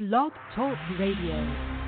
Blog 0.00 0.32
Talk 0.54 0.78
Radio. 0.98 1.79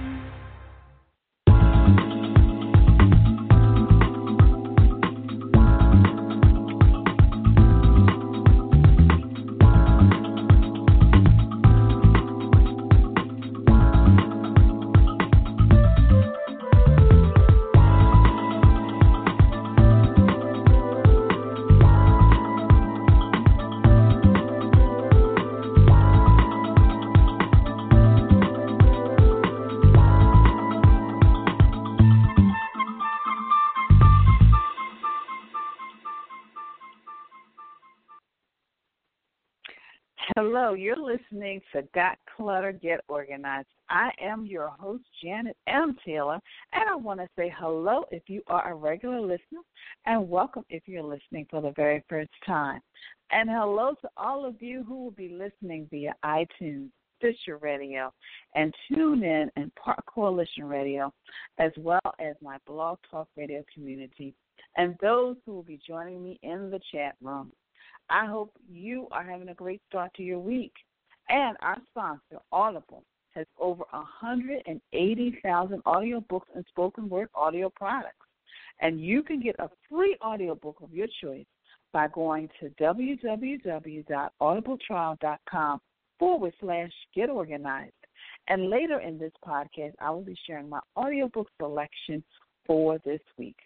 You're 40.74 40.96
listening 40.96 41.60
to 41.72 41.82
Got 41.94 42.18
Clutter, 42.34 42.72
Get 42.72 43.00
Organized. 43.08 43.68
I 43.90 44.10
am 44.20 44.46
your 44.46 44.68
host, 44.68 45.04
Janet 45.22 45.56
M. 45.66 45.96
Taylor, 46.04 46.40
and 46.72 46.88
I 46.88 46.94
want 46.94 47.20
to 47.20 47.28
say 47.36 47.52
hello 47.58 48.04
if 48.10 48.22
you 48.26 48.42
are 48.46 48.72
a 48.72 48.74
regular 48.74 49.20
listener, 49.20 49.60
and 50.06 50.28
welcome 50.28 50.64
if 50.70 50.82
you're 50.86 51.02
listening 51.02 51.46
for 51.50 51.60
the 51.60 51.72
very 51.76 52.02
first 52.08 52.30
time. 52.46 52.80
And 53.30 53.50
hello 53.50 53.94
to 54.00 54.08
all 54.16 54.46
of 54.46 54.62
you 54.62 54.82
who 54.82 55.04
will 55.04 55.10
be 55.10 55.28
listening 55.28 55.88
via 55.90 56.14
iTunes, 56.24 56.88
Stitcher 57.18 57.58
Radio, 57.58 58.12
and 58.54 58.72
TuneIn 58.90 59.48
and 59.56 59.74
Park 59.74 60.02
Coalition 60.06 60.64
Radio, 60.64 61.12
as 61.58 61.72
well 61.76 62.00
as 62.18 62.34
my 62.40 62.56
Blog 62.66 62.98
Talk 63.10 63.28
Radio 63.36 63.62
community, 63.74 64.34
and 64.76 64.96
those 65.02 65.36
who 65.44 65.52
will 65.52 65.62
be 65.62 65.80
joining 65.86 66.22
me 66.22 66.40
in 66.42 66.70
the 66.70 66.80
chat 66.90 67.14
room. 67.20 67.52
I 68.10 68.26
hope 68.26 68.52
you 68.70 69.08
are 69.10 69.24
having 69.24 69.48
a 69.48 69.54
great 69.54 69.80
start 69.88 70.12
to 70.14 70.22
your 70.22 70.38
week. 70.38 70.74
And 71.28 71.56
our 71.60 71.78
sponsor, 71.90 72.38
Audible, 72.50 73.04
has 73.34 73.46
over 73.58 73.84
180,000 73.90 75.84
audiobooks 75.84 76.46
and 76.54 76.64
spoken 76.68 77.08
word 77.08 77.28
audio 77.34 77.70
products. 77.70 78.26
And 78.80 79.00
you 79.00 79.22
can 79.22 79.40
get 79.40 79.56
a 79.58 79.70
free 79.88 80.18
audiobook 80.22 80.76
of 80.82 80.92
your 80.92 81.06
choice 81.22 81.46
by 81.92 82.08
going 82.08 82.50
to 82.60 82.68
www.audibletrial.com 82.80 85.80
forward 86.18 86.52
slash 86.60 86.90
get 87.14 87.30
organized. 87.30 87.92
And 88.48 88.70
later 88.70 88.98
in 89.00 89.18
this 89.18 89.32
podcast, 89.46 89.92
I 90.00 90.10
will 90.10 90.22
be 90.22 90.36
sharing 90.46 90.68
my 90.68 90.80
audiobook 90.96 91.48
selection 91.60 92.24
for 92.66 92.98
this 93.04 93.20
week. 93.38 93.56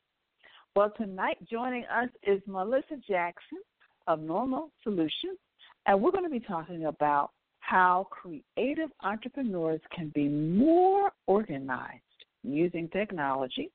Well, 0.74 0.92
tonight 0.96 1.38
joining 1.50 1.84
us 1.84 2.08
is 2.22 2.40
Melissa 2.46 2.96
Jackson 3.08 3.58
of 4.06 4.20
Normel 4.20 4.70
Solutions, 4.82 5.38
and 5.86 6.00
we're 6.00 6.12
going 6.12 6.24
to 6.24 6.30
be 6.30 6.40
talking 6.40 6.86
about 6.86 7.30
how 7.60 8.06
creative 8.10 8.90
entrepreneurs 9.02 9.80
can 9.94 10.10
be 10.14 10.28
more 10.28 11.10
organized 11.26 12.02
using 12.42 12.88
technology. 12.88 13.70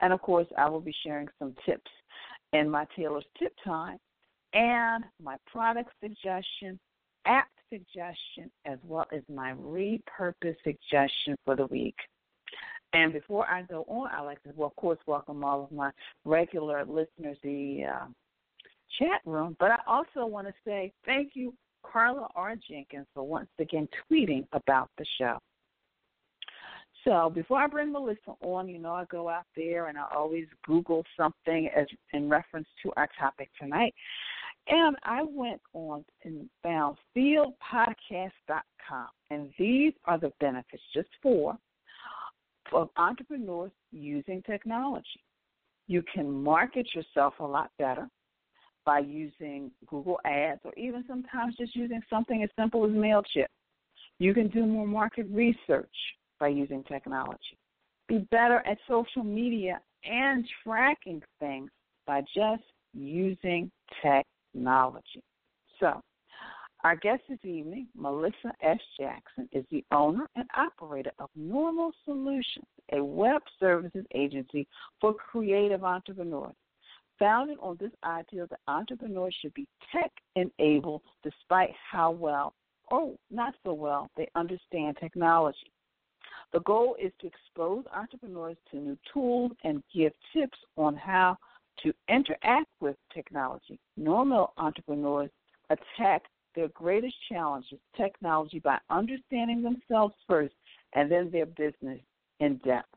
And 0.00 0.12
of 0.12 0.20
course, 0.22 0.46
I 0.56 0.68
will 0.68 0.80
be 0.80 0.94
sharing 1.02 1.28
some 1.38 1.54
tips 1.64 1.90
in 2.52 2.70
my 2.70 2.86
Taylor's 2.96 3.24
Tip 3.38 3.52
Time 3.64 3.98
and 4.52 5.04
my 5.22 5.36
product 5.50 5.90
suggestion, 6.00 6.78
app 7.26 7.48
suggestion, 7.70 8.50
as 8.64 8.78
well 8.86 9.06
as 9.12 9.22
my 9.32 9.54
repurpose 9.54 10.56
suggestion 10.62 11.36
for 11.44 11.56
the 11.56 11.66
week. 11.66 11.96
And 12.92 13.12
before 13.12 13.46
I 13.46 13.62
go 13.62 13.84
on, 13.88 14.08
I'd 14.10 14.22
like 14.22 14.42
to, 14.44 14.50
well, 14.54 14.68
of 14.68 14.76
course, 14.76 14.98
welcome 15.06 15.44
all 15.44 15.64
of 15.64 15.72
my 15.72 15.90
regular 16.24 16.84
listeners, 16.84 17.36
the 17.42 17.84
uh, 17.92 18.06
chat 18.98 19.20
room. 19.24 19.56
But 19.58 19.70
I 19.70 19.78
also 19.86 20.26
want 20.26 20.46
to 20.46 20.54
say 20.64 20.92
thank 21.04 21.32
you, 21.34 21.54
Carla 21.84 22.28
R. 22.34 22.56
Jenkins, 22.68 23.06
for 23.14 23.22
once 23.22 23.48
again 23.58 23.88
tweeting 24.10 24.46
about 24.52 24.90
the 24.98 25.06
show. 25.18 25.38
So 27.04 27.30
before 27.32 27.58
I 27.58 27.68
bring 27.68 27.92
Melissa 27.92 28.34
on, 28.40 28.68
you 28.68 28.78
know, 28.78 28.92
I 28.92 29.04
go 29.04 29.28
out 29.28 29.44
there 29.54 29.86
and 29.86 29.96
I 29.96 30.04
always 30.14 30.46
Google 30.66 31.04
something 31.16 31.68
as 31.76 31.86
in 32.12 32.28
reference 32.28 32.66
to 32.82 32.92
our 32.96 33.08
topic 33.18 33.48
tonight. 33.60 33.94
And 34.68 34.96
I 35.04 35.22
went 35.22 35.60
on 35.72 36.04
and 36.24 36.50
found 36.64 36.96
fieldpodcast.com. 37.16 39.06
And 39.30 39.50
these 39.56 39.92
are 40.06 40.18
the 40.18 40.32
benefits, 40.40 40.82
just 40.92 41.08
four, 41.22 41.56
of 42.72 42.90
entrepreneurs 42.96 43.70
using 43.92 44.42
technology. 44.42 45.22
You 45.86 46.02
can 46.12 46.28
market 46.28 46.88
yourself 46.94 47.34
a 47.38 47.44
lot 47.44 47.70
better 47.78 48.08
by 48.86 49.00
using 49.00 49.70
Google 49.86 50.18
Ads 50.24 50.60
or 50.64 50.72
even 50.76 51.04
sometimes 51.06 51.56
just 51.56 51.74
using 51.76 52.00
something 52.08 52.42
as 52.44 52.48
simple 52.58 52.84
as 52.84 52.92
MailChimp. 52.92 53.46
You 54.18 54.32
can 54.32 54.48
do 54.48 54.64
more 54.64 54.86
market 54.86 55.26
research 55.30 55.90
by 56.40 56.48
using 56.48 56.84
technology. 56.84 57.58
Be 58.08 58.18
better 58.30 58.62
at 58.66 58.78
social 58.88 59.24
media 59.24 59.80
and 60.04 60.46
tracking 60.64 61.20
things 61.40 61.70
by 62.06 62.22
just 62.34 62.62
using 62.94 63.70
technology. 64.00 65.22
So, 65.80 66.00
our 66.84 66.94
guest 66.94 67.22
this 67.28 67.38
evening, 67.42 67.88
Melissa 67.96 68.52
S. 68.62 68.78
Jackson, 68.98 69.48
is 69.50 69.64
the 69.72 69.84
owner 69.90 70.28
and 70.36 70.46
operator 70.56 71.10
of 71.18 71.28
Normel 71.36 71.90
Solutions, 72.04 72.66
a 72.92 73.02
web 73.02 73.42
services 73.58 74.06
agency 74.14 74.68
for 75.00 75.12
creative 75.12 75.82
entrepreneurs 75.82 76.54
founded 77.18 77.58
on 77.60 77.76
this 77.78 77.92
idea 78.04 78.46
that 78.46 78.60
entrepreneurs 78.68 79.34
should 79.40 79.54
be 79.54 79.66
tech 79.92 80.12
enabled 80.34 81.02
despite 81.22 81.70
how 81.90 82.10
well 82.10 82.54
or 82.90 83.14
not 83.30 83.54
so 83.64 83.72
well 83.72 84.10
they 84.16 84.28
understand 84.34 84.96
technology. 85.00 85.72
The 86.52 86.60
goal 86.60 86.96
is 87.00 87.12
to 87.20 87.26
expose 87.26 87.84
entrepreneurs 87.94 88.56
to 88.70 88.76
new 88.76 88.98
tools 89.12 89.52
and 89.64 89.82
give 89.92 90.12
tips 90.32 90.58
on 90.76 90.96
how 90.96 91.36
to 91.82 91.92
interact 92.08 92.68
with 92.80 92.96
technology. 93.12 93.78
Normel 93.98 94.52
entrepreneurs 94.56 95.30
attack 95.70 96.22
their 96.54 96.68
greatest 96.68 97.14
challenges, 97.28 97.78
technology, 97.96 98.60
by 98.60 98.78
understanding 98.88 99.62
themselves 99.62 100.14
first 100.26 100.54
and 100.94 101.10
then 101.10 101.30
their 101.30 101.46
business 101.46 102.00
in 102.40 102.56
depth. 102.64 102.95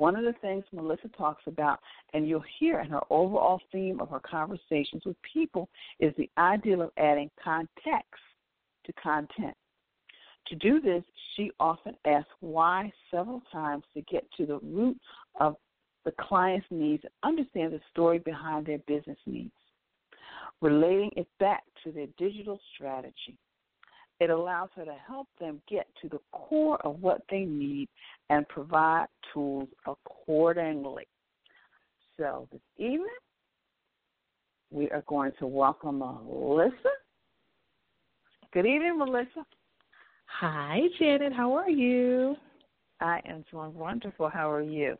One 0.00 0.16
of 0.16 0.24
the 0.24 0.32
things 0.40 0.64
Melissa 0.72 1.08
talks 1.08 1.42
about, 1.46 1.78
and 2.14 2.26
you'll 2.26 2.42
hear 2.58 2.80
in 2.80 2.88
her 2.88 3.02
overall 3.10 3.60
theme 3.70 4.00
of 4.00 4.08
her 4.08 4.20
conversations 4.20 5.02
with 5.04 5.14
people, 5.20 5.68
is 5.98 6.14
the 6.16 6.30
ideal 6.38 6.80
of 6.80 6.90
adding 6.96 7.30
context 7.44 8.22
to 8.86 8.94
content. 8.94 9.54
To 10.46 10.56
do 10.56 10.80
this, 10.80 11.04
she 11.36 11.50
often 11.60 11.96
asks 12.06 12.30
why 12.40 12.90
several 13.10 13.42
times 13.52 13.84
to 13.92 14.00
get 14.10 14.24
to 14.38 14.46
the 14.46 14.58
root 14.60 14.96
of 15.38 15.56
the 16.06 16.14
client's 16.18 16.66
needs 16.70 17.04
and 17.04 17.12
understand 17.22 17.74
the 17.74 17.80
story 17.90 18.20
behind 18.20 18.64
their 18.64 18.80
business 18.86 19.18
needs, 19.26 19.52
relating 20.62 21.10
it 21.14 21.28
back 21.40 21.62
to 21.84 21.92
their 21.92 22.06
digital 22.16 22.58
strategy. 22.74 23.36
It 24.20 24.28
allows 24.28 24.68
her 24.76 24.84
to 24.84 24.94
help 25.08 25.28
them 25.40 25.62
get 25.66 25.86
to 26.02 26.08
the 26.08 26.20
core 26.30 26.78
of 26.84 27.00
what 27.00 27.22
they 27.30 27.40
need 27.40 27.88
and 28.28 28.46
provide 28.48 29.06
tools 29.32 29.68
accordingly. 29.86 31.06
So 32.18 32.46
this 32.52 32.60
evening, 32.76 33.06
we 34.70 34.90
are 34.90 35.02
going 35.06 35.32
to 35.38 35.46
welcome 35.46 36.00
Melissa. 36.00 36.74
Good 38.52 38.66
evening, 38.66 38.98
Melissa. 38.98 39.46
Hi, 40.26 40.80
Janet. 40.98 41.32
How 41.32 41.54
are 41.54 41.70
you? 41.70 42.36
I 43.00 43.20
am 43.24 43.42
doing 43.50 43.74
wonderful. 43.74 44.28
How 44.28 44.50
are 44.50 44.60
you? 44.60 44.96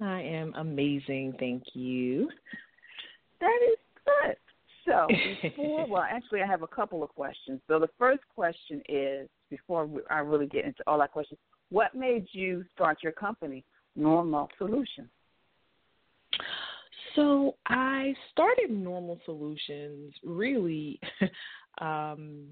I 0.00 0.20
am 0.20 0.54
amazing. 0.54 1.34
Thank 1.40 1.64
you. 1.74 2.28
That 3.40 3.58
is 3.68 3.78
good. 4.04 4.36
So, 4.88 5.06
before, 5.42 5.86
well, 5.86 6.06
actually, 6.08 6.42
I 6.42 6.46
have 6.46 6.62
a 6.62 6.66
couple 6.66 7.02
of 7.02 7.10
questions. 7.10 7.60
So, 7.68 7.78
the 7.78 7.90
first 7.98 8.22
question 8.34 8.82
is 8.88 9.28
before 9.50 9.88
I 10.10 10.18
really 10.20 10.46
get 10.46 10.64
into 10.64 10.82
all 10.86 11.00
our 11.00 11.08
questions, 11.08 11.38
what 11.70 11.94
made 11.94 12.26
you 12.32 12.64
start 12.74 12.98
your 13.02 13.12
company, 13.12 13.64
Normel 13.96 14.48
Solutions? 14.56 15.08
So, 17.14 17.56
I 17.66 18.14
started 18.32 18.70
Normel 18.70 19.20
Solutions 19.24 20.14
really 20.24 20.98
um, 21.80 22.46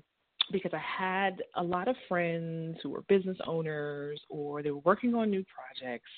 because 0.52 0.72
I 0.74 0.82
had 1.04 1.42
a 1.56 1.62
lot 1.62 1.88
of 1.88 1.96
friends 2.08 2.76
who 2.82 2.90
were 2.90 3.02
business 3.08 3.38
owners 3.46 4.20
or 4.28 4.62
they 4.62 4.70
were 4.70 4.80
working 4.80 5.14
on 5.14 5.30
new 5.30 5.44
projects 5.44 6.10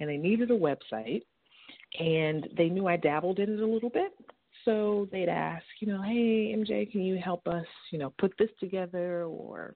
and 0.00 0.08
they 0.08 0.16
needed 0.16 0.50
a 0.50 0.58
website 0.58 1.22
and 2.00 2.48
they 2.56 2.68
knew 2.68 2.88
I 2.88 2.96
dabbled 2.96 3.38
in 3.38 3.52
it 3.52 3.60
a 3.60 3.66
little 3.66 3.90
bit 3.90 4.12
so 4.66 5.08
they'd 5.10 5.30
ask, 5.30 5.64
you 5.80 5.88
know, 5.88 6.02
hey, 6.02 6.54
MJ, 6.54 6.90
can 6.90 7.00
you 7.00 7.16
help 7.16 7.48
us, 7.48 7.64
you 7.90 7.98
know, 7.98 8.12
put 8.18 8.34
this 8.38 8.50
together 8.60 9.24
or 9.24 9.74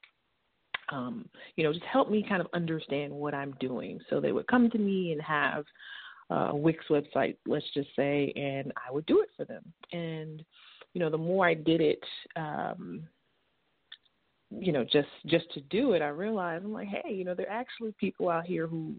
um, 0.92 1.28
you 1.56 1.64
know, 1.64 1.72
just 1.72 1.84
help 1.84 2.10
me 2.10 2.24
kind 2.28 2.40
of 2.40 2.48
understand 2.52 3.12
what 3.12 3.32
I'm 3.32 3.54
doing. 3.60 4.00
So 4.10 4.20
they 4.20 4.32
would 4.32 4.48
come 4.48 4.68
to 4.70 4.78
me 4.78 5.12
and 5.12 5.22
have 5.22 5.64
a 6.30 6.54
Wix 6.54 6.84
website, 6.90 7.36
let's 7.46 7.64
just 7.74 7.88
say, 7.96 8.32
and 8.36 8.72
I 8.76 8.92
would 8.92 9.06
do 9.06 9.20
it 9.20 9.28
for 9.36 9.44
them. 9.44 9.62
And 9.92 10.44
you 10.92 11.00
know, 11.00 11.10
the 11.10 11.18
more 11.18 11.46
I 11.46 11.54
did 11.54 11.80
it, 11.80 12.02
um, 12.36 13.02
you 14.50 14.72
know, 14.72 14.84
just 14.84 15.08
just 15.26 15.50
to 15.54 15.60
do 15.62 15.92
it, 15.92 16.02
I 16.02 16.08
realized 16.08 16.64
I'm 16.64 16.72
like, 16.72 16.88
hey, 16.88 17.12
you 17.12 17.24
know, 17.24 17.34
there 17.34 17.48
are 17.48 17.60
actually 17.60 17.94
people 17.98 18.28
out 18.28 18.46
here 18.46 18.66
who 18.66 18.94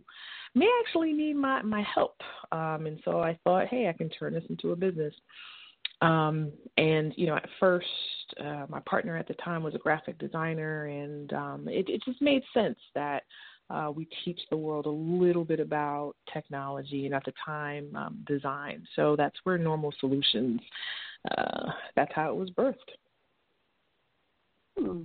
may 0.56 0.70
actually 0.86 1.12
need 1.12 1.36
my 1.36 1.62
my 1.62 1.84
help. 1.94 2.16
Um, 2.52 2.86
and 2.86 3.00
so 3.04 3.20
I 3.20 3.38
thought, 3.44 3.68
hey, 3.68 3.90
I 3.90 3.94
can 3.94 4.10
turn 4.10 4.34
this 4.34 4.46
into 4.50 4.72
a 4.72 4.76
business. 4.76 5.14
Um, 6.02 6.52
and 6.78 7.14
you 7.16 7.28
know, 7.28 7.36
at 7.36 7.48
first, 7.60 7.88
uh, 8.40 8.66
my 8.70 8.80
partner 8.82 9.18
at 9.18 9.28
the 9.28 9.36
time 9.36 9.64
was 9.64 9.76
a 9.76 9.80
graphic 9.80 10.18
designer, 10.18 10.86
and 10.86 11.32
um, 11.34 11.68
it, 11.68 11.90
it 11.90 12.02
just 12.04 12.22
made 12.22 12.44
sense 12.54 12.80
that 12.96 13.24
uh, 13.70 13.92
we 13.94 14.08
teach 14.26 14.40
the 14.50 14.58
world 14.58 14.86
a 14.86 14.90
little 14.90 15.46
bit 15.46 15.60
about 15.60 16.14
technology 16.34 17.06
and 17.06 17.16
at 17.16 17.24
the 17.26 17.34
time 17.46 17.96
um, 17.96 18.24
design. 18.28 18.86
So 18.96 19.16
that's 19.16 19.38
where 19.44 19.58
Normel 19.58 19.94
Solutions. 20.00 20.60
Uh, 21.38 21.70
that's 21.96 22.12
how 22.16 22.32
it 22.32 22.36
was 22.36 22.50
birthed. 22.52 22.76
Hmm. 24.78 25.04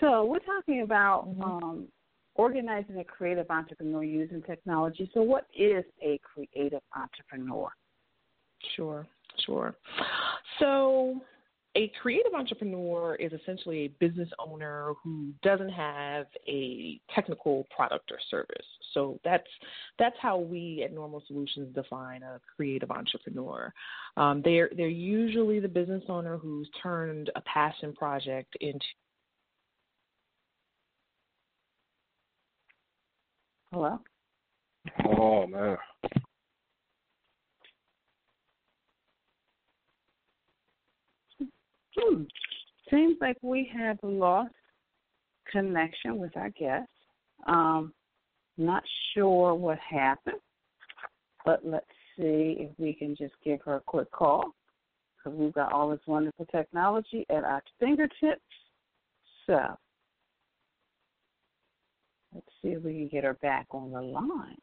So 0.00 0.24
we're 0.24 0.38
talking 0.40 0.82
about 0.82 1.28
mm-hmm. 1.28 1.42
um, 1.42 1.88
organizing 2.34 2.98
a 2.98 3.04
creative 3.04 3.50
entrepreneur 3.50 4.02
using 4.02 4.42
technology. 4.42 5.10
So 5.14 5.22
what 5.22 5.46
is 5.58 5.84
a 6.02 6.20
creative 6.22 6.82
entrepreneur? 6.94 7.70
Sure. 8.76 9.06
Sure. 9.46 9.74
So, 10.58 11.20
a 11.76 11.92
creative 12.02 12.34
entrepreneur 12.34 13.14
is 13.14 13.32
essentially 13.32 13.84
a 13.84 13.88
business 14.04 14.28
owner 14.44 14.92
who 15.04 15.32
doesn't 15.42 15.68
have 15.68 16.26
a 16.48 17.00
technical 17.14 17.66
product 17.74 18.10
or 18.10 18.18
service. 18.28 18.66
So 18.92 19.20
that's 19.24 19.46
that's 19.98 20.16
how 20.20 20.38
we 20.38 20.82
at 20.84 20.92
Normel 20.92 21.22
Solutions 21.28 21.72
define 21.72 22.24
a 22.24 22.40
creative 22.56 22.90
entrepreneur. 22.90 23.72
Um, 24.16 24.42
they're 24.44 24.70
they're 24.76 24.88
usually 24.88 25.60
the 25.60 25.68
business 25.68 26.02
owner 26.08 26.36
who's 26.36 26.68
turned 26.82 27.30
a 27.36 27.40
passion 27.42 27.92
project 27.94 28.56
into 28.60 28.84
Hello. 33.72 34.00
Oh 35.06 35.46
man. 35.46 35.76
Hmm. 41.96 42.22
Seems 42.90 43.16
like 43.20 43.36
we 43.42 43.70
have 43.76 43.98
lost 44.02 44.54
connection 45.50 46.18
with 46.18 46.36
our 46.36 46.50
guest. 46.50 46.88
Um, 47.46 47.92
not 48.56 48.82
sure 49.14 49.54
what 49.54 49.78
happened, 49.78 50.40
but 51.44 51.64
let's 51.64 51.86
see 52.16 52.56
if 52.58 52.70
we 52.78 52.92
can 52.92 53.16
just 53.16 53.34
give 53.44 53.60
her 53.64 53.76
a 53.76 53.80
quick 53.80 54.10
call 54.10 54.54
because 55.16 55.38
we've 55.38 55.52
got 55.52 55.72
all 55.72 55.90
this 55.90 56.00
wonderful 56.06 56.46
technology 56.46 57.26
at 57.30 57.44
our 57.44 57.62
fingertips. 57.78 58.40
So 59.46 59.58
let's 62.34 62.46
see 62.62 62.68
if 62.68 62.82
we 62.82 62.92
can 62.92 63.08
get 63.08 63.24
her 63.24 63.34
back 63.34 63.66
on 63.70 63.90
the 63.92 64.00
line. 64.00 64.56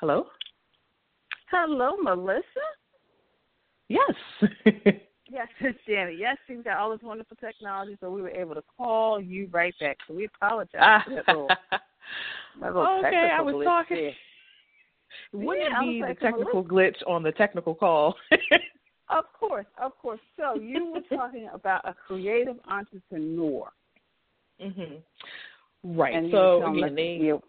Hello? 0.00 0.26
Hello, 1.50 1.96
Melissa. 2.02 2.44
Yes. 3.88 4.10
yes, 5.30 5.48
it's 5.60 5.78
Janet. 5.86 6.18
Yes, 6.18 6.36
she's 6.46 6.62
got 6.62 6.76
all 6.76 6.90
this 6.90 7.00
wonderful 7.02 7.36
technology, 7.36 7.96
so 8.00 8.10
we 8.10 8.20
were 8.20 8.30
able 8.30 8.54
to 8.54 8.62
call 8.76 9.20
you 9.20 9.48
right 9.50 9.74
back. 9.80 9.96
So 10.06 10.14
we 10.14 10.26
apologize 10.26 11.02
for 11.06 11.14
that 11.14 11.26
little, 11.28 11.48
that 12.60 12.74
little 12.74 13.02
okay, 13.04 13.30
I 13.36 13.40
was 13.40 13.54
glitch 13.54 13.64
talking. 13.64 14.12
Wouldn't 15.32 15.70
yeah, 15.70 15.82
it 15.82 15.86
be 15.86 16.02
the 16.02 16.20
technical 16.20 16.62
Melissa? 16.62 16.68
glitch 16.68 17.08
on 17.10 17.22
the 17.22 17.32
technical 17.32 17.74
call? 17.74 18.14
of 19.08 19.24
course, 19.38 19.66
of 19.82 19.96
course. 19.98 20.20
So 20.36 20.60
you 20.60 20.92
were 20.92 21.16
talking 21.16 21.48
about 21.52 21.88
a 21.88 21.94
creative 21.94 22.56
entrepreneur. 22.68 23.70
Mhm. 24.60 25.02
Right. 25.84 26.14
And 26.14 26.30
so 26.30 26.62
again, 26.62 26.84
again, 26.84 26.94
they 26.94 27.24
you, 27.24 27.42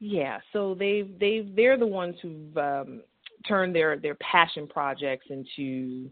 Yeah, 0.00 0.38
so 0.52 0.74
they've 0.74 1.18
they've 1.20 1.54
they're 1.54 1.78
the 1.78 1.86
ones 1.86 2.16
who've 2.22 2.56
um, 2.56 3.02
turned 3.46 3.74
their 3.74 3.98
their 3.98 4.16
passion 4.16 4.66
projects 4.66 5.26
into 5.28 6.10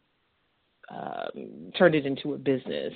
um, 0.91 1.73
turned 1.77 1.95
it 1.95 2.07
into 2.07 2.35
a 2.35 2.39
business. 2.39 2.93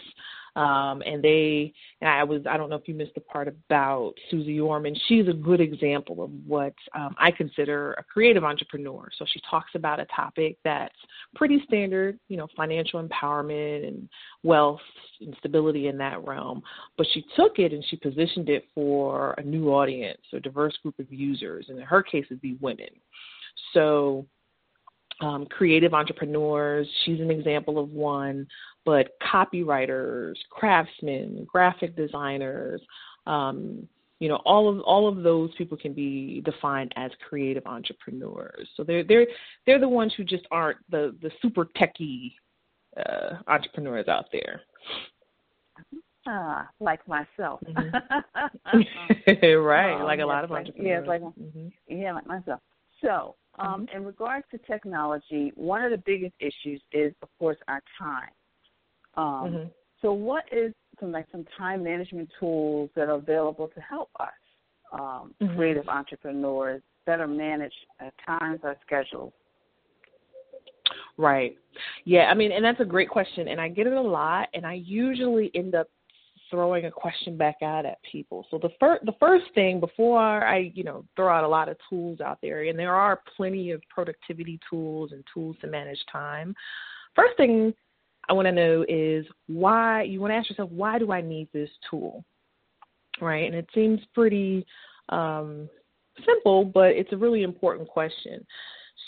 Um, 0.54 1.02
and 1.06 1.22
they, 1.22 1.72
and 2.02 2.10
I 2.10 2.24
was, 2.24 2.42
I 2.48 2.58
don't 2.58 2.68
know 2.68 2.76
if 2.76 2.86
you 2.86 2.94
missed 2.94 3.14
the 3.14 3.22
part 3.22 3.48
about 3.48 4.12
Suze 4.30 4.60
Orman. 4.60 4.94
She's 5.08 5.26
a 5.26 5.32
good 5.32 5.62
example 5.62 6.22
of 6.22 6.30
what 6.46 6.74
um, 6.94 7.14
I 7.18 7.30
consider 7.30 7.94
a 7.94 8.04
creative 8.04 8.44
entrepreneur. 8.44 9.08
So 9.18 9.24
she 9.32 9.40
talks 9.50 9.70
about 9.74 9.98
a 9.98 10.06
topic 10.14 10.58
that's 10.62 10.94
pretty 11.34 11.62
standard, 11.66 12.18
you 12.28 12.36
know, 12.36 12.48
financial 12.54 13.02
empowerment 13.02 13.88
and 13.88 14.08
wealth 14.42 14.80
and 15.22 15.34
stability 15.38 15.88
in 15.88 15.96
that 15.98 16.22
realm. 16.26 16.62
But 16.98 17.06
she 17.14 17.24
took 17.34 17.58
it 17.58 17.72
and 17.72 17.84
she 17.88 17.96
positioned 17.96 18.50
it 18.50 18.66
for 18.74 19.32
a 19.38 19.42
new 19.42 19.70
audience, 19.70 20.20
a 20.34 20.40
diverse 20.40 20.76
group 20.82 20.98
of 20.98 21.10
users. 21.10 21.66
And 21.70 21.78
in 21.78 21.84
her 21.84 22.02
case, 22.02 22.26
it'd 22.26 22.42
be 22.42 22.58
women. 22.60 22.90
So 23.72 24.26
um, 25.20 25.46
creative 25.46 25.94
entrepreneurs. 25.94 26.88
She's 27.04 27.20
an 27.20 27.30
example 27.30 27.78
of 27.78 27.90
one, 27.90 28.46
but 28.84 29.10
copywriters, 29.20 30.34
craftsmen, 30.50 31.46
graphic 31.50 31.96
designers, 31.96 32.80
um, 33.26 33.88
you 34.18 34.28
know, 34.28 34.36
all 34.44 34.68
of 34.68 34.80
all 34.82 35.08
of 35.08 35.24
those 35.24 35.50
people 35.58 35.76
can 35.76 35.92
be 35.92 36.42
defined 36.44 36.92
as 36.94 37.10
creative 37.28 37.66
entrepreneurs. 37.66 38.68
So 38.76 38.84
they're 38.84 39.02
they're 39.02 39.26
they're 39.66 39.80
the 39.80 39.88
ones 39.88 40.12
who 40.16 40.22
just 40.22 40.46
aren't 40.52 40.78
the 40.90 41.16
the 41.22 41.30
super 41.42 41.64
techie 41.64 42.32
uh, 42.96 43.38
entrepreneurs 43.48 44.06
out 44.06 44.26
there. 44.30 44.60
Ah, 46.28 46.68
like 46.78 47.00
myself. 47.08 47.60
Mm-hmm. 47.66 49.44
right, 49.56 49.94
um, 49.96 50.04
like 50.04 50.20
a 50.20 50.24
lot 50.24 50.44
of 50.44 50.50
like, 50.50 50.60
entrepreneurs. 50.60 51.04
Yeah, 51.04 51.10
like 51.10 51.22
mm-hmm. 51.22 51.68
yeah, 51.88 52.12
like 52.12 52.26
myself. 52.26 52.60
So, 53.00 53.34
um, 53.58 53.86
Mm-hmm. 53.86 53.96
in 53.96 54.04
regards 54.04 54.46
to 54.50 54.58
technology, 54.58 55.52
one 55.54 55.82
of 55.84 55.90
the 55.90 56.02
biggest 56.04 56.34
issues 56.40 56.80
is, 56.92 57.12
of 57.22 57.28
course, 57.38 57.58
our 57.68 57.82
time. 57.98 58.30
Um, 59.16 59.52
Mm-hmm. 59.52 59.68
So, 60.00 60.12
what 60.12 60.44
is 60.50 60.72
some 60.98 61.12
like 61.12 61.26
some 61.30 61.44
time 61.56 61.84
management 61.84 62.28
tools 62.40 62.90
that 62.96 63.08
are 63.08 63.12
available 63.14 63.68
to 63.68 63.80
help 63.80 64.10
us, 64.18 64.28
um, 64.92 65.34
Mhm. 65.40 65.54
creative 65.54 65.88
entrepreneurs, 65.88 66.82
better 67.06 67.28
manage 67.28 67.74
our 68.00 68.10
times, 68.26 68.60
our 68.64 68.76
schedules? 68.84 69.32
Right. 71.16 71.56
Yeah, 72.04 72.30
I 72.30 72.34
mean, 72.34 72.52
and 72.52 72.64
that's 72.64 72.80
a 72.80 72.84
great 72.84 73.08
question, 73.08 73.48
and 73.48 73.60
I 73.60 73.68
get 73.68 73.86
it 73.86 73.92
a 73.92 74.00
lot, 74.00 74.48
and 74.54 74.66
I 74.66 74.74
usually 74.74 75.50
end 75.54 75.74
up 75.74 75.88
throwing 76.52 76.84
a 76.84 76.90
question 76.90 77.36
back 77.36 77.56
out 77.62 77.86
at 77.86 77.98
people. 78.02 78.46
So 78.50 78.58
the 78.58 78.68
first 78.78 79.04
the 79.04 79.14
first 79.18 79.46
thing 79.54 79.80
before 79.80 80.46
I, 80.46 80.70
you 80.74 80.84
know, 80.84 81.04
throw 81.16 81.34
out 81.34 81.42
a 81.42 81.48
lot 81.48 81.68
of 81.68 81.76
tools 81.88 82.20
out 82.20 82.38
there, 82.42 82.62
and 82.62 82.78
there 82.78 82.94
are 82.94 83.22
plenty 83.36 83.72
of 83.72 83.82
productivity 83.88 84.60
tools 84.70 85.10
and 85.10 85.24
tools 85.32 85.56
to 85.62 85.66
manage 85.66 85.98
time. 86.12 86.54
First 87.16 87.36
thing 87.38 87.74
I 88.28 88.34
want 88.34 88.46
to 88.46 88.52
know 88.52 88.84
is 88.86 89.26
why 89.48 90.02
you 90.02 90.20
want 90.20 90.32
to 90.32 90.36
ask 90.36 90.50
yourself 90.50 90.70
why 90.70 90.98
do 90.98 91.10
I 91.10 91.22
need 91.22 91.48
this 91.52 91.70
tool? 91.90 92.22
Right? 93.20 93.46
And 93.46 93.54
it 93.54 93.68
seems 93.74 93.98
pretty 94.14 94.64
um 95.08 95.68
simple, 96.26 96.66
but 96.66 96.90
it's 96.90 97.12
a 97.12 97.16
really 97.16 97.42
important 97.42 97.88
question. 97.88 98.46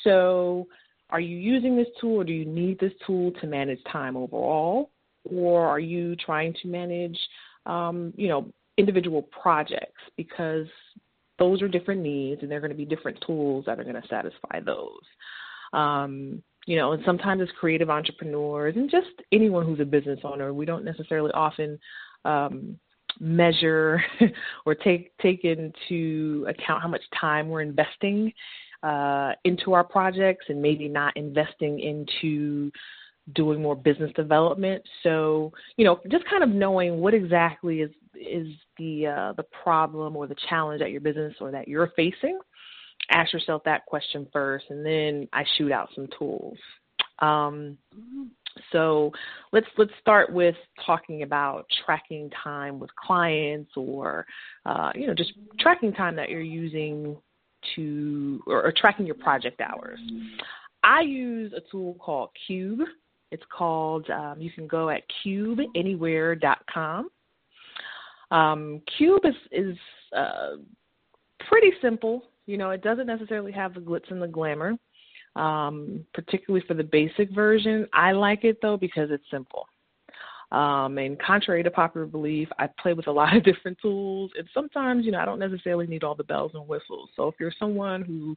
So 0.02 0.66
are 1.10 1.20
you 1.20 1.36
using 1.36 1.76
this 1.76 1.88
tool 2.00 2.22
or 2.22 2.24
do 2.24 2.32
you 2.32 2.46
need 2.46 2.80
this 2.80 2.92
tool 3.06 3.32
to 3.40 3.46
manage 3.46 3.78
time 3.92 4.16
overall? 4.16 4.90
Or 5.25 5.66
are 5.66 5.81
you 5.81 6.16
trying 6.16 6.54
to 6.62 6.69
manage, 6.69 7.19
um, 7.66 8.12
you 8.16 8.28
know, 8.28 8.52
individual 8.76 9.23
projects? 9.23 10.00
Because 10.16 10.66
those 11.38 11.62
are 11.62 11.69
different 11.69 12.00
needs 12.00 12.43
and 12.43 12.50
there 12.50 12.59
are 12.59 12.61
going 12.61 12.71
to 12.71 12.76
be 12.76 12.85
different 12.85 13.19
tools 13.26 13.64
that 13.66 13.81
are 13.81 13.85
going 13.85 14.00
to 14.00 14.09
satisfy 14.09 14.61
those. 14.64 15.02
Um, 15.73 16.43
you 16.66 16.76
know, 16.76 16.93
and 16.93 17.02
sometimes 17.04 17.43
as 17.43 17.49
creative 17.59 17.90
entrepreneurs 17.90 18.76
and 18.76 18.90
just 18.90 19.09
anyone 19.33 19.66
who's 19.66 19.81
a 19.81 19.85
business 19.85 20.21
owner, 20.25 20.54
we 20.54 20.64
don't 20.64 20.85
necessarily 20.85 21.31
often 21.33 21.78
um, 22.25 22.78
measure 23.21 24.02
or 24.66 24.75
take 24.75 25.16
take 25.19 25.45
into 25.45 26.47
account 26.49 26.83
how 26.83 26.88
much 26.88 27.02
time 27.19 27.49
we're 27.49 27.61
investing 27.61 28.33
uh, 28.83 29.33
into 29.45 29.73
our 29.73 29.85
projects 29.85 30.47
and 30.49 30.61
maybe 30.61 30.88
not 30.88 31.16
investing 31.16 31.81
into 31.81 32.71
doing 33.33 33.62
more 33.62 33.75
business 33.75 34.12
development. 34.14 34.83
So, 35.02 35.52
you 35.76 35.85
know, 35.85 36.00
just 36.11 36.25
kind 36.28 36.43
of 36.43 36.50
knowing 36.50 36.99
what 36.99 37.14
exactly 37.14 37.81
is 37.81 37.90
is 38.14 38.49
the 38.78 39.07
uh, 39.07 39.33
the 39.33 39.45
problem 39.62 40.16
or 40.16 40.26
the 40.26 40.37
challenge 40.49 40.83
at 40.83 40.90
your 40.90 41.00
business 41.00 41.35
or 41.40 41.50
that 41.50 41.66
you're 41.66 41.90
facing, 41.97 42.38
ask 43.11 43.33
yourself 43.33 43.62
that 43.64 43.87
question 43.87 44.26
first, 44.33 44.66
and 44.71 44.85
then 44.85 45.28
I 45.33 45.45
shoot 45.57 45.73
out 45.73 45.88
some 45.95 46.09
tools. 46.19 46.59
Um, 47.21 47.78
so 48.73 49.11
let's 49.52 49.66
let's 49.78 49.90
start 50.00 50.33
with 50.33 50.57
talking 50.85 51.23
about 51.23 51.66
tracking 51.85 52.31
time 52.43 52.78
with 52.78 52.90
clients, 52.95 53.73
or 53.76 54.26
uh, 54.66 54.93
you 54.95 55.07
know, 55.07 55.14
just 55.14 55.33
tracking 55.59 55.93
time 55.93 56.16
that 56.16 56.28
you're 56.28 56.40
using 56.40 57.16
to 57.75 58.43
or, 58.47 58.66
or 58.66 58.73
tracking 58.76 59.07
your 59.07 59.14
project 59.16 59.61
hours. 59.61 59.99
I 60.83 61.00
use 61.00 61.52
a 61.52 61.62
tool 61.71 61.95
called 61.95 62.31
Cube. 62.47 62.81
It's 63.35 63.43
called, 63.50 64.09
um, 64.11 64.37
you 64.38 64.49
can 64.53 64.69
go 64.69 64.91
at 64.91 65.03
cubeanywhere.com. 65.26 67.11
Um, 68.31 68.81
Cube 68.97 69.23
is, 69.25 69.35
is 69.50 69.76
uh, 70.17 70.50
pretty 71.49 71.73
simple. 71.83 72.23
You 72.47 72.59
know, 72.59 72.71
it 72.71 72.83
doesn't 72.83 73.09
necessarily 73.09 73.50
have 73.50 73.75
the 73.75 73.81
glitz 73.81 74.09
and 74.12 74.23
the 74.23 74.29
glamour, 74.29 74.75
um, 75.35 76.07
particularly 76.14 76.64
for 76.69 76.75
the 76.75 76.85
basic 76.85 77.35
version. 77.35 77.88
I 77.93 78.12
like 78.12 78.45
it 78.45 78.59
though 78.62 78.76
because 78.76 79.11
it's 79.11 79.25
simple. 79.33 79.67
Um, 80.53 80.99
and 80.99 81.21
contrary 81.21 81.64
to 81.64 81.71
popular 81.73 82.07
belief, 82.07 82.49
I 82.61 82.69
play 82.81 82.93
with 82.93 83.09
a 83.09 83.12
lot 83.12 83.37
of 83.37 83.43
different 83.45 83.79
tools, 83.83 84.31
and 84.38 84.47
sometimes, 84.55 85.05
you 85.05 85.11
know, 85.11 85.19
I 85.19 85.25
don't 85.25 85.41
necessarily 85.41 85.88
need 85.88 86.05
all 86.05 86.14
the 86.14 86.23
bells 86.23 86.53
and 86.55 86.69
whistles. 86.69 87.11
So 87.17 87.26
if 87.26 87.35
you're 87.41 87.53
someone 87.59 88.03
who 88.03 88.37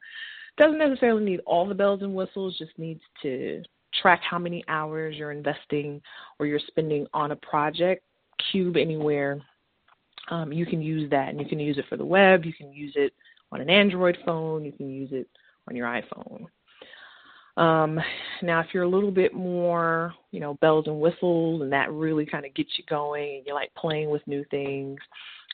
doesn't 0.58 0.80
necessarily 0.80 1.24
need 1.24 1.42
all 1.46 1.68
the 1.68 1.75
bells 1.75 2.01
and 2.01 2.16
whistles, 2.16 2.58
just 2.58 2.72
needs 2.80 3.01
to 3.22 3.62
track 4.01 4.22
how 4.30 4.39
many 4.39 4.63
hours 4.68 5.16
you're 5.16 5.32
investing 5.32 6.01
or 6.39 6.46
you're 6.46 6.60
spending 6.68 7.08
on 7.13 7.32
a 7.32 7.36
project, 7.36 8.04
Cube 8.51 8.77
Anywhere, 8.77 9.42
um, 10.30 10.51
you 10.51 10.66
can 10.66 10.82
use 10.82 11.10
that. 11.10 11.30
And 11.30 11.39
you 11.39 11.46
can 11.46 11.60
use 11.60 11.77
it 11.77 11.86
for 11.89 11.98
the 11.98 12.06
web, 12.06 12.46
you 12.46 12.54
can 12.54 12.72
use 12.72 12.94
it 12.96 13.13
on 13.51 13.62
an 13.62 13.70
Android 13.70 14.18
phone, 14.25 14.66
you 14.66 14.72
can 14.72 14.89
use 14.89 15.10
it 15.12 15.27
on 15.70 15.75
your 15.75 15.88
iPhone. 15.88 16.46
Um, 17.58 18.00
now, 18.44 18.60
if 18.60 18.68
you're 18.72 18.84
a 18.84 18.89
little 18.89 19.12
bit 19.12 19.34
more, 19.34 20.13
you 20.32 20.39
know, 20.39 20.54
bells 20.56 20.86
and 20.86 21.00
whistles, 21.00 21.62
and 21.62 21.72
that 21.72 21.92
really 21.92 22.25
kind 22.25 22.46
of 22.46 22.54
gets 22.54 22.70
you 22.77 22.84
going, 22.88 23.38
and 23.38 23.48
you 23.48 23.54
like 23.54 23.74
playing 23.75 24.12
with 24.12 24.25
new 24.27 24.46
things, 24.51 25.00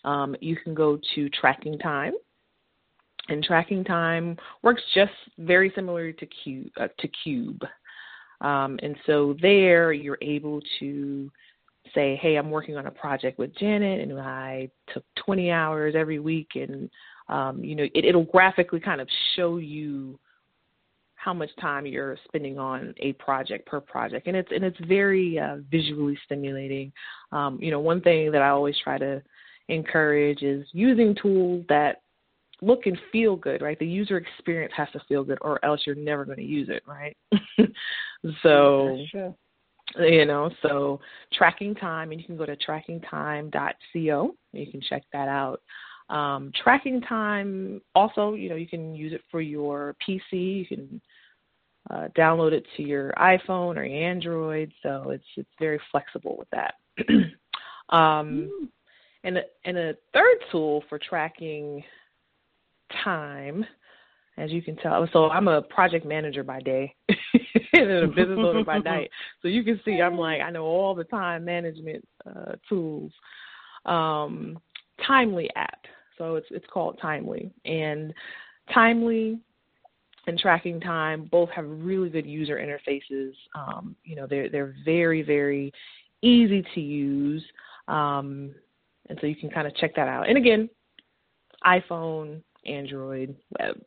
um, 0.04 0.36
you 0.42 0.58
can 0.58 0.74
go 0.74 1.00
to 1.16 1.30
Tracking 1.30 1.80
Time. 1.80 2.14
And 3.30 3.42
Tracking 3.42 3.86
Time 3.86 4.36
works 4.64 4.82
just 4.94 5.14
very 5.38 5.72
similar 5.76 6.12
to 6.12 6.26
Cube. 6.26 6.72
Uh, 6.78 6.90
to 7.00 7.08
Cube. 7.24 7.64
Um, 8.44 8.78
and 8.84 8.96
so 9.06 9.36
there 9.42 9.94
you're 9.94 10.18
able 10.22 10.62
to 10.80 11.32
say, 11.96 12.20
hey, 12.22 12.36
I'm 12.36 12.52
working 12.52 12.78
on 12.78 12.88
a 12.88 12.92
project 12.92 13.40
with 13.40 13.56
Janet 13.58 14.02
and 14.02 14.20
I 14.20 14.70
took 14.94 15.04
20 15.26 15.52
hours 15.52 15.96
every 15.98 16.20
week 16.20 16.50
and, 16.56 16.90
um, 17.30 17.64
you 17.64 17.76
know, 17.76 17.84
it, 17.84 18.06
it'll 18.06 18.26
graphically 18.26 18.80
kind 18.80 19.02
of 19.02 19.08
show 19.36 19.58
you 19.58 20.20
how 21.16 21.34
much 21.34 21.50
time 21.62 21.86
you're 21.86 22.18
spending 22.26 22.60
on 22.60 22.94
a 22.98 23.14
project 23.14 23.66
per 23.66 23.80
project 23.80 24.28
and 24.28 24.36
it's 24.36 24.52
and 24.52 24.62
it's 24.62 24.78
very 24.90 25.40
uh, 25.40 25.56
visually 25.72 26.20
stimulating 26.26 26.92
um, 27.32 27.58
you 27.62 27.72
know 27.72 27.80
one 27.80 28.02
thing 28.02 28.30
that 28.30 28.42
i 28.42 28.50
always 28.50 28.76
try 28.84 28.98
to 28.98 29.24
encourage 29.70 30.42
is 30.42 30.68
using 30.74 31.16
tools 31.16 31.64
that 31.70 32.02
look 32.64 32.86
and 32.86 32.98
feel 33.12 33.36
good, 33.36 33.62
right? 33.62 33.78
The 33.78 33.86
user 33.86 34.18
experience 34.18 34.74
has 34.76 34.88
to 34.94 35.02
feel 35.08 35.24
good, 35.24 35.38
or 35.42 35.64
else 35.64 35.82
you're 35.86 35.96
never 35.96 36.26
going 36.26 36.38
to 36.38 36.44
use 36.44 36.70
it, 36.70 36.84
right? 36.88 37.16
so, 38.42 38.98
you 40.00 40.26
know, 40.26 40.50
so 40.62 41.00
tracking 41.34 41.76
time, 41.76 42.12
and 42.12 42.20
you 42.20 42.26
can 42.26 42.38
go 42.38 42.46
to 42.46 42.56
trackingtime.co. 42.56 44.36
You 44.54 44.72
can 44.72 44.82
check 44.82 45.04
that 45.12 45.28
out. 45.28 45.62
Um, 46.10 46.52
tracking 46.62 47.02
time, 47.02 47.82
also, 47.96 48.34
you 48.34 48.50
know, 48.50 48.56
you 48.56 48.68
can 48.68 48.96
use 48.96 49.14
it 49.14 49.22
for 49.32 49.42
your 49.42 49.96
PC. 50.08 50.22
You 50.32 50.66
can 50.66 51.02
uh, 51.90 52.08
download 52.18 52.52
it 52.52 52.66
to 52.78 52.84
your 52.84 53.14
iPhone 53.18 53.78
or 53.78 53.84
your 53.84 54.10
Android. 54.10 54.72
So 54.82 55.10
it's 55.10 55.24
it's 55.36 55.50
very 55.60 55.80
flexible 55.92 56.36
with 56.38 56.50
that. 56.52 56.76
um, 57.90 58.50
mm. 58.52 58.68
and 59.24 59.40
and 59.66 59.78
a 59.78 59.96
third 60.14 60.38
tool 60.52 60.84
for 60.88 61.00
tracking 61.00 61.84
time, 63.04 63.66
as 64.38 64.52
you 64.52 64.62
can 64.62 64.76
tell. 64.78 65.08
So 65.14 65.30
I'm 65.30 65.48
a 65.48 65.62
project 65.62 66.06
manager 66.06 66.44
by 66.44 66.60
day 66.60 66.94
and 67.82 67.92
a 67.92 68.08
business 68.08 68.40
owner 68.40 68.64
by 68.64 68.78
night. 68.86 69.10
So 69.42 69.48
you 69.48 69.64
can 69.64 69.80
see 69.84 70.02
I'm 70.02 70.18
like 70.18 70.42
I 70.42 70.50
know 70.50 70.64
all 70.64 70.96
the 70.96 71.04
time 71.06 71.46
management 71.46 72.08
uh, 72.26 72.54
tools. 72.70 73.12
Um, 73.86 74.60
Timely 75.06 75.50
app. 75.56 75.80
So 76.18 76.36
it's 76.36 76.48
it's 76.52 76.66
called 76.72 77.00
Timely 77.02 77.52
and 77.66 78.14
Timely 78.74 79.40
and 80.28 80.40
tracking 80.40 80.80
time 80.80 81.28
both 81.30 81.50
have 81.50 81.66
really 81.68 82.10
good 82.10 82.26
user 82.26 82.58
interfaces. 82.58 83.34
Um, 83.56 83.96
you 84.04 84.16
know 84.16 84.28
they're 84.28 84.50
they're 84.50 84.76
very 84.86 85.22
very 85.24 85.74
easy 86.22 86.64
to 86.76 86.80
use. 86.82 87.44
Um, 87.88 88.56
and 89.10 89.18
so 89.20 89.28
you 89.28 89.36
can 89.36 89.50
kind 89.50 89.68
of 89.68 89.76
check 89.76 89.96
that 89.96 90.08
out. 90.08 90.30
And 90.30 90.38
again, 90.38 90.70
iPhone, 91.66 92.42
Android, 92.66 93.36
web. 93.60 93.82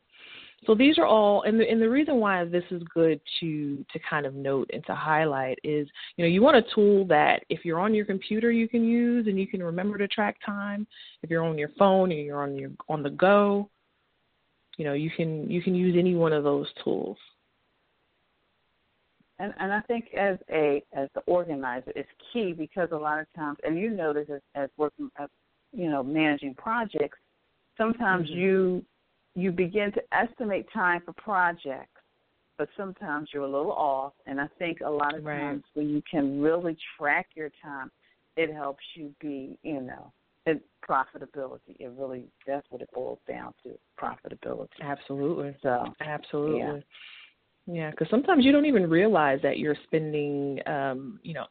So 0.65 0.73
these 0.73 0.97
are 0.97 1.05
all, 1.05 1.43
and 1.43 1.59
the, 1.59 1.69
and 1.69 1.81
the 1.81 1.89
reason 1.89 2.17
why 2.17 2.43
this 2.43 2.63
is 2.71 2.81
good 2.93 3.21
to 3.39 3.85
to 3.93 3.99
kind 4.09 4.25
of 4.25 4.33
note 4.33 4.69
and 4.73 4.83
to 4.87 4.95
highlight 4.95 5.59
is, 5.63 5.87
you 6.15 6.25
know, 6.25 6.29
you 6.29 6.41
want 6.41 6.57
a 6.57 6.63
tool 6.73 7.05
that 7.07 7.43
if 7.49 7.63
you're 7.63 7.79
on 7.79 7.93
your 7.93 8.05
computer 8.05 8.51
you 8.51 8.67
can 8.67 8.83
use 8.83 9.27
and 9.27 9.39
you 9.39 9.47
can 9.47 9.61
remember 9.61 9.97
to 9.97 10.07
track 10.07 10.37
time. 10.45 10.87
If 11.21 11.29
you're 11.29 11.43
on 11.43 11.57
your 11.57 11.69
phone 11.77 12.11
and 12.11 12.21
you're 12.21 12.41
on 12.41 12.55
your 12.57 12.71
on 12.89 13.03
the 13.03 13.11
go, 13.11 13.69
you 14.77 14.85
know, 14.85 14.93
you 14.93 15.11
can 15.11 15.49
you 15.49 15.61
can 15.61 15.75
use 15.75 15.95
any 15.97 16.15
one 16.15 16.33
of 16.33 16.43
those 16.43 16.67
tools. 16.83 17.17
And 19.39 19.53
and 19.59 19.71
I 19.71 19.81
think 19.81 20.05
as 20.15 20.39
a 20.51 20.83
as 20.93 21.07
the 21.13 21.21
organizer, 21.27 21.91
it's 21.95 22.09
key 22.33 22.53
because 22.53 22.89
a 22.91 22.97
lot 22.97 23.19
of 23.19 23.27
times, 23.35 23.59
and 23.63 23.77
you 23.77 23.91
notice 23.91 24.27
as, 24.33 24.41
as 24.55 24.69
working, 24.75 25.11
as, 25.19 25.29
you 25.71 25.91
know, 25.91 26.01
managing 26.01 26.55
projects, 26.55 27.19
Sometimes 27.77 28.29
mm-hmm. 28.29 28.39
you 28.39 28.85
you 29.37 29.51
begin 29.51 29.91
to 29.91 30.01
estimate 30.11 30.65
time 30.73 30.99
for 31.05 31.13
projects, 31.13 32.01
but 32.57 32.67
sometimes 32.75 33.29
you're 33.31 33.43
a 33.43 33.45
little 33.45 33.71
off. 33.71 34.13
And 34.25 34.41
I 34.41 34.47
think 34.57 34.79
a 34.81 34.89
lot 34.89 35.15
of 35.15 35.23
right. 35.23 35.39
times 35.39 35.63
when 35.75 35.89
you 35.89 36.01
can 36.09 36.41
really 36.41 36.75
track 36.97 37.27
your 37.35 37.51
time, 37.63 37.91
it 38.35 38.51
helps 38.51 38.83
you 38.95 39.13
be, 39.21 39.55
you 39.61 39.81
know, 39.81 40.11
it, 40.47 40.65
profitability. 40.87 41.75
It 41.79 41.91
really 41.95 42.23
that's 42.47 42.65
what 42.71 42.81
it 42.81 42.89
boils 42.95 43.19
down 43.27 43.53
to, 43.63 43.77
profitability. 44.01 44.69
Absolutely. 44.81 45.55
So 45.61 45.85
absolutely. 46.01 46.57
Yeah. 46.57 46.79
Yeah, 47.69 47.91
because 47.91 48.07
sometimes 48.09 48.45
you 48.45 48.53
don't 48.53 48.65
even 48.65 48.89
realize 48.89 49.39
that 49.43 49.59
you're 49.59 49.75
spending, 49.83 50.59
um, 50.67 51.19
you 51.21 51.33
know, 51.33 51.45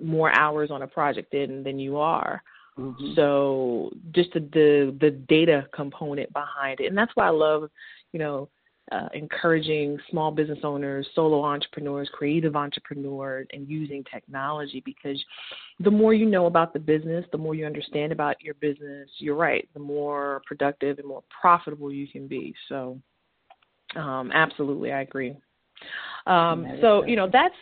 more 0.00 0.30
hours 0.38 0.70
on 0.70 0.82
a 0.82 0.86
project 0.86 1.32
than 1.32 1.64
than 1.64 1.78
you 1.78 1.98
are. 1.98 2.40
Mm-hmm. 2.78 3.14
So 3.14 3.90
just 4.12 4.32
the, 4.32 4.40
the 4.40 4.96
the 5.00 5.10
data 5.10 5.66
component 5.74 6.32
behind 6.32 6.80
it, 6.80 6.86
and 6.86 6.96
that's 6.96 7.12
why 7.14 7.26
I 7.26 7.30
love, 7.30 7.68
you 8.12 8.18
know, 8.18 8.48
uh, 8.90 9.08
encouraging 9.14 9.98
small 10.10 10.30
business 10.30 10.58
owners, 10.64 11.06
solo 11.14 11.44
entrepreneurs, 11.44 12.10
creative 12.12 12.56
entrepreneurs, 12.56 13.46
and 13.52 13.68
using 13.68 14.02
technology 14.12 14.82
because 14.84 15.22
the 15.80 15.90
more 15.90 16.12
you 16.14 16.26
know 16.26 16.46
about 16.46 16.72
the 16.72 16.78
business, 16.78 17.24
the 17.30 17.38
more 17.38 17.54
you 17.54 17.64
understand 17.64 18.10
about 18.10 18.40
your 18.42 18.54
business, 18.54 19.08
you're 19.18 19.36
right, 19.36 19.68
the 19.74 19.80
more 19.80 20.42
productive 20.46 20.98
and 20.98 21.06
more 21.06 21.22
profitable 21.40 21.92
you 21.92 22.08
can 22.08 22.26
be. 22.26 22.54
So, 22.68 22.98
um, 23.96 24.32
absolutely, 24.32 24.92
I 24.92 25.02
agree. 25.02 25.36
Um, 26.26 26.66
so, 26.80 27.04
you 27.04 27.16
know, 27.16 27.28
that's 27.32 27.54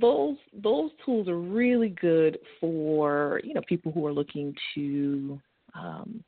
those 0.00 0.36
those 0.52 0.90
tools 1.04 1.28
are 1.28 1.38
really 1.38 1.90
good 1.90 2.38
for 2.60 3.40
you 3.44 3.54
know 3.54 3.62
people 3.68 3.92
who 3.92 4.06
are 4.06 4.12
looking 4.12 4.54
to 4.74 5.40
um, 5.74 6.22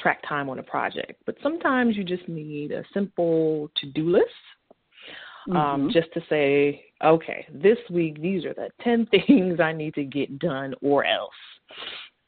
track 0.00 0.22
time 0.28 0.48
on 0.48 0.58
a 0.58 0.62
project. 0.62 1.22
But 1.26 1.36
sometimes 1.42 1.96
you 1.96 2.04
just 2.04 2.28
need 2.28 2.72
a 2.72 2.84
simple 2.94 3.70
to 3.76 3.86
do 3.90 4.10
list, 4.10 4.24
um, 5.50 5.56
mm-hmm. 5.56 5.90
just 5.90 6.12
to 6.14 6.20
say, 6.28 6.84
okay, 7.04 7.46
this 7.52 7.78
week 7.90 8.20
these 8.20 8.44
are 8.44 8.54
the 8.54 8.68
ten 8.82 9.06
things 9.10 9.60
I 9.60 9.72
need 9.72 9.94
to 9.94 10.04
get 10.04 10.38
done, 10.38 10.74
or 10.82 11.04
else. 11.04 11.30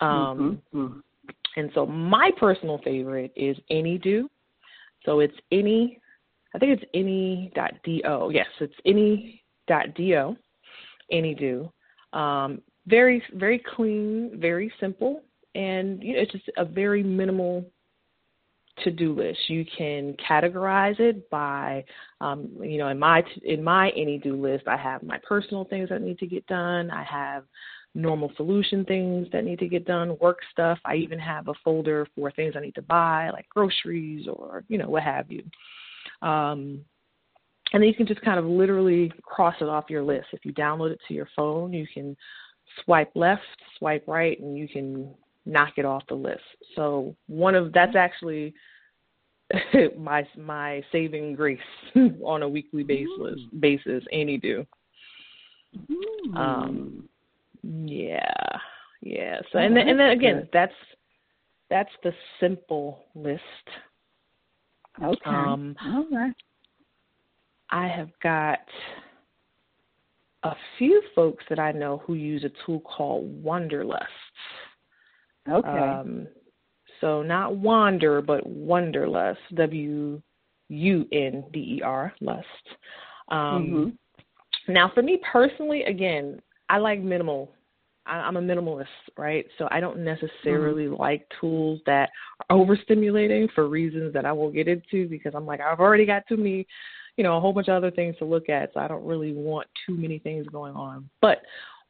Um, 0.01 0.61
mm-hmm. 0.73 0.79
mm-hmm. 0.79 0.99
And 1.57 1.71
so 1.75 1.85
my 1.85 2.31
personal 2.39 2.79
favorite 2.85 3.33
is 3.37 3.57
AnyDo. 3.71 4.25
So 5.05 5.21
it's 5.21 5.35
any, 5.51 6.01
I 6.55 6.59
think 6.59 6.81
it's 6.81 6.91
any.do. 6.95 8.31
Yes, 8.33 8.47
it's 8.61 8.75
any 8.85 9.40
do, 9.95 10.37
AnyDo. 11.13 11.71
Um, 12.13 12.63
very 12.87 13.23
very 13.35 13.63
clean, 13.75 14.33
very 14.41 14.73
simple, 14.81 15.23
and 15.55 16.03
you 16.03 16.15
know, 16.15 16.21
it's 16.21 16.33
just 16.33 16.51
a 16.57 16.65
very 16.65 17.03
minimal 17.03 17.65
to-do 18.83 19.15
list. 19.15 19.39
You 19.49 19.65
can 19.77 20.17
categorize 20.29 20.99
it 21.01 21.29
by, 21.31 21.85
um, 22.21 22.49
you 22.63 22.79
know, 22.79 22.89
in 22.89 22.99
my 22.99 23.23
in 23.45 23.63
my 23.63 23.91
any-do 23.91 24.41
list, 24.41 24.67
I 24.67 24.77
have 24.77 25.03
my 25.03 25.19
personal 25.27 25.65
things 25.65 25.89
that 25.91 26.03
need 26.03 26.19
to 26.19 26.27
get 26.27 26.47
done. 26.47 26.91
I 26.91 27.05
have 27.05 27.45
Normel 27.97 28.35
solution 28.37 28.85
things 28.85 29.27
that 29.33 29.45
need 29.45 29.59
to 29.59 29.69
get 29.69 29.85
done, 29.85 30.17
work 30.21 30.39
stuff. 30.53 30.79
I 30.85 30.95
even 30.97 31.19
have 31.19 31.49
a 31.49 31.55
folder 31.65 32.07
for 32.15 32.31
things 32.31 32.55
I 32.57 32.61
need 32.61 32.77
to 32.77 32.83
buy, 32.83 33.31
like 33.31 33.49
groceries 33.49 34.29
or 34.29 34.65
you 34.69 34.79
know 34.79 34.89
what 34.89 35.03
have 35.03 35.31
you. 35.31 35.43
Um, 36.23 36.85
and 37.73 37.83
then 37.83 37.89
you 37.89 37.95
can 37.95 38.07
just 38.07 38.21
kind 38.23 38.39
of 38.39 38.45
literally 38.45 39.13
cross 39.23 39.55
it 39.61 39.69
off 39.69 39.91
your 39.91 40.03
list. 40.03 40.27
If 40.33 40.45
you 40.45 40.53
download 40.53 40.91
it 40.93 41.01
to 41.09 41.15
your 41.15 41.29
phone, 41.37 41.73
you 41.73 41.87
can 41.93 42.17
swipe 42.85 43.11
left, 43.15 43.43
swipe 43.79 44.05
right, 44.07 44.39
and 44.41 44.57
you 44.57 44.69
can 44.69 45.15
knock 45.47 45.75
it 45.77 45.85
off 45.85 46.03
the 46.09 46.15
list. 46.15 46.43
So 46.77 47.15
one 47.27 47.55
of 47.55 47.73
that's 47.73 47.97
actually 47.97 48.55
my 49.99 50.27
my 50.37 50.83
saving 50.93 51.35
grace 51.35 51.59
on 52.25 52.43
a 52.43 52.49
weekly 52.49 52.83
basis 52.83 53.41
basis 53.59 54.05
any 54.13 54.39
do. 54.39 54.67
Um 56.37 57.09
yeah. 57.63 58.59
Yeah. 59.03 59.41
So 59.53 59.59
and 59.59 59.77
then 59.77 59.89
and 59.89 59.99
then 59.99 60.11
again 60.11 60.49
that's 60.53 60.75
that's 61.69 61.91
the 62.03 62.13
simple 62.41 63.05
list. 63.15 63.43
Okay. 65.03 65.19
Um 65.25 65.77
All 65.85 66.07
right. 66.11 66.35
I 67.71 67.89
have 67.89 68.11
got 68.23 68.61
a 70.43 70.55
few 70.79 71.03
folks 71.15 71.45
that 71.49 71.59
I 71.59 71.73
know 71.73 72.03
who 72.07 72.15
use 72.15 72.45
a 72.45 72.51
tool 72.65 72.81
called 72.81 73.45
Wunderlust. 73.45 74.07
Okay. 75.49 75.69
Um, 75.69 76.27
so 77.01 77.23
not 77.23 77.57
wander, 77.57 78.21
but 78.23 78.47
Wunderlust. 78.47 79.37
W 79.55 80.21
U 80.69 81.09
N 81.13 81.45
D 81.53 81.77
E 81.79 81.83
R 81.83 82.13
lust. 82.21 82.47
Um, 83.29 83.39
Mhm. 83.39 83.97
Now, 84.69 84.89
for 84.95 85.03
me 85.03 85.21
personally, 85.33 85.85
again, 85.85 86.41
I 86.69 86.79
like 86.79 87.01
minimal. 87.01 87.53
I, 88.07 88.19
I'm 88.19 88.37
a 88.37 88.43
minimalist, 88.43 88.87
right? 89.17 89.47
So 89.59 89.69
I 89.71 89.81
don't 89.81 89.99
necessarily 89.99 90.89
like 90.89 91.27
tools 91.41 91.81
that 91.87 92.11
are 92.49 92.57
overstimulating 92.57 93.51
for 93.53 93.69
reasons 93.69 94.13
that 94.13 94.25
I 94.25 94.33
won't 94.33 94.55
get 94.55 94.69
into 94.69 95.09
because 95.09 95.35
I'm 95.35 95.47
like 95.47 95.61
I've 95.61 95.81
already 95.81 96.07
got 96.07 96.27
too 96.29 96.37
many, 96.37 96.67
you 97.21 97.25
know, 97.25 97.37
a 97.37 97.41
whole 97.41 97.53
bunch 97.53 97.69
of 97.69 97.75
other 97.75 97.91
things 97.91 98.17
to 98.17 98.25
look 98.25 98.49
at, 98.49 98.73
so 98.73 98.81
I 98.81 98.89
don't 98.89 99.05
really 99.05 99.35
want 99.35 99.67
too 99.85 99.95
many 99.95 100.19
things 100.19 100.47
going 100.47 100.75
on. 100.75 101.07
But 101.21 101.43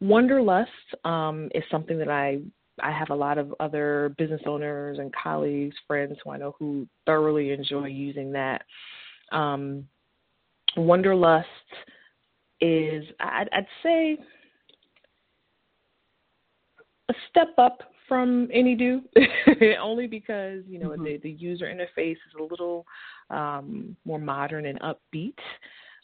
Wunderlust 0.02 0.66
um, 1.04 1.48
is 1.54 1.62
something 1.70 1.98
that 1.98 2.08
I 2.08 2.40
I 2.82 2.90
have 2.90 3.10
a 3.10 3.14
lot 3.14 3.38
of 3.38 3.54
other 3.60 4.12
business 4.18 4.40
owners 4.44 4.98
and 4.98 5.14
colleagues, 5.14 5.76
friends 5.86 6.16
who 6.24 6.32
I 6.32 6.36
know 6.36 6.56
who 6.58 6.84
thoroughly 7.06 7.52
enjoy 7.52 7.86
using 7.86 8.32
that. 8.32 8.62
Um, 9.30 9.86
Wunderlust 10.76 11.44
is, 12.60 13.04
I'd, 13.20 13.48
I'd 13.52 13.66
say, 13.84 14.18
a 17.08 17.14
step 17.28 17.50
up 17.56 17.82
from 18.10 18.48
AnyDo, 18.48 19.02
only 19.80 20.08
because 20.08 20.64
you 20.66 20.80
know 20.80 20.96
Mhm. 20.96 21.04
the 21.04 21.18
the 21.22 21.30
user 21.30 21.66
interface 21.66 22.14
is 22.14 22.34
a 22.38 22.42
little 22.42 22.84
um, 23.30 23.96
more 24.04 24.18
modern 24.18 24.66
and 24.66 24.80
upbeat. 24.80 25.38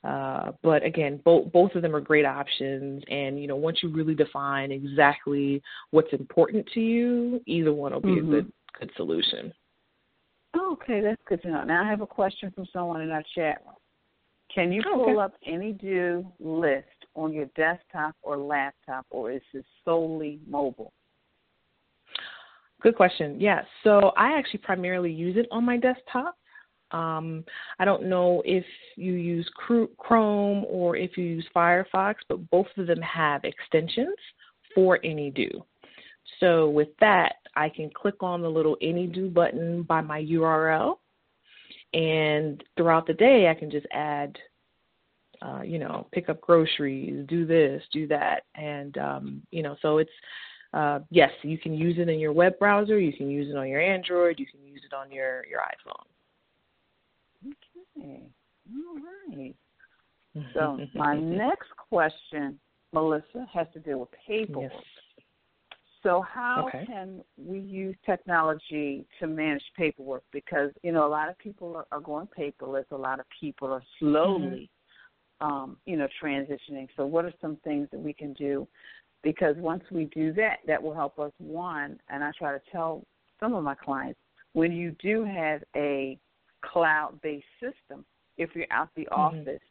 Uh, 0.04 0.52
but 0.62 0.84
again, 0.84 1.20
both 1.24 1.50
both 1.50 1.74
of 1.74 1.82
them 1.82 1.96
are 1.96 2.00
great 2.00 2.24
options, 2.24 3.02
and 3.10 3.40
you 3.40 3.48
know 3.48 3.56
once 3.56 3.82
you 3.82 3.88
really 3.88 4.14
define 4.14 4.70
exactly 4.70 5.60
what's 5.90 6.12
important 6.12 6.64
to 6.74 6.80
you, 6.80 7.40
either 7.46 7.72
one 7.72 7.92
will 7.92 8.00
be 8.00 8.18
Mhm. 8.18 8.28
a 8.28 8.30
good 8.30 8.52
good 8.78 8.90
solution. 8.96 9.52
Okay, 10.56 11.00
that's 11.00 11.20
good 11.24 11.42
to 11.42 11.50
know. 11.50 11.64
Now 11.64 11.82
I 11.82 11.90
have 11.90 12.02
a 12.02 12.06
question 12.06 12.52
from 12.52 12.66
someone 12.72 13.00
in 13.00 13.10
our 13.10 13.24
chat 13.34 13.60
room. 13.66 13.74
Can 14.54 14.70
you 14.72 14.80
Okay. 14.82 14.94
pull 14.94 15.18
up 15.18 15.34
any 15.44 15.72
do 15.72 16.24
list 16.38 16.86
on 17.16 17.32
your 17.32 17.46
desktop 17.56 18.14
or 18.22 18.36
laptop, 18.36 19.06
or 19.10 19.32
is 19.32 19.42
it 19.52 19.64
solely 19.84 20.38
mobile? 20.46 20.92
Good 22.86 22.94
question. 22.94 23.40
Yeah, 23.40 23.62
so 23.82 24.12
I 24.16 24.38
actually 24.38 24.60
primarily 24.60 25.10
use 25.10 25.36
it 25.36 25.48
on 25.50 25.64
my 25.64 25.76
desktop. 25.76 26.38
Um, 26.92 27.44
I 27.80 27.84
don't 27.84 28.04
know 28.04 28.44
if 28.44 28.64
you 28.94 29.14
use 29.14 29.50
Chrome 29.56 30.64
or 30.68 30.96
if 30.96 31.16
you 31.16 31.24
use 31.24 31.44
Firefox, 31.52 32.14
but 32.28 32.48
both 32.48 32.68
of 32.76 32.86
them 32.86 33.00
have 33.02 33.42
extensions 33.42 34.14
for 34.72 35.00
AnyDo. 35.04 35.64
So 36.38 36.70
with 36.70 36.90
that, 37.00 37.32
I 37.56 37.70
can 37.70 37.90
click 37.90 38.22
on 38.22 38.40
the 38.40 38.48
little 38.48 38.76
AnyDo 38.80 39.34
button 39.34 39.82
by 39.82 40.00
my 40.00 40.22
URL, 40.22 40.98
and 41.92 42.62
throughout 42.76 43.08
the 43.08 43.14
day, 43.14 43.48
I 43.48 43.54
can 43.58 43.68
just 43.68 43.86
add, 43.90 44.38
uh, 45.42 45.62
you 45.62 45.80
know, 45.80 46.06
pick 46.12 46.28
up 46.28 46.40
groceries, 46.40 47.26
do 47.26 47.46
this, 47.46 47.82
do 47.92 48.06
that, 48.06 48.44
and 48.54 48.96
um, 48.96 49.42
you 49.50 49.64
know, 49.64 49.74
so 49.82 49.98
it's 49.98 50.08
uh, 50.76 51.00
yes, 51.10 51.30
you 51.42 51.56
can 51.56 51.72
use 51.72 51.96
it 51.98 52.10
in 52.10 52.18
your 52.18 52.34
web 52.34 52.58
browser, 52.58 53.00
you 53.00 53.12
can 53.12 53.30
use 53.30 53.48
it 53.48 53.56
on 53.56 53.66
your 53.66 53.80
Android, 53.80 54.38
you 54.38 54.44
can 54.44 54.62
use 54.62 54.82
it 54.84 54.94
on 54.94 55.10
your 55.10 55.44
your 55.46 55.60
iPhone. 55.60 56.04
Okay, 57.96 58.28
all 58.70 58.98
right. 59.38 59.54
So 60.52 60.78
my 60.94 61.18
next 61.18 61.70
question, 61.88 62.58
Melissa, 62.92 63.46
has 63.50 63.66
to 63.72 63.80
do 63.80 63.98
with 63.98 64.10
paperwork. 64.26 64.70
Yes. 64.70 64.82
So 66.02 66.20
how 66.20 66.66
Okay. 66.68 66.84
can 66.86 67.22
we 67.38 67.58
use 67.58 67.96
technology 68.04 69.06
to 69.18 69.26
manage 69.26 69.64
paperwork? 69.78 70.24
Because 70.30 70.72
you 70.82 70.92
know 70.92 71.06
a 71.06 71.08
lot 71.08 71.30
of 71.30 71.38
people 71.38 71.74
are, 71.74 71.86
are 71.90 72.00
going 72.00 72.28
paperless. 72.38 72.84
A 72.90 72.96
lot 72.96 73.18
of 73.18 73.24
people 73.40 73.72
are 73.72 73.82
slowly, 73.98 74.68
um, 75.40 75.78
you 75.86 75.96
know, 75.96 76.06
transitioning. 76.22 76.86
So 76.98 77.06
what 77.06 77.24
are 77.24 77.32
some 77.40 77.56
things 77.64 77.88
that 77.92 77.98
we 77.98 78.12
can 78.12 78.34
do? 78.34 78.68
Because 79.26 79.56
once 79.56 79.82
we 79.90 80.04
do 80.14 80.32
that, 80.34 80.58
that 80.68 80.80
will 80.80 80.94
help 80.94 81.18
us. 81.18 81.32
One, 81.38 81.98
and 82.08 82.22
I 82.22 82.30
try 82.38 82.52
to 82.52 82.60
tell 82.70 83.02
some 83.40 83.54
of 83.54 83.64
my 83.64 83.74
clients 83.74 84.20
when 84.52 84.70
you 84.70 84.94
do 85.02 85.24
have 85.24 85.64
a 85.74 86.16
cloud-based 86.62 87.44
system, 87.58 88.04
if 88.36 88.54
you're 88.54 88.68
out 88.70 88.88
the 88.94 89.08
Mhm. 89.10 89.18
office 89.18 89.62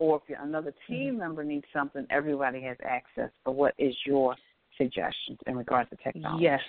or 0.00 0.16
if 0.16 0.28
you're, 0.28 0.40
another 0.40 0.74
team 0.88 1.18
member 1.18 1.44
needs 1.44 1.66
something, 1.72 2.04
everybody 2.10 2.60
has 2.62 2.76
access. 2.82 3.30
But 3.44 3.52
what 3.52 3.74
is 3.78 3.94
your 4.04 4.34
suggestions 4.76 5.38
in 5.46 5.56
regards 5.56 5.88
to 5.90 5.96
technology? 5.96 6.42
Yes. 6.42 6.62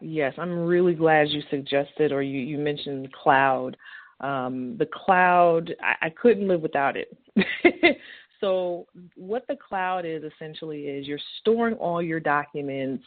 Yes, 0.00 0.34
I'm 0.38 0.64
really 0.64 0.94
glad 0.94 1.30
you 1.30 1.42
suggested 1.50 2.12
or 2.12 2.22
you, 2.22 2.38
you 2.38 2.58
mentioned 2.58 3.12
cloud. 3.12 3.76
Um, 4.20 4.76
the 4.76 4.86
cloud, 4.86 5.74
I, 5.82 6.06
I 6.06 6.10
couldn't 6.10 6.46
live 6.46 6.60
without 6.60 6.96
it. 6.96 7.12
so, 8.44 8.86
what 9.16 9.46
the 9.48 9.56
cloud 9.56 10.04
is 10.04 10.22
essentially 10.22 10.82
is 10.82 11.06
you're 11.06 11.18
storing 11.40 11.76
all 11.76 12.02
your 12.02 12.20
documents 12.20 13.02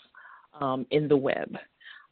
um, 0.60 0.88
in 0.90 1.08
the 1.08 1.16
web. 1.16 1.56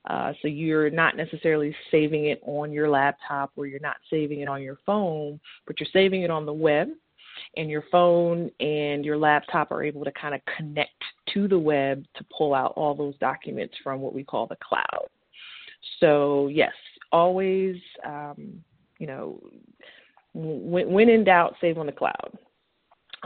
Uh, 0.08 0.32
so 0.44 0.48
you're 0.48 0.92
not 0.92 1.18
necessarily 1.18 1.76
saving 1.90 2.28
it 2.28 2.40
on 2.46 2.72
your 2.72 2.88
laptop 2.88 3.52
or 3.56 3.66
you're 3.66 3.80
not 3.80 3.96
saving 4.12 4.42
it 4.42 4.48
on 4.48 4.62
your 4.62 4.78
phone, 4.86 5.40
but 5.66 5.80
you're 5.80 5.90
saving 5.92 6.22
it 6.22 6.30
on 6.30 6.46
the 6.46 6.54
web. 6.54 6.90
And 7.58 7.68
your 7.68 7.84
phone 7.92 8.52
and 8.60 9.04
your 9.04 9.18
laptop 9.18 9.72
are 9.72 9.84
able 9.84 10.06
to 10.06 10.12
kind 10.12 10.36
of 10.36 10.42
connect 10.56 10.92
to 11.34 11.48
the 11.48 11.58
web 11.58 12.06
to 12.18 12.26
pull 12.38 12.54
out 12.54 12.74
all 12.76 12.94
those 12.94 13.18
documents 13.18 13.74
from 13.84 14.02
what 14.02 14.14
we 14.14 14.24
call 14.24 14.46
the 14.46 14.58
cloud. 14.64 15.08
So, 16.00 16.48
yes, 16.50 16.74
always, 17.12 17.78
um, 18.06 18.64
you 19.00 19.08
know, 19.08 19.42
when, 20.36 20.92
when 20.92 21.10
in 21.10 21.24
doubt, 21.24 21.56
save 21.60 21.80
on 21.80 21.88
the 21.88 21.92
cloud. 21.92 22.38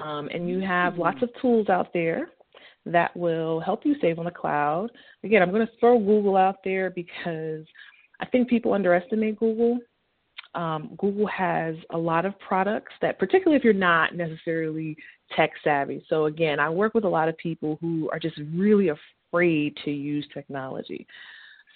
Um, 0.04 0.30
and 0.34 0.50
you 0.50 0.60
have 0.62 0.98
lots 0.98 1.22
of 1.22 1.30
tools 1.42 1.70
out 1.70 1.94
there 1.94 2.30
that 2.86 3.16
will 3.16 3.60
help 3.60 3.86
you 3.86 3.96
save 4.02 4.20
on 4.20 4.26
the 4.26 4.32
cloud. 4.32 4.90
Again, 5.24 5.42
I'm 5.42 5.52
going 5.52 5.66
to 5.66 5.74
throw 5.80 6.00
Google 6.00 6.36
out 6.36 6.58
there 6.64 6.90
because 6.90 7.66
I 8.20 8.26
think 8.32 8.50
people 8.50 8.74
underestimate 8.74 9.40
Google. 9.40 9.80
Um, 10.56 10.96
Google 10.98 11.28
has 11.28 11.76
a 11.92 11.98
lot 11.98 12.26
of 12.26 12.38
products 12.40 12.94
that, 13.02 13.20
particularly 13.20 13.58
if 13.58 13.64
you're 13.64 13.74
not 13.74 14.16
necessarily 14.16 14.98
tech 15.36 15.52
savvy. 15.64 16.04
So, 16.10 16.26
again, 16.26 16.60
I 16.60 16.70
work 16.70 16.94
with 16.94 17.04
a 17.04 17.10
lot 17.10 17.30
of 17.30 17.38
people 17.38 17.78
who 17.82 18.10
are 18.12 18.20
just 18.20 18.40
really 18.54 18.90
afraid 18.90 19.78
to 19.86 19.92
use 19.92 20.28
technology. 20.34 21.06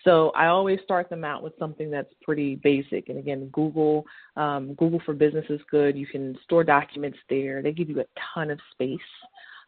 So 0.04 0.32
I 0.32 0.48
always 0.48 0.80
start 0.84 1.10
them 1.10 1.24
out 1.24 1.44
with 1.44 1.54
something 1.58 1.89
that's 1.89 2.13
pretty 2.22 2.56
basic. 2.56 3.10
And 3.10 3.18
again, 3.18 3.50
Google, 3.54 4.06
um, 4.36 4.74
Google 4.74 5.02
for 5.06 5.13
Business 5.13 5.46
is 5.50 5.62
good. 5.72 5.96
You 5.98 6.06
can 6.06 6.38
store 6.44 6.63
documents 6.63 7.18
there. 7.30 7.62
They 7.62 7.72
give 7.72 7.89
you 7.89 8.02
a 8.02 8.06
ton 8.34 8.52
of 8.52 8.60
space 8.72 9.00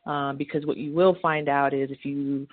um, 0.05 0.35
because 0.37 0.65
what 0.65 0.77
you 0.77 0.93
will 0.93 1.17
find 1.21 1.47
out 1.47 1.73
is 1.73 1.89
if 1.89 2.03
you 2.03 2.47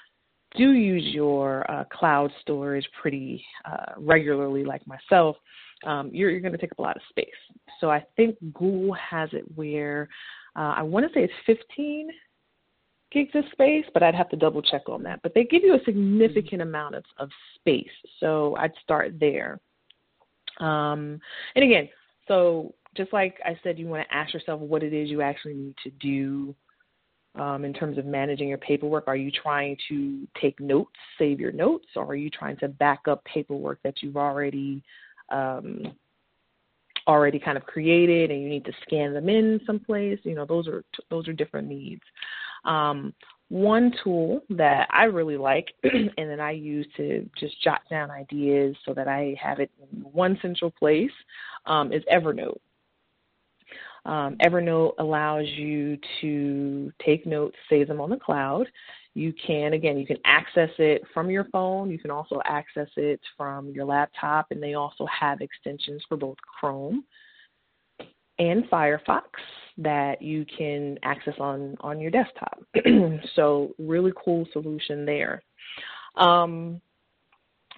do 0.57 0.73
use 0.73 1.14
your 1.14 1.68
uh, 1.71 1.85
cloud 1.92 2.31
storage 2.40 2.87
pretty 3.01 3.45
uh, 3.64 3.92
regularly, 3.97 4.64
like 4.64 4.87
myself, 4.87 5.37
um, 5.85 6.11
you're, 6.12 6.31
you're 6.31 6.40
going 6.40 6.53
to 6.53 6.59
take 6.59 6.73
up 6.73 6.79
a 6.79 6.83
lot 6.83 6.97
of 6.97 7.03
space. 7.09 7.27
So 7.81 7.90
I 7.90 8.05
think 8.16 8.37
Google 8.53 8.95
has 8.95 9.31
it 9.33 9.45
where 9.57 10.09
uh, 10.55 10.75
I 10.77 10.83
want 10.83 11.07
to 11.07 11.12
say 11.12 11.25
it's 11.25 11.33
15 11.47 12.11
gigs 13.12 13.33
of 13.35 13.44
space, 13.53 13.85
but 13.94 14.03
I'd 14.03 14.14
have 14.14 14.29
to 14.31 14.37
double 14.37 14.62
check 14.62 14.88
on 14.88 15.03
that. 15.05 15.20
But 15.22 15.35
they 15.35 15.44
give 15.44 15.62
you 15.62 15.75
a 15.75 15.85
significant 15.85 16.62
amount 16.62 16.94
of, 16.94 17.05
of 17.18 17.29
space, 17.57 17.87
so 18.20 18.57
I'd 18.57 18.72
start 18.83 19.18
there. 19.20 19.61
Um, 20.59 21.20
and 21.55 21.64
again, 21.64 21.88
so 22.29 22.75
just 22.96 23.12
like 23.12 23.38
I 23.44 23.59
said, 23.62 23.79
you 23.79 23.87
want 23.87 24.07
to 24.09 24.14
ask 24.14 24.35
yourself 24.35 24.61
what 24.61 24.83
it 24.83 24.92
is 24.92 25.09
you 25.09 25.22
actually 25.22 25.55
need 25.55 25.75
to 25.83 25.90
do 25.90 26.55
um, 27.35 27.64
in 27.64 27.72
terms 27.72 27.98
of 27.98 28.05
managing 28.05 28.48
your 28.48 28.59
paperwork. 28.59 29.05
Are 29.07 29.16
you 29.16 29.31
trying 29.31 29.77
to 29.88 30.27
take 30.40 30.61
notes, 30.61 30.92
save 31.18 31.40
your 31.40 31.53
notes, 31.53 31.87
or 31.96 32.05
are 32.07 32.16
you 32.16 32.31
trying 32.31 32.57
to 32.59 32.68
back 32.68 33.01
up 33.09 33.25
paperwork 33.25 33.81
that 33.83 34.03
you've 34.03 34.16
already 34.16 34.83
um, 35.31 35.94
already 37.09 37.38
kind 37.38 37.57
of 37.57 37.64
created 37.64 38.31
and 38.31 38.40
you 38.40 38.48
need 38.48 38.64
to 38.64 38.72
scan 38.83 39.14
them 39.14 39.29
in 39.29 39.61
someplace? 39.66 40.18
You 40.25 40.35
know, 40.35 40.44
those 40.44 40.68
are 40.68 40.85
those 41.11 41.27
are 41.29 41.33
different 41.33 41.68
needs. 41.68 42.03
Um, 42.64 43.14
one 43.48 43.92
tool 44.03 44.42
that 44.48 44.88
I 44.90 45.05
really 45.05 45.37
like 45.37 45.75
and 45.83 46.31
that 46.31 46.40
I 46.40 46.53
use 46.53 46.87
to 46.96 47.29
just 47.38 47.62
jot 47.62 47.83
down 47.90 48.11
ideas 48.11 48.75
so 48.87 48.94
that 48.94 49.09
I 49.09 49.37
have 49.42 49.61
it 49.61 49.70
in 49.92 50.01
one 50.01 50.38
central 50.40 50.70
place 50.70 51.11
um, 51.66 51.92
is 51.92 52.03
Evernote. 52.11 52.59
Um, 54.07 54.37
Evernote 54.42 54.94
allows 54.98 55.46
you 55.46 55.98
to 56.22 56.92
take 57.05 57.27
notes, 57.27 57.57
save 57.68 57.88
them 57.88 58.01
on 58.01 58.11
the 58.11 58.16
cloud. 58.16 58.66
You 59.14 59.35
can, 59.46 59.75
again, 59.75 59.98
you 59.98 60.07
can 60.07 60.16
access 60.25 60.70
it 60.79 61.03
from 61.12 61.29
your 61.29 61.44
phone. 61.53 61.90
You 61.90 61.98
can 61.98 62.11
also 62.11 62.40
access 62.46 62.88
it 62.96 63.20
from 63.37 63.68
your 63.68 63.85
laptop, 63.85 64.46
and 64.51 64.62
they 64.62 64.75
also 64.75 65.07
have 65.07 65.42
extensions 65.42 66.03
for 66.09 66.16
both 66.16 66.38
Chrome 66.38 67.05
and 68.38 68.64
Firefox 68.70 69.25
that 69.78 70.20
you 70.20 70.44
can 70.56 70.98
access 71.02 71.35
on 71.38 71.76
on 71.80 72.00
your 72.00 72.11
desktop. 72.11 72.62
so 73.35 73.74
really 73.78 74.12
cool 74.22 74.46
solution 74.52 75.04
there. 75.06 75.42
Um, 76.16 76.80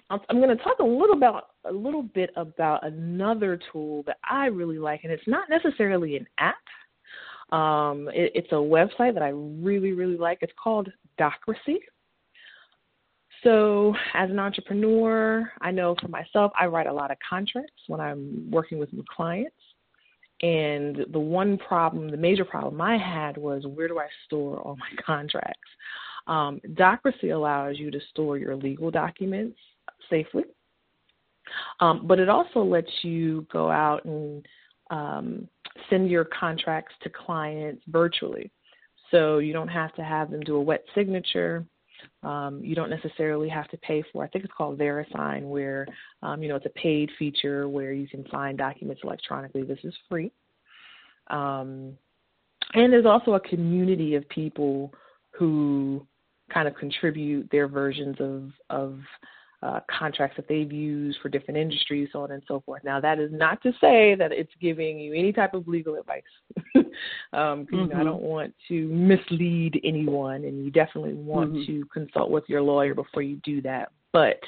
I'm 0.09 0.39
going 0.39 0.55
to 0.55 0.63
talk 0.63 0.77
a 0.79 0.83
little 0.83 1.15
about 1.15 1.47
a 1.65 1.71
little 1.71 2.03
bit 2.03 2.29
about 2.35 2.85
another 2.85 3.59
tool 3.71 4.03
that 4.03 4.17
I 4.29 4.45
really 4.47 4.77
like, 4.77 5.03
and 5.03 5.11
it's 5.11 5.27
not 5.27 5.49
necessarily 5.49 6.15
an 6.15 6.27
app. 6.37 6.55
Um, 7.57 8.09
it, 8.13 8.31
it's 8.35 8.51
a 8.51 8.55
website 8.55 9.13
that 9.15 9.23
I 9.23 9.29
really 9.29 9.93
really 9.93 10.17
like. 10.17 10.39
It's 10.41 10.53
called 10.61 10.89
Docracy. 11.17 11.79
So, 13.43 13.95
as 14.13 14.29
an 14.29 14.39
entrepreneur, 14.39 15.51
I 15.61 15.71
know 15.71 15.95
for 16.01 16.07
myself, 16.07 16.51
I 16.59 16.65
write 16.65 16.87
a 16.87 16.93
lot 16.93 17.11
of 17.11 17.17
contracts 17.27 17.81
when 17.87 17.99
I'm 17.99 18.49
working 18.49 18.79
with 18.79 18.91
new 18.93 19.03
clients. 19.15 19.55
And 20.41 21.05
the 21.11 21.19
one 21.19 21.57
problem, 21.57 22.09
the 22.09 22.17
major 22.17 22.45
problem 22.45 22.81
I 22.81 22.97
had 22.97 23.37
was 23.37 23.65
where 23.65 23.87
do 23.87 23.99
I 23.99 24.07
store 24.25 24.59
all 24.59 24.75
my 24.75 24.89
contracts? 25.05 25.69
Um, 26.27 26.59
Docracy 26.73 27.29
allows 27.29 27.77
you 27.77 27.91
to 27.91 27.99
store 28.09 28.37
your 28.37 28.55
legal 28.55 28.91
documents 28.91 29.57
safely, 30.09 30.43
um, 31.79 32.07
but 32.07 32.19
it 32.19 32.29
also 32.29 32.63
lets 32.63 32.91
you 33.03 33.45
go 33.51 33.69
out 33.69 34.03
and 34.05 34.45
um, 34.89 35.47
send 35.89 36.09
your 36.09 36.25
contracts 36.25 36.95
to 37.03 37.09
clients 37.09 37.83
virtually. 37.87 38.51
So 39.11 39.37
you 39.37 39.53
don't 39.53 39.67
have 39.67 39.93
to 39.95 40.03
have 40.03 40.31
them 40.31 40.41
do 40.41 40.55
a 40.55 40.61
wet 40.61 40.83
signature. 40.95 41.65
Um, 42.23 42.61
you 42.63 42.75
don't 42.75 42.89
necessarily 42.89 43.49
have 43.49 43.67
to 43.69 43.77
pay 43.77 44.03
for. 44.11 44.23
I 44.23 44.27
think 44.27 44.45
it's 44.45 44.53
called 44.57 44.79
VeriSign, 44.79 45.43
where 45.43 45.87
um, 46.21 46.41
you 46.41 46.49
know 46.49 46.55
it's 46.55 46.65
a 46.65 46.69
paid 46.69 47.09
feature 47.17 47.67
where 47.69 47.93
you 47.93 48.07
can 48.07 48.25
sign 48.31 48.55
documents 48.55 49.01
electronically. 49.03 49.63
This 49.63 49.79
is 49.83 49.93
free, 50.09 50.31
um, 51.27 51.97
and 52.73 52.91
there's 52.91 53.05
also 53.05 53.33
a 53.33 53.39
community 53.39 54.15
of 54.15 54.27
people 54.29 54.93
who 55.31 56.05
kind 56.53 56.67
of 56.67 56.75
contribute 56.75 57.49
their 57.51 57.67
versions 57.67 58.15
of 58.19 58.51
of 58.69 58.99
uh, 59.63 59.79
contracts 59.89 60.35
that 60.37 60.47
they've 60.47 60.71
used 60.71 61.17
for 61.21 61.29
different 61.29 61.57
industries, 61.57 62.09
so 62.11 62.21
on 62.21 62.31
and 62.31 62.43
so 62.47 62.61
forth. 62.65 62.83
Now, 62.83 62.99
that 62.99 63.19
is 63.19 63.31
not 63.31 63.61
to 63.63 63.71
say 63.81 64.15
that 64.15 64.31
it's 64.31 64.51
giving 64.61 64.99
you 64.99 65.13
any 65.13 65.31
type 65.31 65.53
of 65.53 65.67
legal 65.67 65.95
advice, 65.95 66.21
um, 66.75 66.83
mm-hmm. 67.33 67.75
you 67.75 67.87
know, 67.87 67.93
I 67.93 67.95
mm-hmm. 67.95 68.03
don't 68.05 68.21
want 68.21 68.53
to 68.67 68.87
mislead 68.87 69.79
anyone, 69.83 70.43
and 70.45 70.63
you 70.63 70.71
definitely 70.71 71.13
want 71.13 71.53
mm-hmm. 71.53 71.65
to 71.65 71.85
consult 71.93 72.29
with 72.31 72.43
your 72.47 72.61
lawyer 72.61 72.93
before 72.93 73.21
you 73.21 73.37
do 73.43 73.61
that. 73.63 73.91
But 74.13 74.39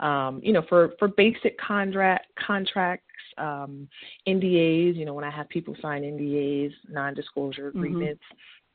um, 0.00 0.40
you 0.42 0.52
know, 0.52 0.62
for 0.68 0.92
for 0.98 1.08
basic 1.08 1.58
contract 1.58 2.26
contracts, 2.44 3.06
um, 3.38 3.88
NDAs, 4.26 4.96
you 4.96 5.04
know, 5.04 5.14
when 5.14 5.24
I 5.24 5.30
have 5.30 5.48
people 5.48 5.76
sign 5.80 6.02
NDAs, 6.02 6.72
non-disclosure 6.88 7.70
mm-hmm. 7.70 7.78
agreements, 7.78 8.22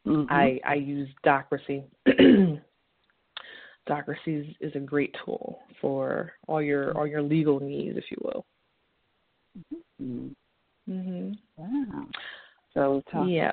mm-hmm. 0.07 0.31
I 0.31 0.59
I 0.65 0.75
use 0.75 1.09
Docracy. 1.23 1.83
Docracy 3.87 4.35
is, 4.35 4.47
is 4.59 4.75
a 4.75 4.79
great 4.79 5.15
tool 5.23 5.59
for 5.81 6.33
all 6.47 6.61
your 6.61 6.95
all 6.97 7.07
your 7.07 7.21
legal 7.21 7.59
needs, 7.59 7.97
if 7.97 8.05
you 8.11 8.17
will. 8.21 8.45
Mm-hmm. 10.01 10.91
mm-hmm. 10.91 11.31
Wow. 11.57 12.05
So 12.73 13.01
talk. 13.11 13.27
Yeah. 13.29 13.51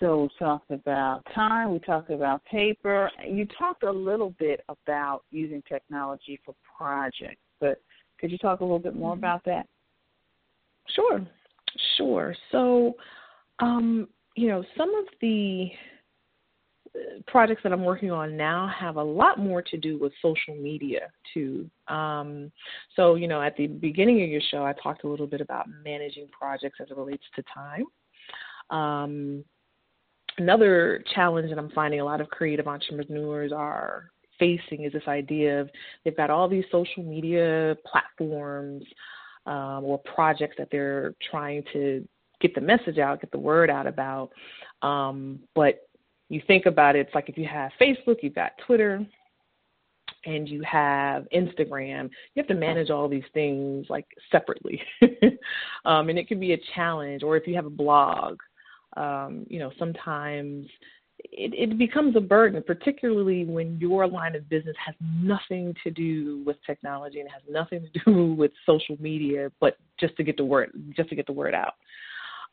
So 0.00 0.22
we 0.22 0.28
talked 0.38 0.70
about 0.70 1.22
time. 1.34 1.72
We 1.72 1.80
talked 1.80 2.10
about 2.10 2.44
paper. 2.44 3.10
You 3.26 3.46
talked 3.58 3.82
a 3.82 3.90
little 3.90 4.30
bit 4.38 4.64
about 4.68 5.22
using 5.30 5.62
technology 5.68 6.38
for 6.44 6.54
projects, 6.76 7.40
but 7.60 7.80
could 8.20 8.30
you 8.30 8.38
talk 8.38 8.60
a 8.60 8.64
little 8.64 8.78
bit 8.78 8.94
more 8.94 9.12
mm-hmm. 9.12 9.20
about 9.20 9.44
that? 9.44 9.66
Sure, 10.94 11.26
sure. 11.96 12.34
So, 12.52 12.94
um, 13.58 14.08
you 14.36 14.48
know, 14.48 14.64
some 14.76 14.94
of 14.94 15.06
the 15.20 15.68
projects 17.26 17.62
that 17.62 17.72
I'm 17.72 17.84
working 17.84 18.10
on 18.10 18.36
now 18.36 18.70
have 18.78 18.96
a 18.96 19.02
lot 19.02 19.38
more 19.38 19.62
to 19.62 19.76
do 19.76 19.98
with 19.98 20.12
social 20.22 20.54
media 20.54 21.08
too. 21.34 21.68
Um, 21.88 22.50
so, 22.96 23.14
you 23.14 23.28
know, 23.28 23.42
at 23.42 23.56
the 23.56 23.66
beginning 23.66 24.22
of 24.22 24.28
your 24.28 24.40
show, 24.50 24.64
I 24.64 24.74
talked 24.82 25.04
a 25.04 25.08
little 25.08 25.26
bit 25.26 25.40
about 25.40 25.66
managing 25.84 26.28
projects 26.28 26.78
as 26.80 26.90
it 26.90 26.96
relates 26.96 27.24
to 27.36 27.42
time. 27.52 27.84
Um, 28.70 29.44
another 30.38 31.02
challenge 31.14 31.50
that 31.50 31.58
I'm 31.58 31.70
finding 31.70 32.00
a 32.00 32.04
lot 32.04 32.20
of 32.20 32.28
creative 32.28 32.68
entrepreneurs 32.68 33.52
are 33.52 34.10
facing 34.38 34.84
is 34.84 34.92
this 34.92 35.02
idea 35.08 35.60
of 35.60 35.70
they've 36.04 36.16
got 36.16 36.30
all 36.30 36.48
these 36.48 36.64
social 36.70 37.02
media 37.02 37.76
platforms 37.84 38.84
um, 39.46 39.84
or 39.84 39.98
projects 40.14 40.56
that 40.58 40.68
they're 40.70 41.14
trying 41.30 41.64
to 41.72 42.06
get 42.40 42.54
the 42.54 42.60
message 42.60 42.98
out, 42.98 43.20
get 43.20 43.32
the 43.32 43.38
word 43.38 43.68
out 43.68 43.86
about, 43.86 44.30
um, 44.82 45.40
but 45.54 45.87
you 46.28 46.42
think 46.46 46.66
about 46.66 46.96
it, 46.96 47.00
it's 47.00 47.14
like 47.14 47.28
if 47.28 47.38
you 47.38 47.46
have 47.46 47.72
Facebook, 47.80 48.18
you've 48.22 48.34
got 48.34 48.52
Twitter, 48.66 49.06
and 50.24 50.48
you 50.48 50.62
have 50.62 51.26
Instagram, 51.34 52.10
you 52.34 52.42
have 52.42 52.46
to 52.48 52.54
manage 52.54 52.90
all 52.90 53.08
these 53.08 53.24
things 53.34 53.86
like 53.88 54.06
separately. 54.30 54.80
um, 55.84 56.08
and 56.08 56.18
it 56.18 56.28
can 56.28 56.40
be 56.40 56.52
a 56.52 56.58
challenge. 56.74 57.22
Or 57.22 57.36
if 57.36 57.46
you 57.46 57.54
have 57.54 57.66
a 57.66 57.70
blog, 57.70 58.38
um, 58.96 59.46
you 59.48 59.58
know, 59.58 59.70
sometimes 59.78 60.66
it, 61.18 61.52
it 61.54 61.78
becomes 61.78 62.16
a 62.16 62.20
burden, 62.20 62.62
particularly 62.66 63.44
when 63.44 63.78
your 63.78 64.06
line 64.06 64.34
of 64.34 64.48
business 64.48 64.76
has 64.84 64.94
nothing 65.00 65.74
to 65.84 65.90
do 65.90 66.42
with 66.44 66.56
technology 66.66 67.20
and 67.20 67.28
has 67.30 67.42
nothing 67.48 67.88
to 67.92 68.00
do 68.04 68.32
with 68.38 68.52
social 68.66 68.96
media, 69.00 69.50
but 69.60 69.76
just 69.98 70.16
to 70.16 70.24
get 70.24 70.36
the 70.36 70.44
word 70.44 70.70
just 70.96 71.08
to 71.08 71.14
get 71.14 71.26
the 71.26 71.32
word 71.32 71.54
out. 71.54 71.74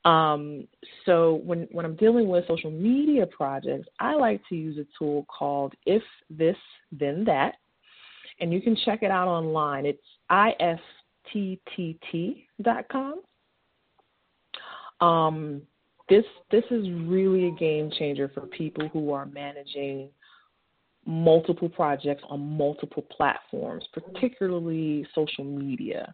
Um, 0.05 0.67
so 1.05 1.41
when 1.43 1.67
when 1.71 1.83
I'm 1.85 1.95
dealing 1.95 2.27
with 2.27 2.47
social 2.47 2.71
media 2.71 3.25
projects, 3.25 3.89
I 3.99 4.13
like 4.13 4.41
to 4.49 4.55
use 4.55 4.77
a 4.77 4.85
tool 4.97 5.25
called 5.25 5.73
If 5.85 6.03
This 6.29 6.55
Then 6.91 7.25
That, 7.25 7.55
and 8.39 8.53
you 8.53 8.61
can 8.61 8.77
check 8.85 9.01
it 9.01 9.09
out 9.11 9.27
online. 9.27 9.85
It's 9.87 9.99
ifttt.com. 10.31 10.81
Um, 15.01 15.61
this 16.07 16.23
this 16.51 16.63
is 16.69 16.87
really 17.05 17.47
a 17.47 17.51
game 17.51 17.91
changer 17.97 18.29
for 18.33 18.41
people 18.41 18.87
who 18.89 19.11
are 19.11 19.25
managing 19.25 20.09
multiple 21.05 21.69
projects 21.69 22.23
on 22.29 22.39
multiple 22.39 23.05
platforms, 23.15 23.85
particularly 23.93 25.05
social 25.13 25.43
media, 25.43 26.13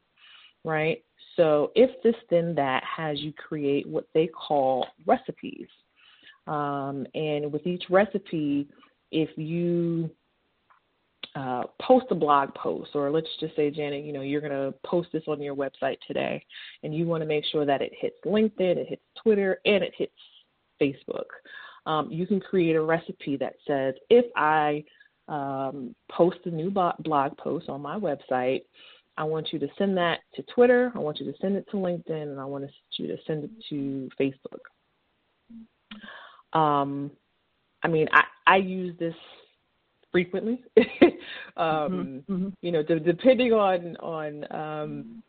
right? 0.63 1.03
So, 1.37 1.71
if 1.75 1.89
this, 2.03 2.15
then 2.29 2.55
that 2.55 2.83
has 2.83 3.19
you 3.19 3.33
create 3.33 3.87
what 3.87 4.07
they 4.13 4.27
call 4.27 4.87
recipes. 5.05 5.67
Um, 6.47 7.05
and 7.13 7.51
with 7.51 7.65
each 7.65 7.83
recipe, 7.89 8.67
if 9.11 9.29
you 9.37 10.09
uh, 11.35 11.63
post 11.81 12.05
a 12.09 12.15
blog 12.15 12.53
post, 12.55 12.91
or 12.93 13.09
let's 13.09 13.27
just 13.39 13.55
say, 13.55 13.71
Janet, 13.71 14.03
you 14.03 14.11
know, 14.11 14.21
you're 14.21 14.41
going 14.41 14.51
to 14.51 14.73
post 14.85 15.09
this 15.13 15.23
on 15.27 15.41
your 15.41 15.55
website 15.55 15.97
today, 16.05 16.43
and 16.83 16.93
you 16.93 17.05
want 17.05 17.21
to 17.21 17.27
make 17.27 17.45
sure 17.45 17.65
that 17.65 17.81
it 17.81 17.91
hits 17.97 18.17
LinkedIn, 18.25 18.77
it 18.77 18.87
hits 18.87 19.01
Twitter, 19.21 19.59
and 19.65 19.83
it 19.83 19.93
hits 19.97 20.11
Facebook. 20.81 21.27
Um, 21.85 22.11
you 22.11 22.27
can 22.27 22.39
create 22.39 22.75
a 22.75 22.81
recipe 22.81 23.37
that 23.37 23.53
says, 23.65 23.95
if 24.09 24.25
I 24.35 24.83
um, 25.27 25.95
post 26.11 26.39
a 26.45 26.49
new 26.49 26.69
blog 26.69 27.37
post 27.37 27.69
on 27.69 27.81
my 27.81 27.97
website, 27.97 28.63
I 29.17 29.23
want 29.23 29.51
you 29.51 29.59
to 29.59 29.67
send 29.77 29.97
that 29.97 30.19
to 30.35 30.43
Twitter. 30.53 30.91
I 30.95 30.99
want 30.99 31.19
you 31.19 31.31
to 31.31 31.37
send 31.41 31.55
it 31.55 31.67
to 31.71 31.77
LinkedIn, 31.77 32.23
and 32.23 32.39
I 32.39 32.45
want 32.45 32.69
you 32.97 33.07
to 33.07 33.17
send 33.27 33.43
it 33.43 33.51
to 33.69 34.09
Facebook. 34.19 34.61
Um, 36.57 37.11
I 37.83 37.87
mean, 37.87 38.07
I, 38.11 38.23
I 38.47 38.57
use 38.57 38.97
this 38.99 39.15
frequently. 40.11 40.63
um, 41.57 42.23
mm-hmm. 42.29 42.49
You 42.61 42.71
know, 42.71 42.83
de- 42.83 42.99
depending 42.99 43.53
on 43.53 43.95
on 43.97 44.45
um, 44.51 45.23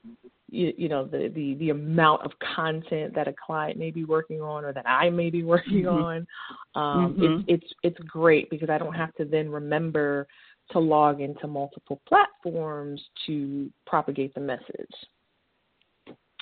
you, 0.51 0.73
you, 0.77 0.88
know 0.88 1.05
the, 1.07 1.31
the 1.35 1.55
the 1.55 1.71
amount 1.71 2.23
of 2.23 2.33
content 2.55 3.14
that 3.14 3.29
a 3.29 3.35
client 3.47 3.79
may 3.79 3.90
be 3.90 4.05
working 4.05 4.40
on 4.40 4.64
or 4.64 4.73
that 4.73 4.87
I 4.87 5.11
may 5.11 5.31
be 5.31 5.42
working 5.45 5.85
mm-hmm. 5.85 6.03
on, 6.03 6.27
um, 6.75 7.14
mm-hmm. 7.14 7.40
it's 7.49 7.64
it's 7.64 7.73
it's 7.83 8.09
great 8.09 8.51
because 8.51 8.71
I 8.71 8.79
don't 8.79 8.95
have 8.95 9.14
to 9.14 9.25
then 9.25 9.49
remember 9.49 10.27
to 10.72 10.78
log 10.78 11.20
into 11.20 11.46
multiple 11.46 12.00
platforms 12.06 13.02
to 13.26 13.70
propagate 13.87 14.35
the 14.35 14.40
message. 14.40 14.94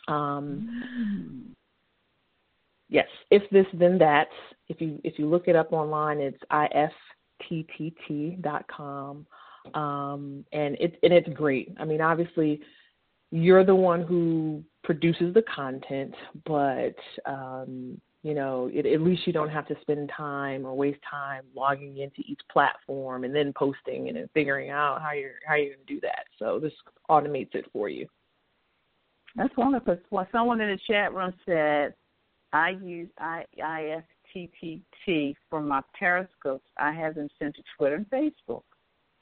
Um, 0.08 0.82
mm. 0.98 1.54
Yes, 2.88 3.06
if 3.30 3.48
this 3.50 3.66
then 3.74 3.98
that. 3.98 4.28
If 4.68 4.80
you 4.80 5.00
if 5.04 5.18
you 5.18 5.28
look 5.28 5.46
it 5.46 5.54
up 5.54 5.72
online, 5.72 6.18
it's 6.18 6.42
ifttt.com, 7.42 9.26
um, 9.74 10.44
and 10.52 10.74
it 10.80 10.98
and 11.02 11.12
it's 11.12 11.28
great. 11.28 11.72
I 11.78 11.84
mean, 11.84 12.00
obviously, 12.00 12.60
you're 13.30 13.64
the 13.64 13.74
one 13.74 14.02
who 14.02 14.64
produces 14.82 15.32
the 15.34 15.42
content, 15.42 16.14
but 16.44 16.96
um, 17.26 18.00
you 18.22 18.34
know, 18.34 18.70
it, 18.72 18.84
at 18.84 19.00
least 19.00 19.26
you 19.26 19.32
don't 19.32 19.48
have 19.48 19.66
to 19.68 19.76
spend 19.80 20.10
time 20.14 20.66
or 20.66 20.74
waste 20.74 21.00
time 21.08 21.44
logging 21.54 21.98
into 21.98 22.20
each 22.26 22.40
platform 22.52 23.24
and 23.24 23.34
then 23.34 23.52
posting 23.56 24.08
and 24.08 24.16
then 24.16 24.28
figuring 24.34 24.70
out 24.70 25.00
how 25.00 25.12
you're 25.12 25.36
how 25.46 25.54
you're 25.54 25.74
going 25.74 25.86
to 25.86 25.94
do 25.94 26.00
that. 26.02 26.24
So 26.38 26.58
this 26.58 26.72
automates 27.08 27.54
it 27.54 27.64
for 27.72 27.88
you. 27.88 28.06
That's 29.36 29.56
wonderful. 29.56 29.96
Well, 30.10 30.28
someone 30.32 30.60
in 30.60 30.68
the 30.68 30.78
chat 30.86 31.14
room 31.14 31.32
said, 31.46 31.94
"I 32.52 32.70
use 32.70 33.08
I 33.18 33.44
IFTTT 33.58 35.34
for 35.48 35.62
my 35.62 35.80
periscopes. 35.98 36.68
I 36.76 36.92
have 36.92 37.14
them 37.14 37.28
sent 37.38 37.54
to 37.56 37.62
Twitter 37.78 37.96
and 37.96 38.10
Facebook, 38.10 38.64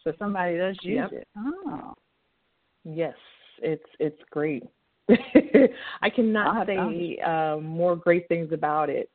so 0.03 0.13
somebody 0.19 0.57
does 0.57 0.77
use 0.83 1.09
yep. 1.13 1.13
it." 1.13 1.29
Oh, 1.37 1.95
yes, 2.85 3.15
it's 3.63 3.89
it's 4.01 4.21
great. 4.31 4.65
I 6.03 6.11
cannot 6.11 6.67
say 6.67 7.19
uh, 7.25 7.57
more 7.59 7.97
great 7.97 8.29
things 8.29 8.53
about 8.53 8.91
it. 8.91 9.11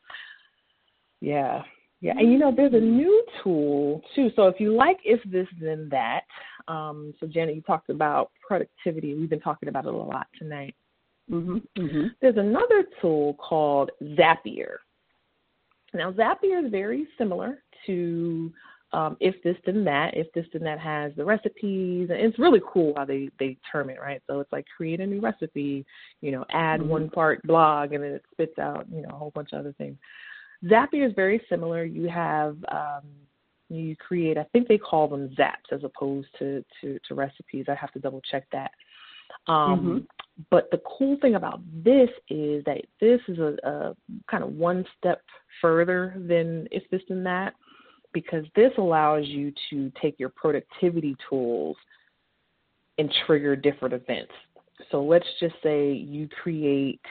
Yeah. 1.21 1.63
Yeah, 2.01 2.15
and 2.17 2.33
you 2.33 2.37
know, 2.37 2.51
there's 2.53 2.73
a 2.73 2.77
mm. 2.77 2.97
new 2.97 3.25
tool 3.41 4.01
too. 4.13 4.29
So 4.35 4.47
if 4.47 4.59
you 4.59 4.75
like 4.75 4.97
if 5.05 5.21
this 5.23 5.47
then 5.61 5.87
that, 5.89 6.23
um, 6.67 7.13
so 7.17 7.27
Janet, 7.27 7.55
you 7.55 7.61
talked 7.61 7.89
about 7.89 8.31
productivity. 8.45 9.15
We've 9.15 9.29
been 9.29 9.39
talking 9.39 9.69
about 9.69 9.85
it 9.85 9.93
a 9.93 9.97
lot 9.97 10.27
tonight. 10.37 10.75
Mm-hmm. 11.31 11.57
Mm-hmm. 11.81 12.07
There's 12.21 12.35
another 12.35 12.83
tool 12.99 13.35
called 13.35 13.91
Zapier. 14.01 14.75
Now, 15.93 16.11
Zapier 16.11 16.65
is 16.65 16.71
very 16.71 17.07
similar 17.17 17.63
to 17.85 18.51
um, 18.93 19.17
if 19.19 19.41
this 19.43 19.57
then 19.65 19.83
that, 19.85 20.15
if 20.15 20.31
this 20.33 20.45
then 20.53 20.63
that 20.63 20.79
has 20.79 21.11
the 21.17 21.25
recipes, 21.25 22.09
and 22.09 22.19
it's 22.19 22.37
really 22.37 22.61
cool 22.71 22.93
how 22.95 23.05
they 23.05 23.29
they 23.39 23.57
term 23.71 23.89
it, 23.89 23.99
right? 23.99 24.21
So 24.27 24.39
it's 24.39 24.51
like 24.51 24.65
create 24.77 24.99
a 24.99 25.07
new 25.07 25.19
recipe, 25.19 25.85
you 26.21 26.31
know, 26.31 26.45
add 26.51 26.79
mm-hmm. 26.79 26.89
one 26.89 27.09
part 27.09 27.41
blog, 27.43 27.93
and 27.93 28.03
then 28.03 28.11
it 28.11 28.23
spits 28.31 28.59
out, 28.59 28.85
you 28.93 29.01
know, 29.01 29.09
a 29.09 29.17
whole 29.17 29.31
bunch 29.31 29.49
of 29.51 29.59
other 29.59 29.73
things. 29.77 29.97
Zapier 30.65 31.07
is 31.07 31.13
very 31.15 31.41
similar. 31.49 31.83
You 31.83 32.07
have 32.07 32.55
um, 32.71 33.01
you 33.69 33.95
create, 33.95 34.37
I 34.37 34.45
think 34.53 34.67
they 34.67 34.77
call 34.77 35.07
them 35.07 35.35
zaps 35.37 35.71
as 35.71 35.83
opposed 35.83 36.27
to 36.39 36.63
to, 36.81 36.99
to 37.07 37.15
recipes. 37.15 37.65
I 37.67 37.75
have 37.75 37.91
to 37.93 37.99
double 37.99 38.21
check 38.29 38.45
that. 38.51 38.71
Um, 39.47 39.79
mm-hmm. 39.79 39.97
But 40.49 40.69
the 40.71 40.81
cool 40.97 41.17
thing 41.21 41.35
about 41.35 41.61
this 41.83 42.09
is 42.29 42.63
that 42.65 42.81
this 42.99 43.21
is 43.27 43.39
a, 43.39 43.55
a 43.63 43.95
kind 44.29 44.43
of 44.43 44.53
one 44.53 44.85
step 44.97 45.21
further 45.61 46.13
than 46.15 46.67
if 46.71 46.83
this 46.91 47.01
and 47.09 47.25
that 47.25 47.53
because 48.13 48.45
this 48.55 48.71
allows 48.77 49.25
you 49.27 49.51
to 49.69 49.91
take 50.01 50.19
your 50.19 50.29
productivity 50.29 51.15
tools 51.29 51.75
and 52.97 53.13
trigger 53.25 53.55
different 53.55 53.93
events. 53.93 54.31
So 54.91 55.03
let's 55.03 55.25
just 55.39 55.55
say 55.63 55.91
you 55.91 56.27
create 56.41 57.01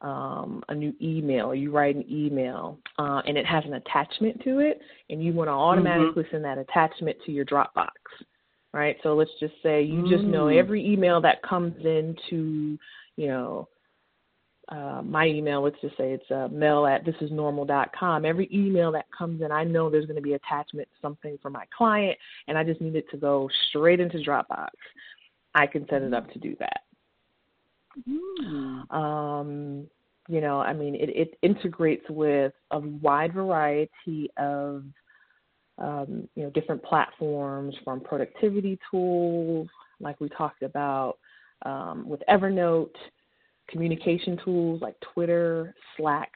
um, 0.00 0.62
a 0.68 0.74
new 0.74 0.94
email, 1.00 1.54
you 1.54 1.70
write 1.70 1.96
an 1.96 2.04
email, 2.10 2.78
uh, 2.98 3.22
and 3.26 3.36
it 3.36 3.46
has 3.46 3.64
an 3.64 3.74
attachment 3.74 4.42
to 4.44 4.58
it, 4.60 4.80
and 5.10 5.22
you 5.22 5.32
want 5.32 5.48
to 5.48 5.52
automatically 5.52 6.22
mm-hmm. 6.22 6.34
send 6.34 6.44
that 6.44 6.58
attachment 6.58 7.16
to 7.24 7.32
your 7.32 7.44
Dropbox, 7.44 7.88
right? 8.72 8.96
So 9.02 9.14
let's 9.14 9.30
just 9.40 9.54
say 9.62 9.82
you 9.82 10.00
mm-hmm. 10.02 10.10
just 10.10 10.24
know 10.24 10.46
mm. 10.46 10.58
every 10.58 10.86
email 10.86 11.20
that 11.22 11.42
comes 11.42 11.74
into, 11.84 12.78
you 13.16 13.28
know, 13.28 13.68
uh, 14.68 15.00
my 15.04 15.26
email, 15.26 15.62
let's 15.62 15.80
just 15.80 15.96
say 15.96 16.12
it's 16.12 16.30
uh, 16.30 16.48
mail 16.50 16.86
at 16.86 17.04
thisisnormal.com. 17.04 18.24
Every 18.24 18.48
email 18.52 18.90
that 18.92 19.06
comes 19.16 19.40
in, 19.40 19.52
I 19.52 19.62
know 19.62 19.88
there's 19.88 20.06
going 20.06 20.16
to 20.16 20.22
be 20.22 20.32
attachment 20.34 20.88
something 21.00 21.38
for 21.40 21.50
my 21.50 21.64
client, 21.76 22.18
and 22.48 22.58
I 22.58 22.64
just 22.64 22.80
need 22.80 22.96
it 22.96 23.08
to 23.10 23.16
go 23.16 23.48
straight 23.68 24.00
into 24.00 24.18
Dropbox. 24.18 24.70
I 25.54 25.66
can 25.66 25.86
set 25.88 26.02
it 26.02 26.12
up 26.12 26.30
to 26.32 26.38
do 26.40 26.56
that. 26.58 26.80
Mm. 28.08 28.92
Um, 28.92 29.86
you 30.28 30.40
know, 30.40 30.60
I 30.60 30.72
mean, 30.72 30.96
it, 30.96 31.10
it 31.10 31.38
integrates 31.42 32.04
with 32.10 32.52
a 32.72 32.80
wide 32.80 33.32
variety 33.32 34.30
of 34.36 34.82
um, 35.78 36.28
you 36.34 36.42
know 36.42 36.50
different 36.50 36.82
platforms, 36.82 37.74
from 37.84 38.00
productivity 38.00 38.78
tools, 38.90 39.68
like 40.00 40.20
we 40.20 40.28
talked 40.30 40.62
about 40.62 41.18
um, 41.64 42.08
with 42.08 42.20
Evernote 42.28 42.94
communication 43.68 44.38
tools 44.44 44.80
like 44.80 44.94
Twitter, 45.14 45.74
Slack. 45.96 46.32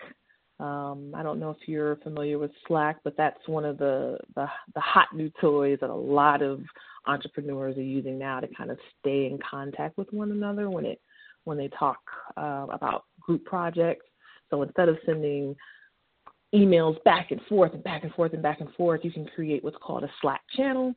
Um, 0.58 1.14
I 1.14 1.22
don't 1.22 1.40
know 1.40 1.50
if 1.50 1.66
you're 1.66 1.96
familiar 1.96 2.38
with 2.38 2.50
Slack, 2.68 2.98
but 3.02 3.16
that's 3.16 3.38
one 3.46 3.64
of 3.64 3.78
the, 3.78 4.18
the, 4.34 4.46
the 4.74 4.80
hot 4.80 5.08
new 5.14 5.30
toys 5.40 5.78
that 5.80 5.90
a 5.90 5.94
lot 5.94 6.42
of 6.42 6.60
entrepreneurs 7.06 7.76
are 7.78 7.82
using 7.82 8.18
now 8.18 8.40
to 8.40 8.48
kind 8.54 8.70
of 8.70 8.78
stay 9.00 9.26
in 9.26 9.38
contact 9.48 9.96
with 9.96 10.12
one 10.12 10.32
another 10.32 10.68
when 10.68 10.84
it 10.84 11.00
when 11.44 11.56
they 11.56 11.68
talk 11.68 11.98
uh, 12.36 12.66
about 12.70 13.04
group 13.18 13.44
projects. 13.46 14.04
So 14.50 14.62
instead 14.62 14.90
of 14.90 14.98
sending 15.06 15.56
emails 16.54 17.02
back 17.04 17.30
and 17.30 17.40
forth 17.48 17.72
and 17.72 17.82
back 17.82 18.02
and 18.02 18.12
forth 18.12 18.34
and 18.34 18.42
back 18.42 18.60
and 18.60 18.72
forth, 18.74 19.00
you 19.04 19.10
can 19.10 19.24
create 19.26 19.64
what's 19.64 19.76
called 19.80 20.04
a 20.04 20.10
Slack 20.20 20.42
channel. 20.54 20.94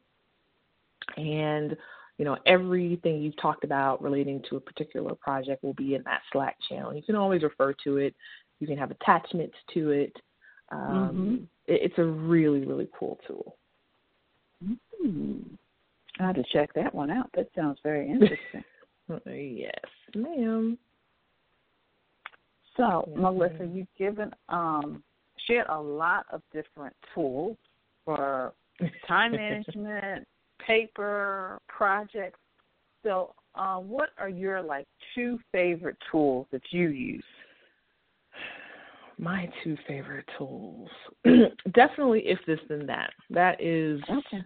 And 1.16 1.78
you 2.18 2.26
know, 2.26 2.38
everything 2.46 3.22
you've 3.22 3.42
talked 3.42 3.64
about 3.64 4.02
relating 4.02 4.42
to 4.50 4.58
a 4.58 4.60
particular 4.60 5.16
project 5.16 5.64
will 5.64 5.74
be 5.74 5.96
in 5.96 6.04
that 6.04 6.22
Slack 6.32 6.58
channel. 6.70 6.94
You 6.94 7.02
can 7.02 7.16
always 7.16 7.44
refer 7.44 7.74
to 7.84 7.98
it. 7.98 8.16
You 8.60 8.68
can 8.68 8.78
have 8.78 8.92
attachments 8.92 9.56
to 9.74 9.92
it. 9.92 10.14
Um, 10.72 10.80
mm-hmm. 10.90 11.34
it 11.74 11.82
it's 11.84 11.98
a 11.98 12.04
really, 12.04 12.66
really 12.66 12.88
cool 12.98 13.20
tool. 13.28 13.56
Mm-hmm. 14.64 15.40
I 16.20 16.28
have 16.28 16.36
to 16.36 16.44
check 16.54 16.74
that 16.76 16.94
one 16.94 17.10
out. 17.10 17.30
That 17.36 17.50
sounds 17.56 17.80
very 17.84 18.10
interesting. 18.10 18.64
yes, 19.58 19.72
ma'am. 20.16 20.78
So, 22.78 22.84
mm-hmm. 22.84 23.22
Melissa, 23.22 23.66
you've 23.72 23.88
given 23.98 24.32
um, 24.50 25.04
shared 25.48 25.68
a 25.70 25.80
lot 25.80 26.26
of 26.32 26.42
different 26.54 26.96
tools 27.14 27.58
for 28.06 28.54
time 29.08 29.32
management, 29.36 30.28
paper 30.66 31.60
projects. 31.68 32.40
So, 33.04 33.34
uh, 33.56 33.78
what 33.78 34.10
are 34.18 34.30
your 34.30 34.62
like 34.62 34.88
two 35.14 35.40
favorite 35.52 35.98
tools 36.12 36.48
that 36.52 36.62
you 36.72 36.90
use? 36.90 37.24
My 39.20 39.50
two 39.64 39.78
favorite 39.88 40.28
tools, 40.38 40.90
definitely 41.74 42.22
if 42.26 42.40
this 42.48 42.60
then 42.68 42.86
that. 42.88 43.12
That 43.30 43.62
is 43.62 44.02
okay. 44.10 44.44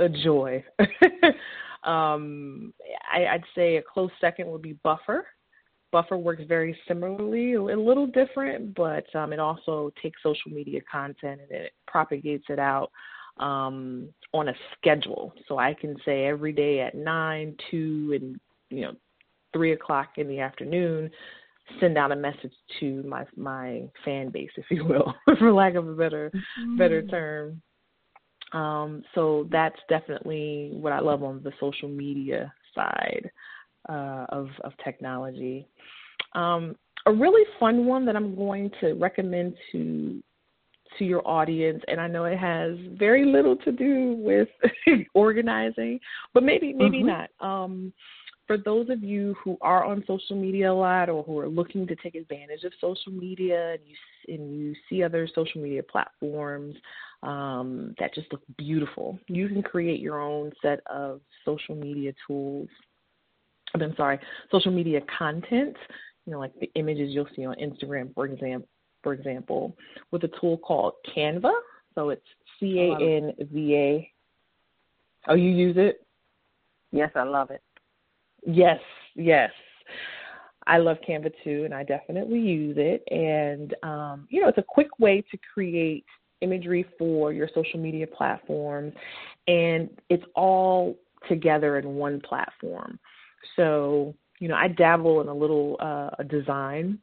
a 0.00 0.08
joy. 0.08 0.64
um, 1.84 2.72
I, 3.12 3.26
I'd 3.26 3.44
say 3.54 3.76
a 3.76 3.82
close 3.82 4.10
second 4.20 4.50
would 4.50 4.62
be 4.62 4.78
Buffer. 4.82 5.26
Buffer 5.92 6.16
works 6.16 6.42
very 6.48 6.76
similarly, 6.88 7.52
a 7.52 7.62
little 7.62 8.06
different, 8.06 8.74
but 8.74 9.04
um, 9.14 9.34
it 9.34 9.38
also 9.38 9.92
takes 10.02 10.22
social 10.22 10.50
media 10.50 10.80
content 10.90 11.42
and 11.42 11.50
it 11.50 11.72
propagates 11.86 12.46
it 12.48 12.58
out 12.58 12.90
um, 13.38 14.08
on 14.32 14.48
a 14.48 14.54
schedule. 14.76 15.32
So 15.48 15.58
I 15.58 15.74
can 15.74 15.96
say 16.04 16.26
every 16.26 16.52
day 16.52 16.80
at 16.80 16.94
nine, 16.94 17.56
two, 17.70 18.18
and 18.20 18.40
you 18.70 18.82
know, 18.82 18.94
three 19.52 19.72
o'clock 19.72 20.10
in 20.16 20.28
the 20.28 20.40
afternoon, 20.40 21.10
send 21.80 21.96
out 21.96 22.12
a 22.12 22.16
message 22.16 22.52
to 22.80 23.02
my 23.04 23.24
my 23.36 23.82
fan 24.04 24.30
base, 24.30 24.50
if 24.56 24.66
you 24.70 24.84
will, 24.84 25.14
for 25.38 25.52
lack 25.52 25.74
of 25.74 25.88
a 25.88 25.94
better 25.94 26.30
mm-hmm. 26.34 26.76
better 26.76 27.02
term. 27.02 27.62
Um, 28.52 29.02
so 29.14 29.48
that's 29.50 29.78
definitely 29.88 30.70
what 30.72 30.92
I 30.92 31.00
love 31.00 31.22
on 31.22 31.42
the 31.42 31.52
social 31.58 31.88
media 31.88 32.52
side 32.74 33.30
uh, 33.88 34.26
of 34.28 34.48
of 34.64 34.72
technology. 34.84 35.66
Um, 36.34 36.76
a 37.06 37.12
really 37.12 37.44
fun 37.58 37.86
one 37.86 38.04
that 38.06 38.16
I'm 38.16 38.36
going 38.36 38.70
to 38.80 38.92
recommend 38.94 39.54
to 39.72 40.22
to 40.98 41.04
your 41.04 41.26
audience 41.26 41.82
and 41.88 42.00
I 42.00 42.06
know 42.06 42.24
it 42.24 42.38
has 42.38 42.76
very 42.92 43.24
little 43.24 43.56
to 43.56 43.72
do 43.72 44.14
with 44.18 44.48
organizing, 45.14 46.00
but 46.34 46.42
maybe 46.42 46.72
maybe 46.72 46.98
mm-hmm. 46.98 47.08
not. 47.08 47.30
Um, 47.40 47.92
for 48.46 48.58
those 48.58 48.90
of 48.90 49.02
you 49.02 49.34
who 49.42 49.56
are 49.60 49.84
on 49.84 50.04
social 50.06 50.36
media 50.36 50.72
a 50.72 50.74
lot 50.74 51.08
or 51.08 51.22
who 51.22 51.38
are 51.38 51.48
looking 51.48 51.86
to 51.86 51.96
take 51.96 52.14
advantage 52.14 52.64
of 52.64 52.72
social 52.80 53.12
media 53.12 53.72
and 53.72 53.80
you 53.86 54.34
and 54.34 54.54
you 54.54 54.74
see 54.88 55.02
other 55.02 55.28
social 55.34 55.62
media 55.62 55.82
platforms 55.82 56.74
um, 57.22 57.94
that 57.98 58.14
just 58.14 58.30
look 58.32 58.42
beautiful, 58.58 59.18
you 59.28 59.48
can 59.48 59.62
create 59.62 60.00
your 60.00 60.20
own 60.20 60.50
set 60.60 60.80
of 60.86 61.20
social 61.44 61.74
media 61.74 62.12
tools. 62.26 62.68
I'm 63.74 63.94
sorry, 63.96 64.18
social 64.50 64.72
media 64.72 65.00
content. 65.18 65.76
You 66.26 66.32
know, 66.32 66.38
like 66.38 66.52
the 66.60 66.70
images 66.74 67.10
you'll 67.10 67.28
see 67.34 67.44
on 67.44 67.56
Instagram, 67.56 68.12
for 68.14 68.26
example, 68.26 68.68
for 69.02 69.12
example, 69.12 69.76
with 70.10 70.24
a 70.24 70.30
tool 70.40 70.58
called 70.58 70.94
Canva. 71.14 71.52
So 71.94 72.10
it's 72.10 72.26
C 72.58 72.78
A 72.78 73.02
N 73.02 73.32
V 73.52 73.74
A. 73.74 74.10
Oh, 75.28 75.34
you 75.34 75.50
use 75.50 75.76
it? 75.78 76.06
Yes, 76.90 77.10
I 77.14 77.22
love 77.22 77.50
it. 77.50 77.62
Yes, 78.44 78.80
yes. 79.14 79.50
I 80.66 80.78
love 80.78 80.98
Canva 81.06 81.32
too, 81.42 81.64
and 81.64 81.74
I 81.74 81.82
definitely 81.82 82.38
use 82.38 82.76
it. 82.78 83.02
And 83.10 83.74
um, 83.82 84.26
you 84.30 84.40
know, 84.40 84.48
it's 84.48 84.58
a 84.58 84.64
quick 84.66 84.98
way 84.98 85.22
to 85.30 85.38
create 85.52 86.04
imagery 86.40 86.84
for 86.98 87.32
your 87.32 87.48
social 87.54 87.78
media 87.78 88.06
platforms, 88.06 88.92
and 89.46 89.88
it's 90.08 90.24
all 90.34 90.96
together 91.28 91.78
in 91.78 91.94
one 91.94 92.20
platform. 92.20 92.98
So, 93.56 94.14
you 94.38 94.48
know, 94.48 94.54
I 94.54 94.68
dabble 94.68 95.20
in 95.20 95.28
a 95.28 95.34
little 95.34 95.76
uh, 95.80 96.22
design 96.24 96.98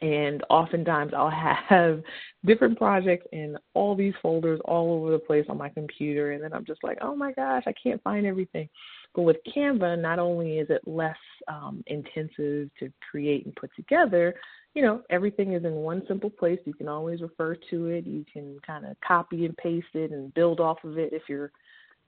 and 0.00 0.42
oftentimes 0.50 1.12
I'll 1.16 1.30
have 1.30 2.02
different 2.44 2.78
projects 2.78 3.26
in 3.32 3.56
all 3.74 3.94
these 3.94 4.14
folders 4.22 4.60
all 4.64 4.94
over 4.94 5.10
the 5.10 5.18
place 5.18 5.46
on 5.48 5.58
my 5.58 5.68
computer, 5.68 6.32
and 6.32 6.42
then 6.42 6.52
I'm 6.52 6.64
just 6.64 6.84
like, 6.84 6.98
oh 7.00 7.14
my 7.14 7.32
gosh, 7.32 7.64
I 7.66 7.74
can't 7.80 8.02
find 8.02 8.26
everything. 8.26 8.68
But 9.14 9.22
with 9.22 9.36
Canva, 9.54 10.00
not 10.00 10.18
only 10.18 10.58
is 10.58 10.68
it 10.70 10.82
less 10.86 11.16
um, 11.48 11.82
intensive 11.86 12.70
to 12.78 12.92
create 13.10 13.46
and 13.46 13.56
put 13.56 13.70
together, 13.74 14.34
you 14.74 14.82
know, 14.82 15.02
everything 15.10 15.54
is 15.54 15.64
in 15.64 15.72
one 15.72 16.02
simple 16.06 16.30
place. 16.30 16.60
You 16.64 16.74
can 16.74 16.88
always 16.88 17.20
refer 17.20 17.56
to 17.70 17.86
it. 17.86 18.06
You 18.06 18.24
can 18.32 18.58
kind 18.66 18.86
of 18.86 18.96
copy 19.06 19.44
and 19.46 19.56
paste 19.56 19.86
it 19.94 20.12
and 20.12 20.32
build 20.34 20.60
off 20.60 20.78
of 20.84 20.98
it 20.98 21.12
if 21.12 21.22
you're 21.28 21.50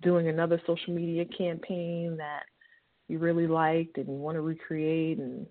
doing 0.02 0.28
another 0.28 0.60
social 0.66 0.94
media 0.94 1.24
campaign 1.24 2.16
that 2.16 2.42
you 3.08 3.18
really 3.18 3.46
liked 3.46 3.98
and 3.98 4.06
you 4.06 4.14
want 4.14 4.36
to 4.36 4.40
recreate 4.40 5.18
and 5.18 5.46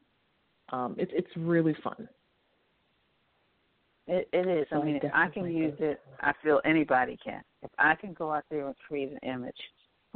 um, 0.71 0.95
it's 0.97 1.11
it's 1.15 1.29
really 1.35 1.75
fun. 1.83 2.07
It, 4.09 4.27
it 4.33 4.47
is. 4.47 4.65
I 4.71 4.83
mean, 4.83 4.95
if 4.95 5.11
I 5.13 5.27
can 5.27 5.45
use 5.45 5.75
it, 5.79 6.01
I 6.19 6.33
feel 6.41 6.59
anybody 6.65 7.15
can. 7.23 7.43
If 7.61 7.69
I 7.77 7.93
can 7.93 8.13
go 8.13 8.33
out 8.33 8.43
there 8.49 8.65
and 8.65 8.75
create 8.87 9.11
an 9.11 9.19
image, 9.29 9.55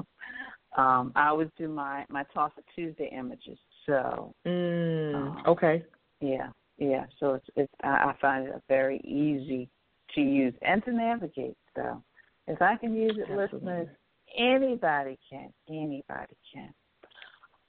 um, 0.78 1.12
I 1.16 1.28
always 1.28 1.50
do 1.60 1.68
my 1.68 2.04
my 2.10 2.24
Toss 2.34 2.52
It 2.58 2.66
Tuesday 2.74 3.16
images. 3.16 3.60
So, 3.86 4.34
mm, 4.48 5.16
um, 5.16 5.44
okay, 5.48 5.84
yeah, 6.22 6.48
yeah. 6.80 7.06
So 7.20 7.36
it's 7.36 7.46
it's 7.56 7.74
I, 7.84 7.88
I 7.88 8.16
find 8.20 8.48
it 8.48 8.64
very 8.68 8.98
easy 9.02 9.70
to 10.16 10.22
use 10.22 10.56
and 10.64 10.84
to 10.86 10.92
navigate. 10.92 11.58
So, 11.76 12.02
if 12.48 12.64
I 12.64 12.78
can 12.78 12.96
use 12.96 13.16
it, 13.18 13.30
Absolutely. 13.30 13.60
listeners, 13.60 13.88
anybody 14.36 15.20
can. 15.30 15.54
Anybody 15.70 16.36
can. 16.52 16.74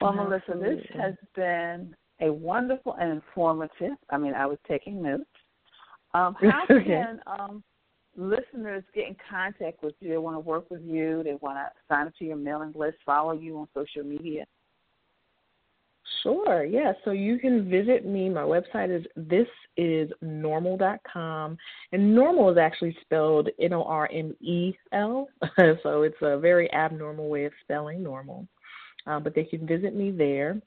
Well, 0.01 0.19
Absolutely. 0.19 0.69
Melissa, 0.69 0.77
this 0.77 1.01
has 1.03 1.15
been 1.37 1.95
a 2.21 2.33
wonderful 2.33 2.95
and 2.99 3.13
informative. 3.13 3.97
I 4.09 4.17
mean, 4.17 4.33
I 4.33 4.47
was 4.47 4.59
taking 4.67 5.03
notes. 5.03 5.25
Um, 6.15 6.35
how 6.41 6.65
okay. 6.71 6.85
can 6.85 7.21
um, 7.27 7.63
listeners 8.17 8.85
get 8.95 9.09
in 9.09 9.17
contact 9.29 9.83
with 9.83 9.95
you? 10.01 10.09
They 10.11 10.17
want 10.19 10.37
to 10.37 10.41
work 10.41 10.71
with 10.71 10.83
you. 10.83 11.23
They 11.23 11.35
want 11.41 11.59
to 11.59 11.69
sign 11.89 12.07
up 12.07 12.15
to 12.19 12.25
your 12.25 12.37
mailing 12.37 12.73
list, 12.75 12.99
follow 13.05 13.33
you 13.33 13.59
on 13.59 13.69
social 13.75 14.05
media. 14.05 14.47
Sure, 16.23 16.65
yeah. 16.65 16.93
So 17.05 17.11
you 17.11 17.39
can 17.39 17.69
visit 17.69 18.07
me. 18.07 18.29
My 18.31 18.43
website 18.43 18.91
is 18.91 19.05
thisisnormel.com. 19.79 21.59
And 21.93 22.15
normal 22.15 22.51
is 22.51 22.59
actually 22.59 22.97
spelled 23.03 23.49
N 23.61 23.73
O 23.73 23.83
R 23.83 24.09
M 24.13 24.35
E 24.41 24.75
L. 24.93 25.29
so 25.83 26.03
it's 26.03 26.17
a 26.23 26.39
very 26.39 26.73
abnormal 26.73 27.29
way 27.29 27.45
of 27.45 27.53
spelling 27.63 28.03
normal. 28.03 28.47
Um, 29.07 29.23
but 29.23 29.35
they 29.35 29.45
can 29.45 29.67
visit 29.67 29.95
me 29.95 30.11
there. 30.11 30.61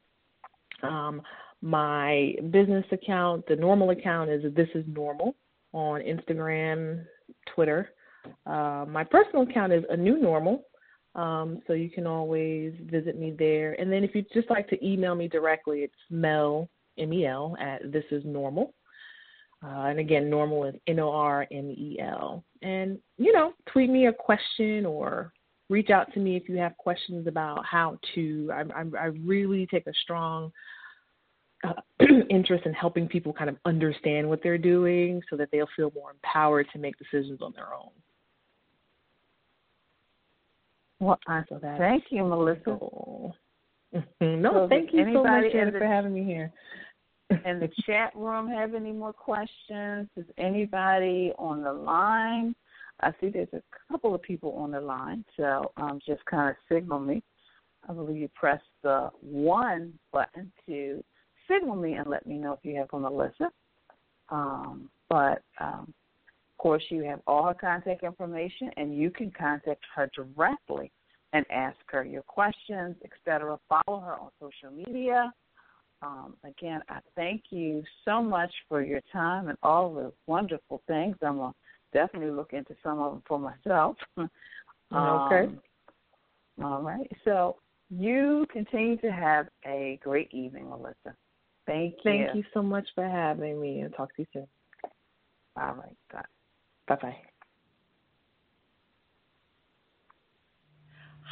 Um, 0.84 1.24
my 1.62 2.36
business 2.52 2.86
account, 2.92 3.46
the 3.48 3.56
normal 3.56 3.90
account, 3.90 4.30
is 4.30 4.54
This 4.54 4.70
Is 4.76 4.86
Normel 4.88 5.36
on 5.74 6.02
Instagram, 6.02 7.04
Twitter. 7.54 7.90
Uh, 8.46 8.86
my 8.88 9.04
personal 9.04 9.44
account 9.44 9.74
is 9.74 9.84
A 9.90 9.98
New 9.98 10.20
Normal, 10.20 10.64
um, 11.16 11.62
so 11.66 11.74
you 11.74 11.90
can 11.90 12.06
always 12.06 12.74
visit 12.92 13.18
me 13.18 13.34
there. 13.38 13.74
And 13.80 13.92
then 13.92 14.04
if 14.04 14.14
you'd 14.14 14.32
just 14.34 14.50
like 14.50 14.68
to 14.70 14.86
email 14.86 15.16
me 15.16 15.28
directly, 15.28 15.80
it's 15.80 15.94
Mel, 16.10 16.70
M 16.98 17.12
E 17.14 17.26
L, 17.26 17.56
at 17.60 17.92
This 17.92 18.06
Is 18.12 18.24
Normel. 18.24 18.74
Uh, 19.64 19.88
and 19.90 20.00
again, 20.00 20.30
normal 20.30 20.66
is 20.66 20.76
N 20.86 21.00
O 21.00 21.10
R 21.10 21.48
M 21.52 21.72
E 21.72 21.98
L. 22.00 22.44
And, 22.62 23.00
you 23.18 23.34
know, 23.34 23.54
tweet 23.72 23.90
me 23.90 24.06
a 24.06 24.14
question 24.14 24.86
or 24.86 25.34
reach 25.70 25.90
out 25.90 26.14
to 26.14 26.20
me 26.20 26.38
if 26.38 26.48
you 26.48 26.58
have 26.58 26.78
questions 26.78 27.28
about 27.28 27.66
how 27.66 27.98
to. 28.14 28.52
I, 28.54 28.82
I, 28.82 28.84
I 29.00 29.06
really 29.26 29.66
take 29.66 29.88
a 29.88 29.94
strong 30.04 30.52
uh, 31.64 31.74
interest 32.30 32.66
in 32.66 32.74
helping 32.74 33.08
people 33.08 33.34
kind 33.34 33.50
of 33.50 33.58
understand 33.66 34.28
what 34.28 34.42
they're 34.44 34.58
doing 34.58 35.22
so 35.30 35.36
that 35.36 35.50
they'll 35.52 35.68
feel 35.76 35.92
more 35.96 36.12
empowered 36.12 36.68
to 36.74 36.80
make 36.80 36.96
decisions 36.98 37.42
on 37.42 37.54
their 37.56 37.74
own. 37.74 37.90
Well, 41.00 41.20
I, 41.28 41.44
so 41.48 41.60
thank 41.62 42.06
you, 42.10 42.24
Melissa. 42.24 42.66
no, 42.72 43.34
so 44.22 44.68
thank 44.70 44.92
you 44.94 45.06
so 45.14 45.24
much 45.24 45.44
the, 45.52 45.72
for 45.78 45.86
having 45.86 46.14
me 46.14 46.24
here. 46.24 46.52
in 47.30 47.60
the 47.60 47.70
chat 47.86 48.16
room 48.16 48.48
have 48.48 48.74
any 48.74 48.92
more 48.92 49.14
questions? 49.14 50.08
Does 50.16 50.26
anybody 50.38 51.34
on 51.38 51.62
the 51.62 51.74
line? 51.74 52.56
I 53.02 53.12
see 53.22 53.30
there's 53.30 53.48
a 53.54 53.62
couple 53.92 54.16
of 54.16 54.22
people 54.24 54.54
on 54.54 54.72
the 54.72 54.82
line, 54.82 55.24
so 55.36 55.72
um, 55.78 56.00
just 56.06 56.26
kind 56.26 56.50
of 56.50 56.56
signal 56.72 57.00
me. 57.00 57.22
I 57.88 57.94
believe 57.94 58.18
you 58.18 58.30
press 58.34 58.62
the 58.82 59.12
one 59.22 59.94
button 60.12 60.52
to 60.68 61.04
signal 61.48 61.76
me 61.76 61.94
and 61.94 62.08
let 62.08 62.26
me 62.26 62.38
know 62.38 62.54
if 62.54 62.60
you 62.64 62.76
have 62.78 62.90
on 62.94 63.04
the 63.04 63.10
list. 63.10 63.42
Um, 64.30 64.90
but 65.10 65.42
um, 65.60 65.94
of 66.58 66.58
course, 66.58 66.84
you 66.90 67.04
have 67.04 67.22
all 67.28 67.46
her 67.46 67.54
contact 67.54 68.04
information, 68.04 68.72
and 68.78 68.96
you 68.98 69.10
can 69.10 69.32
contact 69.32 69.84
her 69.96 70.10
directly 70.16 70.92
and 71.34 71.46
ask 71.52 71.78
her 71.88 72.04
your 72.04 72.24
questions, 72.24 72.96
etc. 73.04 73.60
Follow 73.70 74.00
her 74.00 74.16
on 74.16 74.30
social 74.40 74.76
media. 74.76 75.32
Um, 76.02 76.36
again, 76.44 76.82
I 76.90 77.00
thank 77.16 77.44
you 77.50 77.84
so 78.06 78.22
much 78.22 78.52
for 78.70 78.82
your 78.84 79.02
time 79.12 79.48
and 79.48 79.58
all 79.64 79.94
the 79.94 80.12
wonderful 80.28 80.82
things. 80.88 81.16
I'm 81.22 81.38
gonna 81.38 81.54
definitely 81.94 82.32
look 82.32 82.54
into 82.54 82.76
some 82.84 83.00
of 83.00 83.14
them 83.14 83.24
for 83.28 83.40
myself. 83.40 83.98
okay. 84.18 84.30
Um, 84.92 85.60
all 86.64 86.82
right. 86.82 87.12
So 87.26 87.58
you 87.90 88.46
continue 88.52 88.98
to 88.98 89.12
have 89.12 89.48
a 89.66 90.00
great 90.04 90.32
evening, 90.34 90.70
Melissa. 90.70 91.16
Thank 91.68 91.96
you. 92.04 92.12
Thank 92.12 92.36
you 92.36 92.44
so 92.54 92.64
much 92.64 92.88
for 92.96 93.04
having 93.04 93.62
me 93.62 93.82
and 93.82 93.94
talk 93.94 94.16
to 94.16 94.22
you 94.24 94.28
soon. 94.34 94.48
All 95.60 95.76
right. 95.76 95.98
Bye. 96.12 96.22
Bye-bye. 96.88 97.18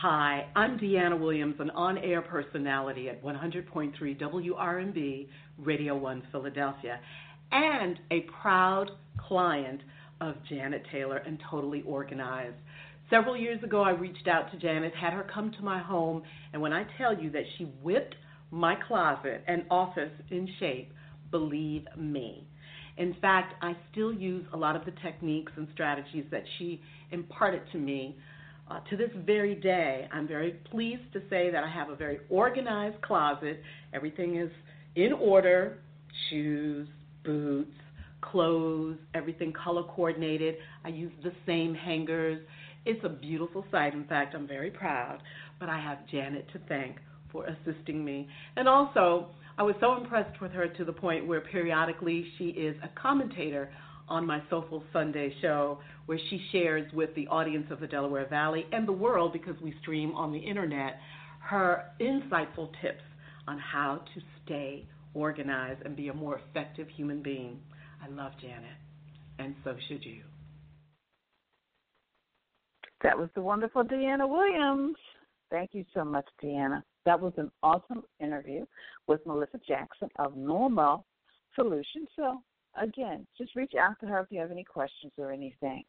Hi, 0.01 0.45
I'm 0.57 0.77
Deanna 0.77 1.17
Williams, 1.17 1.55
an 1.59 1.69
on-air 1.69 2.21
personality 2.21 3.07
at 3.07 3.23
100.3 3.23 3.93
WRNB 4.19 5.27
Radio 5.57 5.95
1 5.95 6.23
Philadelphia, 6.33 6.99
and 7.53 7.97
a 8.11 8.27
proud 8.41 8.91
client 9.17 9.79
of 10.19 10.35
Janet 10.49 10.83
Taylor 10.91 11.17
and 11.17 11.39
Totally 11.49 11.81
Organized. 11.87 12.57
Several 13.09 13.37
years 13.37 13.63
ago, 13.63 13.83
I 13.83 13.91
reached 13.91 14.27
out 14.27 14.51
to 14.51 14.57
Janet, 14.57 14.93
had 14.95 15.13
her 15.13 15.25
come 15.33 15.51
to 15.53 15.63
my 15.63 15.79
home, 15.79 16.23
and 16.51 16.61
when 16.61 16.73
I 16.73 16.85
tell 16.97 17.17
you 17.17 17.29
that 17.31 17.43
she 17.57 17.63
whipped 17.81 18.15
my 18.55 18.73
closet 18.87 19.43
and 19.47 19.63
office 19.69 20.11
in 20.31 20.47
shape, 20.59 20.93
believe 21.29 21.83
me. 21.97 22.47
In 22.97 23.13
fact, 23.21 23.53
I 23.61 23.75
still 23.91 24.13
use 24.13 24.45
a 24.53 24.57
lot 24.57 24.77
of 24.77 24.85
the 24.85 24.93
techniques 25.03 25.51
and 25.57 25.67
strategies 25.73 26.23
that 26.31 26.43
she 26.57 26.81
imparted 27.11 27.63
to 27.73 27.77
me. 27.77 28.15
Uh, 28.71 28.79
to 28.89 28.95
this 28.95 29.09
very 29.25 29.55
day, 29.55 30.07
I'm 30.11 30.25
very 30.25 30.51
pleased 30.71 31.11
to 31.11 31.19
say 31.29 31.51
that 31.51 31.65
I 31.65 31.69
have 31.69 31.89
a 31.89 31.95
very 31.97 32.19
organized 32.29 33.01
closet. 33.01 33.61
Everything 33.93 34.37
is 34.37 34.49
in 34.95 35.11
order 35.11 35.79
shoes, 36.29 36.87
boots, 37.25 37.75
clothes, 38.21 38.97
everything 39.13 39.51
color 39.51 39.83
coordinated. 39.83 40.55
I 40.85 40.89
use 40.89 41.11
the 41.23 41.33
same 41.45 41.75
hangers. 41.75 42.41
It's 42.85 43.03
a 43.03 43.09
beautiful 43.09 43.65
sight. 43.69 43.93
In 43.93 44.05
fact, 44.05 44.33
I'm 44.33 44.47
very 44.47 44.71
proud. 44.71 45.21
But 45.59 45.67
I 45.67 45.77
have 45.77 46.07
Janet 46.07 46.47
to 46.53 46.59
thank 46.69 46.95
for 47.35 47.45
assisting 47.45 48.05
me. 48.05 48.27
And 48.55 48.67
also, 48.67 49.27
I 49.57 49.63
was 49.63 49.75
so 49.81 49.97
impressed 49.97 50.39
with 50.41 50.51
her 50.53 50.67
to 50.69 50.85
the 50.85 50.93
point 50.93 51.27
where 51.27 51.41
periodically 51.41 52.25
she 52.37 52.45
is 52.45 52.77
a 52.81 52.89
commentator 52.99 53.69
on 54.07 54.25
my 54.25 54.41
Soulful 54.49 54.83
Sunday 54.93 55.33
show, 55.41 55.79
where 56.05 56.19
she 56.29 56.39
shares 56.51 56.89
with 56.93 57.13
the 57.15 57.27
audience 57.27 57.65
of 57.71 57.79
the 57.79 57.87
Delaware 57.87 58.27
Valley 58.27 58.65
and 58.71 58.87
the 58.87 58.93
world, 58.93 59.33
because 59.33 59.55
we 59.61 59.73
stream 59.81 60.13
on 60.15 60.31
the 60.31 60.39
internet, 60.39 60.99
her 61.39 61.85
insightful 61.99 62.69
tips 62.81 63.03
on 63.47 63.59
how 63.59 64.01
to 64.13 64.21
stay 64.45 64.87
organized 65.13 65.81
and 65.83 65.95
be 65.95 66.07
a 66.07 66.13
more 66.13 66.39
effective 66.49 66.87
human 66.95 67.21
being. 67.21 67.59
I 68.01 68.07
love 68.09 68.31
Janet, 68.39 68.77
and 69.39 69.55
so 69.63 69.75
should 69.87 70.05
you. 70.05 70.21
That 73.01 73.17
was 73.17 73.29
the 73.35 73.41
wonderful 73.41 73.83
Deanna 73.83 74.29
Williams. 74.29 74.95
Thank 75.49 75.71
you 75.73 75.83
so 75.93 76.05
much, 76.05 76.25
Deanna. 76.43 76.83
That 77.05 77.21
was 77.21 77.33
an 77.37 77.51
awesome 77.61 78.03
interview 78.19 78.65
with 79.07 79.25
Melissa 79.25 79.59
Jackson 79.67 80.09
of 80.17 80.35
Normel 80.35 81.05
Solutions. 81.55 82.07
So, 82.15 82.41
again, 82.81 83.27
just 83.37 83.55
reach 83.55 83.73
out 83.79 83.99
to 84.01 84.07
her 84.07 84.19
if 84.19 84.27
you 84.31 84.39
have 84.39 84.51
any 84.51 84.63
questions 84.63 85.13
or 85.17 85.31
anything. 85.31 85.83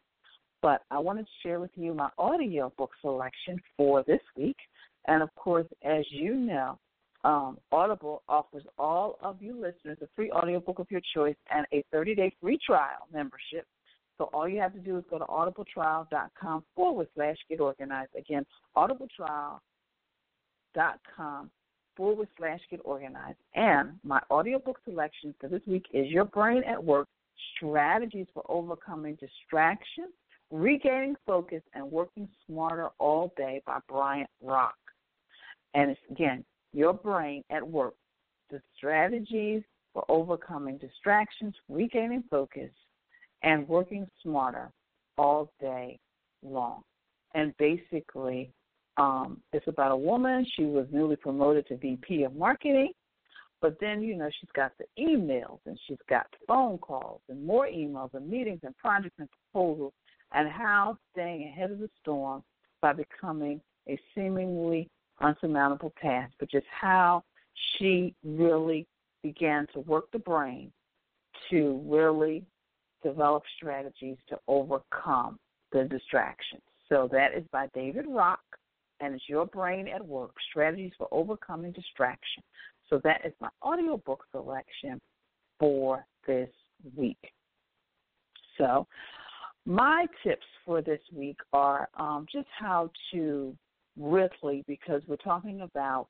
But 0.60 0.82
I 0.90 0.98
wanted 0.98 1.24
to 1.24 1.32
share 1.42 1.58
with 1.58 1.70
you 1.74 1.94
my 1.94 2.10
audio 2.18 2.72
book 2.76 2.90
selection 3.00 3.58
for 3.76 4.02
this 4.02 4.20
week. 4.36 4.56
And 5.06 5.22
of 5.22 5.34
course, 5.36 5.66
as 5.82 6.04
you 6.10 6.34
know, 6.34 6.78
um, 7.24 7.58
Audible 7.72 8.22
offers 8.28 8.64
all 8.78 9.18
of 9.22 9.40
you 9.40 9.54
listeners 9.54 9.98
a 10.02 10.08
free 10.14 10.30
audiobook 10.30 10.78
of 10.78 10.90
your 10.90 11.00
choice 11.14 11.36
and 11.50 11.66
a 11.72 11.82
30 11.92 12.14
day 12.14 12.32
free 12.40 12.58
trial 12.64 13.08
membership. 13.12 13.66
So 14.18 14.30
all 14.32 14.48
you 14.48 14.60
have 14.60 14.72
to 14.74 14.80
do 14.80 14.96
is 14.96 15.04
go 15.10 15.18
to 15.18 15.24
audibletrial.com 15.24 16.64
forward 16.74 17.08
slash 17.14 17.36
get 17.48 17.60
organized. 17.60 18.10
Again, 18.16 18.46
audibletrial.com 18.76 19.60
forward 21.96 22.28
slash 22.38 22.60
get 22.70 22.80
organized. 22.84 23.38
And 23.54 23.92
my 24.04 24.20
audiobook 24.30 24.78
selection 24.84 25.34
for 25.40 25.48
this 25.48 25.62
week 25.66 25.86
is 25.92 26.08
Your 26.08 26.24
Brain 26.24 26.62
at 26.64 26.82
Work 26.82 27.06
Strategies 27.56 28.26
for 28.34 28.44
Overcoming 28.48 29.16
Distraction, 29.16 30.08
Regaining 30.50 31.16
Focus, 31.26 31.62
and 31.74 31.90
Working 31.90 32.28
Smarter 32.46 32.88
All 32.98 33.32
Day 33.36 33.62
by 33.66 33.78
Bryant 33.88 34.30
Rock. 34.42 34.76
And 35.74 35.90
it's, 35.90 36.00
again, 36.10 36.44
Your 36.72 36.92
Brain 36.92 37.42
at 37.50 37.66
Work 37.66 37.94
the 38.50 38.60
strategies 38.76 39.62
for 39.92 40.04
overcoming 40.08 40.78
distractions, 40.78 41.54
regaining 41.68 42.22
focus, 42.30 42.70
and 43.42 43.66
working 43.68 44.06
smarter 44.22 44.70
all 45.18 45.50
day 45.60 45.98
long. 46.42 46.82
And 47.34 47.56
basically, 47.58 48.52
um, 48.96 49.40
it's 49.52 49.68
about 49.68 49.92
a 49.92 49.96
woman. 49.96 50.46
She 50.56 50.64
was 50.64 50.86
newly 50.90 51.16
promoted 51.16 51.66
to 51.68 51.76
VP 51.76 52.24
of 52.24 52.34
marketing, 52.34 52.92
but 53.60 53.76
then 53.80 54.02
you 54.02 54.16
know 54.16 54.28
she's 54.40 54.50
got 54.54 54.72
the 54.78 54.86
emails 55.02 55.58
and 55.66 55.78
she's 55.86 55.98
got 56.08 56.26
phone 56.46 56.78
calls 56.78 57.20
and 57.28 57.44
more 57.44 57.66
emails 57.66 58.14
and 58.14 58.28
meetings 58.28 58.60
and 58.62 58.76
projects 58.76 59.16
and 59.18 59.28
proposals, 59.52 59.92
and 60.32 60.48
how 60.48 60.96
staying 61.12 61.44
ahead 61.44 61.70
of 61.70 61.78
the 61.78 61.90
storm 62.00 62.42
by 62.80 62.92
becoming 62.92 63.60
a 63.88 63.98
seemingly 64.14 64.88
unsurmountable 65.20 65.92
task, 66.00 66.32
but 66.38 66.50
just 66.50 66.66
how 66.70 67.22
she 67.78 68.14
really 68.24 68.86
began 69.22 69.66
to 69.72 69.80
work 69.80 70.10
the 70.12 70.18
brain 70.18 70.70
to 71.50 71.82
really 71.86 72.44
develop 73.02 73.42
strategies 73.56 74.16
to 74.28 74.38
overcome 74.48 75.38
the 75.72 75.84
distractions. 75.84 76.62
So 76.88 77.08
that 77.12 77.34
is 77.34 77.44
by 77.52 77.68
David 77.74 78.06
Rock, 78.08 78.40
and 79.00 79.14
it's 79.14 79.28
Your 79.28 79.46
Brain 79.46 79.88
at 79.88 80.04
Work 80.06 80.34
Strategies 80.50 80.92
for 80.96 81.08
Overcoming 81.10 81.72
Distraction. 81.72 82.42
So 82.88 83.00
that 83.04 83.20
is 83.24 83.32
my 83.40 83.48
audiobook 83.62 84.24
selection 84.30 85.00
for 85.58 86.04
this 86.26 86.50
week. 86.96 87.18
So, 88.58 88.86
my 89.64 90.06
tips 90.22 90.46
for 90.64 90.80
this 90.80 91.00
week 91.12 91.38
are 91.52 91.88
um, 91.98 92.26
just 92.32 92.46
how 92.56 92.90
to 93.12 93.54
really, 93.98 94.64
because 94.68 95.02
we're 95.08 95.16
talking 95.16 95.62
about 95.62 96.06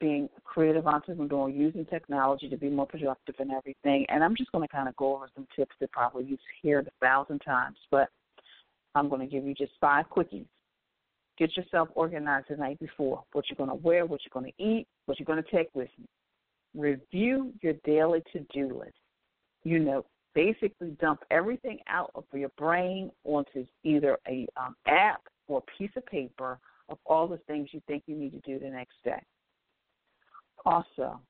being 0.00 0.28
creative 0.44 0.86
entrepreneur, 0.86 1.48
using 1.48 1.84
technology 1.86 2.48
to 2.48 2.56
be 2.56 2.70
more 2.70 2.86
productive 2.86 3.34
and 3.40 3.50
everything. 3.50 4.06
And 4.08 4.22
I'm 4.22 4.36
just 4.36 4.52
going 4.52 4.66
to 4.66 4.72
kind 4.72 4.88
of 4.88 4.94
go 4.96 5.16
over 5.16 5.28
some 5.34 5.46
tips 5.56 5.74
that 5.80 5.90
probably 5.90 6.24
you've 6.24 6.38
heard 6.62 6.86
a 6.86 7.04
thousand 7.04 7.40
times, 7.40 7.76
but 7.90 8.08
I'm 8.94 9.08
going 9.08 9.20
to 9.20 9.26
give 9.26 9.44
you 9.44 9.54
just 9.54 9.72
five 9.80 10.06
quickies. 10.08 10.46
Get 11.38 11.56
yourself 11.56 11.88
organized 11.94 12.46
the 12.50 12.56
night 12.56 12.80
before. 12.80 13.22
What 13.32 13.44
you're 13.48 13.56
going 13.56 13.70
to 13.70 13.86
wear, 13.86 14.06
what 14.06 14.20
you're 14.24 14.40
going 14.40 14.52
to 14.52 14.62
eat, 14.62 14.86
what 15.06 15.18
you're 15.18 15.26
going 15.26 15.42
to 15.42 15.56
take 15.56 15.68
with 15.72 15.88
you. 15.96 16.04
Review 16.74 17.52
your 17.62 17.74
daily 17.84 18.22
to-do 18.32 18.78
list. 18.78 18.96
You 19.62 19.78
know, 19.78 20.04
basically 20.34 20.96
dump 21.00 21.20
everything 21.30 21.78
out 21.88 22.10
of 22.14 22.24
your 22.32 22.50
brain 22.58 23.10
onto 23.24 23.66
either 23.84 24.18
a 24.28 24.46
um, 24.56 24.74
app 24.86 25.22
or 25.46 25.58
a 25.58 25.78
piece 25.78 25.90
of 25.96 26.04
paper 26.06 26.58
of 26.88 26.98
all 27.06 27.28
the 27.28 27.38
things 27.46 27.68
you 27.72 27.80
think 27.86 28.02
you 28.06 28.16
need 28.16 28.30
to 28.30 28.40
do 28.40 28.58
the 28.58 28.70
next 28.70 28.94
day. 29.04 29.22
Also, 30.64 31.20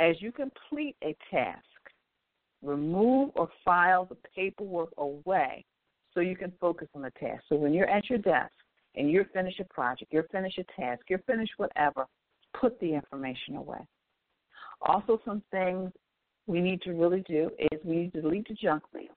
as 0.00 0.16
you 0.20 0.32
complete 0.32 0.96
a 1.02 1.16
task, 1.30 1.60
remove 2.62 3.30
or 3.34 3.48
file 3.64 4.04
the 4.04 4.16
paperwork 4.34 4.90
away 4.98 5.64
so 6.12 6.20
you 6.20 6.36
can 6.36 6.52
focus 6.60 6.88
on 6.94 7.02
the 7.02 7.10
task. 7.12 7.42
So 7.48 7.56
when 7.56 7.72
you're 7.72 7.88
at 7.88 8.08
your 8.08 8.18
desk 8.18 8.52
and 8.96 9.10
you're 9.10 9.26
finished 9.26 9.60
a 9.60 9.64
project, 9.64 10.12
you're 10.12 10.24
finished 10.24 10.58
a 10.58 10.80
task, 10.80 11.02
you're 11.08 11.20
finished 11.20 11.52
whatever, 11.56 12.06
put 12.58 12.78
the 12.80 12.94
information 12.94 13.56
away. 13.56 13.86
Also, 14.82 15.20
some 15.24 15.42
things 15.50 15.90
we 16.46 16.60
need 16.60 16.82
to 16.82 16.92
really 16.92 17.24
do 17.26 17.50
is 17.58 17.80
we 17.84 17.96
need 17.96 18.12
to 18.12 18.22
delete 18.22 18.48
the 18.48 18.54
junk 18.54 18.82
mail. 18.92 19.16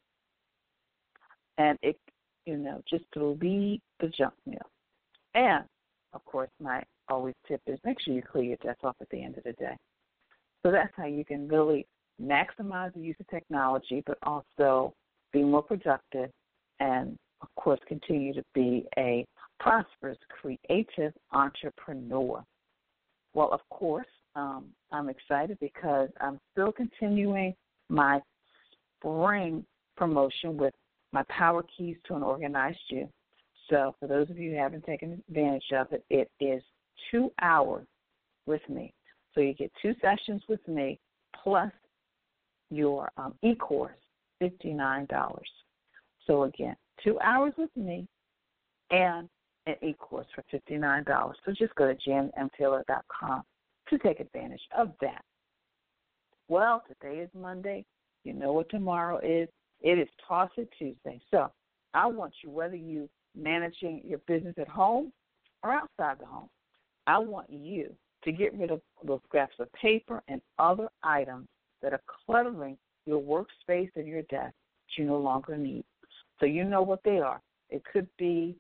And 1.57 1.77
it, 1.81 1.97
you 2.45 2.57
know, 2.57 2.81
just 2.89 3.03
delete 3.11 3.81
the 3.99 4.07
junk 4.07 4.33
mail. 4.45 4.69
And, 5.35 5.65
of 6.13 6.23
course, 6.25 6.49
my 6.61 6.83
always 7.09 7.35
tip 7.47 7.61
is 7.67 7.79
make 7.83 7.97
sure 8.01 8.13
you 8.13 8.21
clear 8.21 8.43
your 8.43 8.57
desk 8.57 8.83
off 8.83 8.95
at 9.01 9.09
the 9.09 9.23
end 9.23 9.37
of 9.37 9.43
the 9.43 9.53
day. 9.53 9.75
So 10.63 10.71
that's 10.71 10.93
how 10.95 11.05
you 11.05 11.23
can 11.23 11.47
really 11.47 11.85
maximize 12.21 12.93
the 12.93 13.01
use 13.01 13.15
of 13.19 13.27
technology, 13.27 14.03
but 14.05 14.17
also 14.23 14.93
be 15.31 15.43
more 15.43 15.61
productive 15.61 16.29
and, 16.79 17.17
of 17.41 17.47
course, 17.55 17.79
continue 17.87 18.33
to 18.33 18.43
be 18.53 18.85
a 18.97 19.25
prosperous, 19.59 20.17
creative 20.29 21.13
entrepreneur. 21.31 22.43
Well, 23.33 23.49
of 23.51 23.61
course, 23.69 24.07
um, 24.35 24.65
I'm 24.91 25.09
excited 25.09 25.57
because 25.59 26.09
I'm 26.21 26.39
still 26.51 26.71
continuing 26.71 27.55
my 27.89 28.21
spring 28.99 29.65
promotion 29.95 30.57
with 30.57 30.73
my 31.11 31.23
Power 31.29 31.63
Keys 31.75 31.97
to 32.07 32.15
an 32.15 32.23
Organized 32.23 32.79
You. 32.89 33.09
So, 33.69 33.95
for 33.99 34.07
those 34.07 34.29
of 34.29 34.37
you 34.37 34.51
who 34.51 34.57
haven't 34.57 34.85
taken 34.85 35.21
advantage 35.27 35.71
of 35.73 35.91
it, 35.91 36.03
it 36.09 36.29
is 36.39 36.63
two 37.11 37.31
hours 37.41 37.85
with 38.45 38.61
me. 38.69 38.93
So 39.33 39.41
you 39.41 39.53
get 39.53 39.71
two 39.81 39.93
sessions 40.01 40.41
with 40.49 40.65
me 40.67 40.99
plus 41.43 41.71
your 42.69 43.11
um, 43.17 43.35
e 43.43 43.55
course, 43.55 43.95
$59. 44.41 45.07
So 46.25 46.43
again, 46.43 46.75
two 47.03 47.19
hours 47.19 47.53
with 47.57 47.69
me 47.75 48.07
and 48.89 49.29
an 49.67 49.75
e 49.87 49.93
course 49.93 50.27
for 50.33 50.43
$59. 50.51 51.33
So 51.45 51.51
just 51.51 51.75
go 51.75 51.93
to 51.93 52.09
janmtaylor.com 52.09 53.43
to 53.89 53.97
take 53.99 54.19
advantage 54.19 54.61
of 54.77 54.91
that. 55.01 55.21
Well, 56.47 56.83
today 56.87 57.19
is 57.19 57.29
Monday. 57.33 57.85
You 58.23 58.33
know 58.33 58.53
what 58.53 58.69
tomorrow 58.69 59.19
is. 59.19 59.49
It 59.81 59.99
is 59.99 60.07
Toss 60.27 60.49
It 60.57 60.69
Tuesday. 60.77 61.21
So 61.29 61.51
I 61.93 62.07
want 62.07 62.33
you, 62.43 62.49
whether 62.49 62.75
you 62.75 63.09
managing 63.35 64.01
your 64.05 64.19
business 64.19 64.55
at 64.57 64.67
home 64.67 65.11
or 65.63 65.73
outside 65.73 66.19
the 66.19 66.25
home, 66.25 66.49
I 67.05 67.19
want 67.19 67.49
you 67.49 67.93
to 68.23 68.31
get 68.31 68.57
rid 68.57 68.71
of 68.71 68.81
those 69.05 69.19
scraps 69.27 69.55
of 69.59 69.71
paper 69.73 70.23
and 70.27 70.41
other 70.57 70.89
items 71.03 71.47
that 71.81 71.93
are 71.93 72.01
cluttering 72.25 72.77
your 73.05 73.21
workspace 73.21 73.91
and 73.95 74.07
your 74.07 74.23
desk 74.23 74.53
that 74.53 74.97
you 74.97 75.05
no 75.05 75.17
longer 75.17 75.57
need. 75.57 75.85
So 76.39 76.45
you 76.45 76.63
know 76.63 76.81
what 76.81 77.03
they 77.03 77.19
are. 77.19 77.41
It 77.69 77.83
could 77.91 78.07
be 78.17 78.55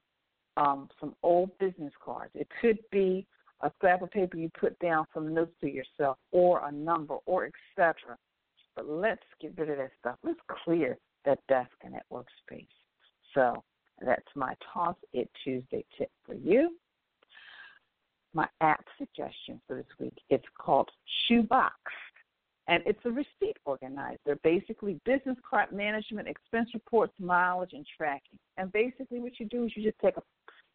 um, 0.57 0.89
some 0.99 1.15
old 1.23 1.57
business 1.59 1.93
cards. 2.03 2.31
It 2.35 2.47
could 2.61 2.79
be 2.91 3.25
a 3.61 3.71
scrap 3.77 4.01
of 4.01 4.11
paper 4.11 4.37
you 4.37 4.51
put 4.59 4.77
down 4.79 5.05
some 5.13 5.33
notes 5.33 5.53
to 5.61 5.67
yourself, 5.67 6.17
or 6.31 6.65
a 6.67 6.71
number, 6.71 7.15
or 7.25 7.49
etc. 7.77 8.17
But 8.75 8.87
let's 8.87 9.23
get 9.41 9.57
rid 9.57 9.69
of 9.69 9.77
that 9.77 9.91
stuff. 9.99 10.17
Let's 10.23 10.39
clear 10.63 10.97
that 11.25 11.39
desk 11.47 11.71
and 11.83 11.93
that 11.93 12.05
workspace. 12.11 12.67
So 13.33 13.63
that's 14.05 14.27
my 14.35 14.53
Toss 14.73 14.95
It 15.13 15.29
Tuesday 15.43 15.85
tip 15.97 16.11
for 16.25 16.35
you 16.35 16.75
my 18.37 18.47
app 18.61 18.85
suggestion 18.97 19.59
for 19.67 19.75
this 19.75 19.85
week. 19.99 20.17
It's 20.29 20.45
called 20.57 20.89
Shoebox, 21.27 21.73
and 22.67 22.83
it's 22.85 22.99
a 23.05 23.09
receipt 23.09 23.57
organizer. 23.65 24.37
Basically, 24.43 24.99
business 25.05 25.37
card 25.49 25.71
management, 25.71 26.27
expense 26.27 26.69
reports, 26.73 27.13
mileage, 27.19 27.71
and 27.73 27.85
tracking. 27.97 28.39
And 28.57 28.71
basically, 28.71 29.19
what 29.19 29.39
you 29.39 29.47
do 29.47 29.65
is 29.65 29.71
you 29.75 29.83
just 29.83 29.99
take 29.99 30.17
a, 30.17 30.21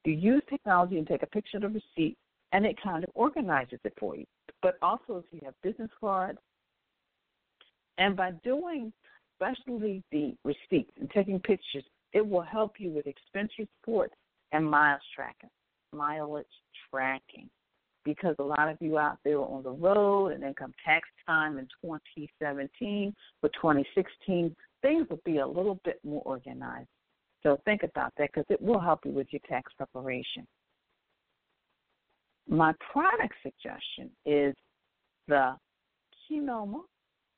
you 0.05 0.15
use 0.15 0.43
technology 0.49 0.99
and 0.99 1.07
take 1.07 1.23
a 1.23 1.27
picture 1.27 1.59
of 1.59 1.63
the 1.63 1.69
receipt, 1.69 2.17
and 2.53 2.67
it 2.67 2.77
kind 2.83 3.05
of 3.05 3.11
organizes 3.15 3.79
it 3.85 3.93
for 3.99 4.17
you. 4.17 4.27
But 4.61 4.77
also, 4.83 5.17
if 5.19 5.25
you 5.33 5.41
have 5.45 5.55
business 5.63 5.91
cards, 6.01 6.39
and 7.99 8.17
by 8.17 8.33
doing 8.45 8.93
especially 9.41 10.03
the 10.13 10.35
receipts 10.45 10.93
and 11.01 11.11
taking 11.11 11.41
pictures, 11.41 11.85
it 12.13 12.27
will 12.27 12.43
help 12.43 12.75
you 12.79 12.91
with 12.91 13.07
expense 13.07 13.51
reports 13.59 14.15
and 14.53 14.69
miles 14.69 15.01
tracking 15.15 15.51
mileage 15.93 16.47
tracking. 16.91 17.49
because 18.05 18.35
a 18.41 18.43
lot 18.43 18.69
of 18.69 18.77
you 18.81 18.99
out 18.99 19.19
there 19.25 19.39
are 19.39 19.47
on 19.47 19.63
the 19.63 19.71
road 19.71 20.33
and 20.33 20.43
income 20.43 20.73
tax 20.85 21.09
time 21.25 21.59
in 21.59 21.69
2017 21.85 23.15
for 23.41 23.49
2016, 23.51 24.57
things 24.81 25.07
will 25.09 25.21
be 25.25 25.39
a 25.39 25.47
little 25.47 25.79
bit 25.85 26.01
more 26.03 26.23
organized. 26.25 26.89
So 27.43 27.61
think 27.65 27.83
about 27.83 28.13
that 28.19 28.31
because 28.33 28.47
it 28.51 28.61
will 28.61 28.81
help 28.81 29.01
you 29.05 29.11
with 29.13 29.27
your 29.31 29.41
tax 29.49 29.73
preparation. 29.77 30.47
My 32.49 32.73
product 32.93 33.35
suggestion 33.43 34.11
is 34.25 34.55
the 35.29 35.57
Kenoma 36.31 36.83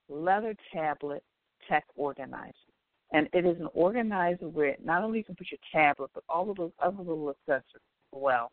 Leather 0.09 0.55
Tablet 0.73 1.23
Tech 1.69 1.85
Organizer. 1.97 2.53
And 3.13 3.29
it 3.33 3.47
is 3.47 3.59
an 3.61 3.69
organizer 3.75 4.49
where 4.49 4.77
not 4.83 5.03
only 5.03 5.19
you 5.19 5.25
can 5.25 5.37
put 5.37 5.51
your 5.51 5.59
tablet, 5.73 6.11
but 6.15 6.25
all 6.29 6.51
of 6.51 6.57
those 6.57 6.73
other 6.83 6.99
little 6.99 7.31
accessories 7.31 7.75
as 7.75 8.13
well. 8.13 8.51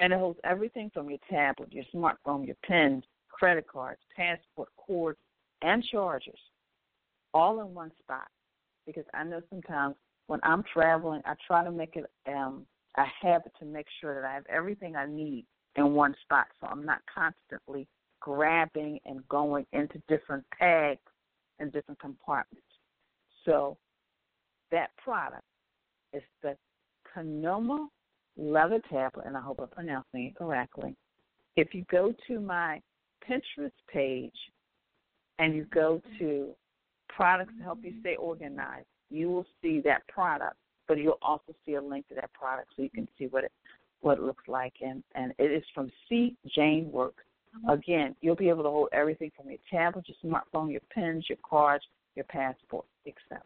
And 0.00 0.12
it 0.12 0.18
holds 0.18 0.40
everything 0.44 0.90
from 0.92 1.08
your 1.08 1.18
tablet, 1.30 1.72
your 1.72 1.84
smartphone, 1.94 2.46
your 2.46 2.56
pens, 2.66 3.04
credit 3.28 3.66
cards, 3.68 4.00
passport, 4.16 4.70
cords, 4.76 5.18
and 5.62 5.84
chargers, 5.84 6.40
all 7.32 7.60
in 7.60 7.74
one 7.74 7.92
spot. 8.02 8.28
Because 8.90 9.08
I 9.14 9.24
know 9.24 9.40
sometimes 9.50 9.94
when 10.26 10.40
I'm 10.42 10.64
traveling, 10.72 11.22
I 11.24 11.34
try 11.46 11.62
to 11.62 11.70
make 11.70 11.96
it 11.96 12.06
um, 12.26 12.66
a 12.96 13.04
habit 13.22 13.52
to 13.60 13.64
make 13.64 13.86
sure 14.00 14.20
that 14.20 14.26
I 14.26 14.34
have 14.34 14.46
everything 14.48 14.96
I 14.96 15.06
need 15.06 15.46
in 15.76 15.94
one 15.94 16.14
spot, 16.24 16.46
so 16.60 16.66
I'm 16.66 16.84
not 16.84 17.00
constantly 17.12 17.86
grabbing 18.20 18.98
and 19.04 19.26
going 19.28 19.64
into 19.72 20.02
different 20.08 20.44
tags 20.58 21.00
and 21.60 21.72
different 21.72 22.00
compartments. 22.00 22.66
So 23.44 23.76
that 24.72 24.90
product 25.02 25.44
is 26.12 26.22
the 26.42 26.56
Kenoma 27.16 27.86
leather 28.36 28.80
tablet, 28.90 29.26
and 29.26 29.36
I 29.36 29.40
hope 29.40 29.60
I'm 29.60 29.68
pronouncing 29.68 30.26
it 30.26 30.36
correctly. 30.36 30.96
If 31.56 31.74
you 31.74 31.84
go 31.90 32.12
to 32.26 32.40
my 32.40 32.80
Pinterest 33.28 33.70
page 33.92 34.34
and 35.38 35.54
you 35.54 35.66
go 35.72 36.02
to 36.18 36.54
products 37.14 37.52
to 37.58 37.62
help 37.62 37.80
you 37.82 37.94
stay 38.00 38.16
organized, 38.16 38.86
you 39.10 39.28
will 39.30 39.46
see 39.62 39.80
that 39.84 40.06
product, 40.08 40.56
but 40.88 40.98
you'll 40.98 41.18
also 41.22 41.54
see 41.66 41.74
a 41.74 41.82
link 41.82 42.08
to 42.08 42.14
that 42.14 42.32
product 42.32 42.68
so 42.76 42.82
you 42.82 42.90
can 42.90 43.08
see 43.18 43.26
what 43.26 43.44
it 43.44 43.52
what 44.00 44.18
it 44.18 44.24
looks 44.24 44.44
like. 44.48 44.74
And 44.80 45.02
and 45.14 45.32
it 45.38 45.50
is 45.50 45.64
from 45.74 45.90
C 46.08 46.36
Jane 46.54 46.90
Works. 46.90 47.24
Again, 47.68 48.14
you'll 48.20 48.36
be 48.36 48.48
able 48.48 48.62
to 48.62 48.70
hold 48.70 48.88
everything 48.92 49.32
from 49.36 49.48
your 49.48 49.58
tablet, 49.70 50.06
your 50.06 50.16
smartphone, 50.24 50.70
your 50.70 50.82
pens, 50.94 51.26
your 51.28 51.38
cards, 51.48 51.84
your 52.14 52.24
passport, 52.26 52.86
etc. 53.06 53.40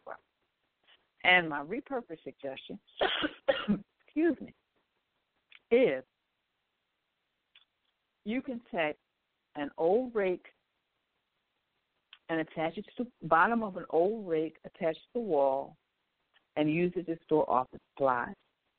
And 1.25 1.49
my 1.49 1.63
repurpose 1.63 2.23
suggestion, 2.23 2.79
excuse 4.07 4.37
me, 4.43 4.53
is 5.71 6.05
you 8.27 8.43
can 8.43 8.61
take 8.71 8.97
an 9.57 9.71
old 9.79 10.15
rake 10.15 10.45
and 12.29 12.41
attach 12.41 12.79
it 12.79 12.85
to 12.97 13.05
the 13.05 13.29
bottom 13.29 13.63
of 13.63 13.77
an 13.77 13.85
old 13.91 14.27
rake 14.29 14.57
attached 14.65 14.99
to 14.99 15.09
the 15.15 15.21
wall 15.21 15.77
and 16.57 16.73
use 16.73 16.93
it 16.97 17.07
to 17.07 17.19
store 17.25 17.49
office 17.51 17.81
supplies 17.93 18.35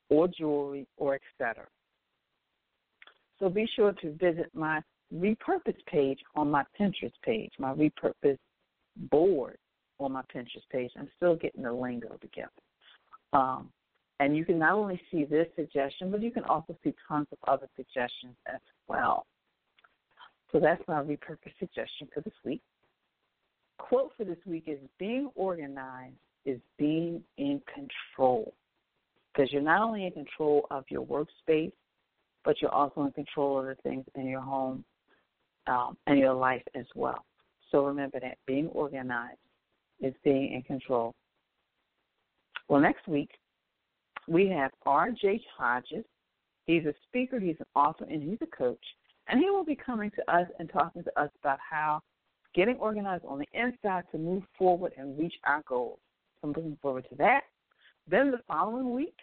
or 0.09 0.27
jewelry 0.27 0.87
or 0.97 1.15
etc. 1.39 1.65
So 3.39 3.49
be 3.49 3.67
sure 3.75 3.93
to 3.93 4.13
visit 4.13 4.49
my 4.53 4.81
repurpose 5.13 5.77
page 5.87 6.19
on 6.35 6.49
my 6.49 6.63
Pinterest 6.79 7.13
page, 7.23 7.51
my 7.59 7.73
repurpose 7.73 8.37
board 9.11 9.57
on 9.99 10.13
my 10.13 10.21
Pinterest 10.33 10.67
page. 10.71 10.91
I'm 10.97 11.09
still 11.17 11.35
getting 11.35 11.63
the 11.63 11.73
lingo 11.73 12.17
together. 12.21 12.49
Um, 13.33 13.69
and 14.19 14.35
you 14.35 14.45
can 14.45 14.59
not 14.59 14.73
only 14.73 14.99
see 15.11 15.25
this 15.25 15.47
suggestion, 15.55 16.09
but 16.09 16.21
you 16.21 16.31
can 16.31 16.45
also 16.45 16.75
see 16.83 16.93
tons 17.07 17.27
of 17.31 17.37
other 17.47 17.67
suggestions 17.75 18.35
as 18.47 18.61
well. 18.87 19.25
So 20.51 20.59
that's 20.59 20.81
my 20.87 21.01
repurpose 21.01 21.51
suggestion 21.59 22.07
for 22.13 22.21
this 22.21 22.33
week. 22.45 22.61
Quote 23.77 24.11
for 24.17 24.23
this 24.23 24.37
week 24.45 24.65
is 24.67 24.79
being 24.97 25.29
organized 25.35 26.15
is 26.45 26.59
being 26.77 27.21
in 27.37 27.61
control. 27.73 28.53
Because 29.33 29.51
you're 29.51 29.61
not 29.61 29.81
only 29.81 30.05
in 30.05 30.11
control 30.11 30.65
of 30.71 30.85
your 30.89 31.05
workspace, 31.05 31.73
but 32.45 32.61
you're 32.61 32.73
also 32.73 33.03
in 33.03 33.11
control 33.11 33.59
of 33.59 33.65
the 33.65 33.75
things 33.81 34.05
in 34.15 34.27
your 34.27 34.41
home 34.41 34.85
um, 35.67 35.97
and 36.07 36.19
your 36.19 36.33
life 36.33 36.61
as 36.75 36.85
well. 36.95 37.25
So 37.71 37.83
remember 37.83 38.19
that 38.19 38.37
being 38.45 38.67
organized 38.67 39.39
is 39.99 40.13
being 40.23 40.53
in 40.53 40.61
control. 40.61 41.13
Well, 42.69 42.79
next 42.79 43.07
week, 43.07 43.31
we 44.27 44.47
have 44.49 44.71
R.J. 44.85 45.41
Hodges. 45.57 46.05
He's 46.65 46.85
a 46.85 46.93
speaker, 47.07 47.39
he's 47.39 47.57
an 47.59 47.65
author, 47.75 48.05
and 48.05 48.23
he's 48.23 48.39
a 48.41 48.55
coach. 48.55 48.79
And 49.27 49.39
he 49.39 49.49
will 49.49 49.65
be 49.65 49.75
coming 49.75 50.11
to 50.11 50.33
us 50.33 50.47
and 50.59 50.69
talking 50.69 51.03
to 51.03 51.19
us 51.19 51.29
about 51.41 51.59
how 51.67 52.01
getting 52.55 52.77
organized 52.77 53.25
on 53.27 53.39
the 53.39 53.47
inside 53.53 54.03
to 54.11 54.17
move 54.17 54.43
forward 54.57 54.93
and 54.97 55.17
reach 55.19 55.33
our 55.43 55.61
goals. 55.67 55.99
So 56.41 56.47
I'm 56.47 56.53
looking 56.53 56.77
forward 56.81 57.05
to 57.09 57.15
that. 57.17 57.41
Then 58.07 58.31
the 58.31 58.39
following 58.47 58.93
week 58.93 59.17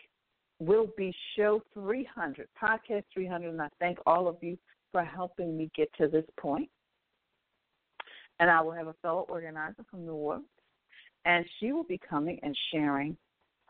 will 0.58 0.88
be 0.96 1.14
show 1.36 1.62
300, 1.74 2.48
podcast 2.60 3.04
300, 3.12 3.48
and 3.48 3.62
I 3.62 3.68
thank 3.80 3.98
all 4.06 4.28
of 4.28 4.36
you 4.40 4.58
for 4.92 5.02
helping 5.02 5.56
me 5.56 5.70
get 5.74 5.88
to 5.98 6.08
this 6.08 6.24
point. 6.38 6.68
And 8.38 8.50
I 8.50 8.60
will 8.60 8.72
have 8.72 8.88
a 8.88 8.94
fellow 9.02 9.26
organizer 9.28 9.84
from 9.90 10.04
New 10.04 10.12
Orleans, 10.12 10.46
and 11.24 11.44
she 11.58 11.72
will 11.72 11.84
be 11.84 11.98
coming 11.98 12.38
and 12.42 12.56
sharing 12.72 13.16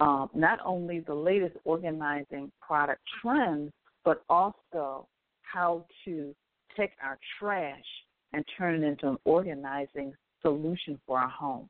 um, 0.00 0.30
not 0.34 0.58
only 0.64 1.00
the 1.00 1.14
latest 1.14 1.56
organizing 1.64 2.50
product 2.60 3.00
trends, 3.20 3.70
but 4.04 4.22
also 4.28 5.06
how 5.42 5.84
to 6.04 6.34
take 6.76 6.90
our 7.02 7.18
trash 7.38 7.84
and 8.33 8.45
turn 8.57 8.83
it 8.83 8.87
into 8.87 9.09
an 9.09 9.16
organizing 9.24 10.14
solution 10.41 10.99
for 11.07 11.18
our 11.18 11.28
home. 11.28 11.68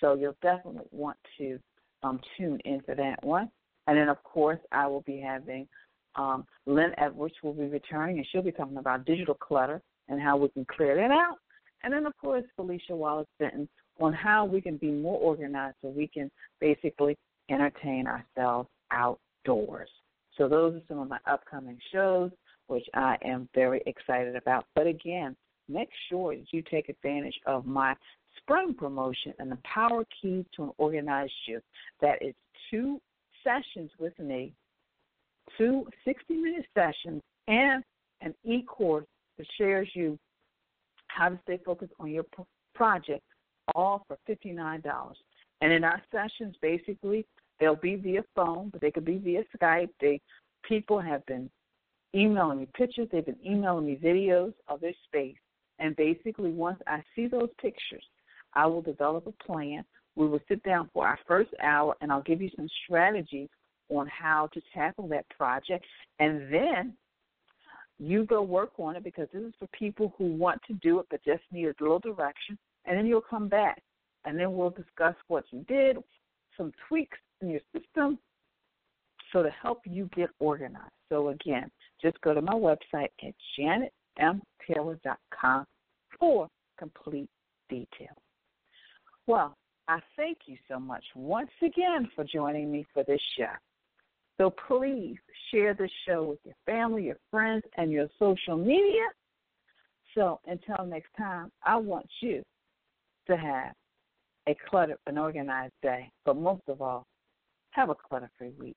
So 0.00 0.14
you'll 0.14 0.36
definitely 0.42 0.84
want 0.90 1.16
to 1.38 1.58
um, 2.02 2.20
tune 2.36 2.60
in 2.64 2.80
for 2.82 2.94
that 2.94 3.22
one. 3.24 3.50
And 3.86 3.96
then, 3.96 4.08
of 4.08 4.22
course, 4.22 4.58
I 4.72 4.86
will 4.86 5.02
be 5.02 5.20
having 5.20 5.68
um, 6.16 6.46
Lynn 6.66 6.92
Edwards 6.98 7.34
will 7.42 7.52
be 7.52 7.66
returning, 7.66 8.18
and 8.18 8.26
she'll 8.30 8.42
be 8.42 8.52
talking 8.52 8.76
about 8.76 9.04
digital 9.04 9.34
clutter 9.34 9.80
and 10.08 10.20
how 10.20 10.36
we 10.36 10.48
can 10.48 10.64
clear 10.64 10.94
that 10.96 11.10
out. 11.10 11.38
And 11.82 11.92
then, 11.92 12.06
of 12.06 12.16
course, 12.16 12.44
Felicia 12.56 12.94
Wallace 12.94 13.26
Benton 13.38 13.68
on 14.00 14.12
how 14.12 14.44
we 14.44 14.60
can 14.60 14.76
be 14.76 14.90
more 14.90 15.18
organized 15.20 15.76
so 15.82 15.88
we 15.88 16.08
can 16.08 16.30
basically 16.60 17.16
entertain 17.50 18.06
ourselves 18.06 18.68
outdoors. 18.90 19.88
So 20.36 20.48
those 20.48 20.74
are 20.74 20.82
some 20.88 20.98
of 20.98 21.08
my 21.08 21.18
upcoming 21.26 21.78
shows, 21.92 22.30
which 22.66 22.84
I 22.94 23.16
am 23.24 23.48
very 23.54 23.82
excited 23.86 24.34
about. 24.34 24.66
But 24.74 24.86
again, 24.86 25.36
make 25.68 25.88
sure 26.08 26.34
that 26.34 26.52
you 26.52 26.62
take 26.62 26.88
advantage 26.88 27.38
of 27.46 27.66
my 27.66 27.94
spring 28.38 28.74
promotion 28.74 29.32
and 29.38 29.50
the 29.50 29.58
power 29.64 30.04
keys 30.20 30.44
to 30.56 30.64
an 30.64 30.70
organized 30.78 31.32
you. 31.46 31.60
That 32.00 32.22
is 32.22 32.34
two 32.70 33.00
sessions 33.42 33.90
with 33.98 34.18
me, 34.18 34.52
two 35.58 35.86
60 36.04 36.34
minute 36.34 36.66
sessions, 36.74 37.22
and 37.48 37.82
an 38.20 38.34
e 38.44 38.62
course 38.62 39.06
that 39.38 39.46
shares 39.58 39.88
you 39.94 40.18
how 41.08 41.28
to 41.28 41.38
stay 41.44 41.58
focused 41.64 41.92
on 42.00 42.10
your 42.10 42.24
project, 42.74 43.22
all 43.74 44.04
for 44.08 44.18
$59. 44.28 45.14
And 45.60 45.72
in 45.72 45.84
our 45.84 46.02
sessions, 46.10 46.56
basically, 46.60 47.24
they'll 47.60 47.76
be 47.76 47.96
via 47.96 48.24
phone, 48.34 48.70
but 48.70 48.80
they 48.80 48.90
could 48.90 49.04
be 49.04 49.18
via 49.18 49.44
Skype. 49.56 49.90
They 50.00 50.20
people 50.64 51.00
have 51.00 51.24
been 51.26 51.50
emailing 52.14 52.60
me 52.60 52.68
pictures, 52.74 53.08
they've 53.10 53.24
been 53.24 53.36
emailing 53.44 53.86
me 53.86 53.96
videos 54.02 54.54
of 54.68 54.80
their 54.80 54.94
space. 55.04 55.36
And 55.78 55.96
basically 55.96 56.50
once 56.50 56.80
I 56.86 57.02
see 57.14 57.26
those 57.26 57.50
pictures, 57.60 58.04
I 58.54 58.66
will 58.66 58.82
develop 58.82 59.26
a 59.26 59.44
plan. 59.44 59.84
We 60.16 60.28
will 60.28 60.40
sit 60.48 60.62
down 60.62 60.90
for 60.92 61.06
our 61.06 61.18
first 61.26 61.50
hour 61.62 61.96
and 62.00 62.12
I'll 62.12 62.22
give 62.22 62.40
you 62.40 62.50
some 62.56 62.68
strategies 62.84 63.48
on 63.88 64.06
how 64.06 64.48
to 64.54 64.60
tackle 64.72 65.08
that 65.08 65.28
project. 65.30 65.84
And 66.20 66.52
then 66.52 66.94
you 67.98 68.24
go 68.24 68.42
work 68.42 68.72
on 68.78 68.96
it 68.96 69.04
because 69.04 69.28
this 69.32 69.42
is 69.42 69.54
for 69.58 69.68
people 69.68 70.14
who 70.16 70.26
want 70.26 70.60
to 70.66 70.74
do 70.74 71.00
it 71.00 71.06
but 71.10 71.24
just 71.24 71.42
need 71.50 71.66
a 71.66 71.74
little 71.80 71.98
direction. 71.98 72.58
And 72.84 72.96
then 72.96 73.06
you'll 73.06 73.20
come 73.20 73.48
back 73.48 73.82
and 74.24 74.38
then 74.38 74.54
we'll 74.54 74.70
discuss 74.70 75.14
what 75.28 75.44
you 75.50 75.64
did, 75.68 75.98
some 76.56 76.72
tweaks 76.88 77.18
in 77.40 77.50
your 77.50 77.60
system, 77.72 78.18
so 79.32 79.42
to 79.42 79.50
help 79.50 79.82
you 79.84 80.08
get 80.14 80.30
organized. 80.38 80.92
So 81.08 81.28
again, 81.28 81.70
just 82.00 82.20
go 82.20 82.34
to 82.34 82.40
my 82.40 82.54
website 82.54 83.08
at 83.22 83.34
janetmtaylor.com 84.18 85.64
for 86.18 86.48
complete 86.78 87.28
details. 87.68 88.18
Well, 89.26 89.56
I 89.88 90.00
thank 90.16 90.38
you 90.46 90.56
so 90.68 90.78
much 90.78 91.04
once 91.14 91.50
again 91.62 92.10
for 92.14 92.24
joining 92.24 92.70
me 92.70 92.86
for 92.92 93.04
this 93.04 93.20
show. 93.36 93.52
So 94.38 94.50
please 94.66 95.16
share 95.50 95.74
this 95.74 95.90
show 96.06 96.24
with 96.24 96.38
your 96.44 96.56
family, 96.66 97.04
your 97.04 97.18
friends, 97.30 97.62
and 97.76 97.92
your 97.92 98.08
social 98.18 98.56
media. 98.56 99.06
So 100.14 100.40
until 100.46 100.84
next 100.86 101.10
time, 101.16 101.50
I 101.62 101.76
want 101.76 102.06
you 102.20 102.42
to 103.28 103.36
have 103.36 103.72
a 104.48 104.56
cluttered 104.68 104.98
and 105.06 105.18
organized 105.18 105.72
day, 105.82 106.10
but 106.24 106.36
most 106.36 106.62
of 106.68 106.82
all, 106.82 107.06
have 107.70 107.90
a 107.90 107.94
clutter 107.94 108.30
free 108.38 108.52
week. 108.58 108.76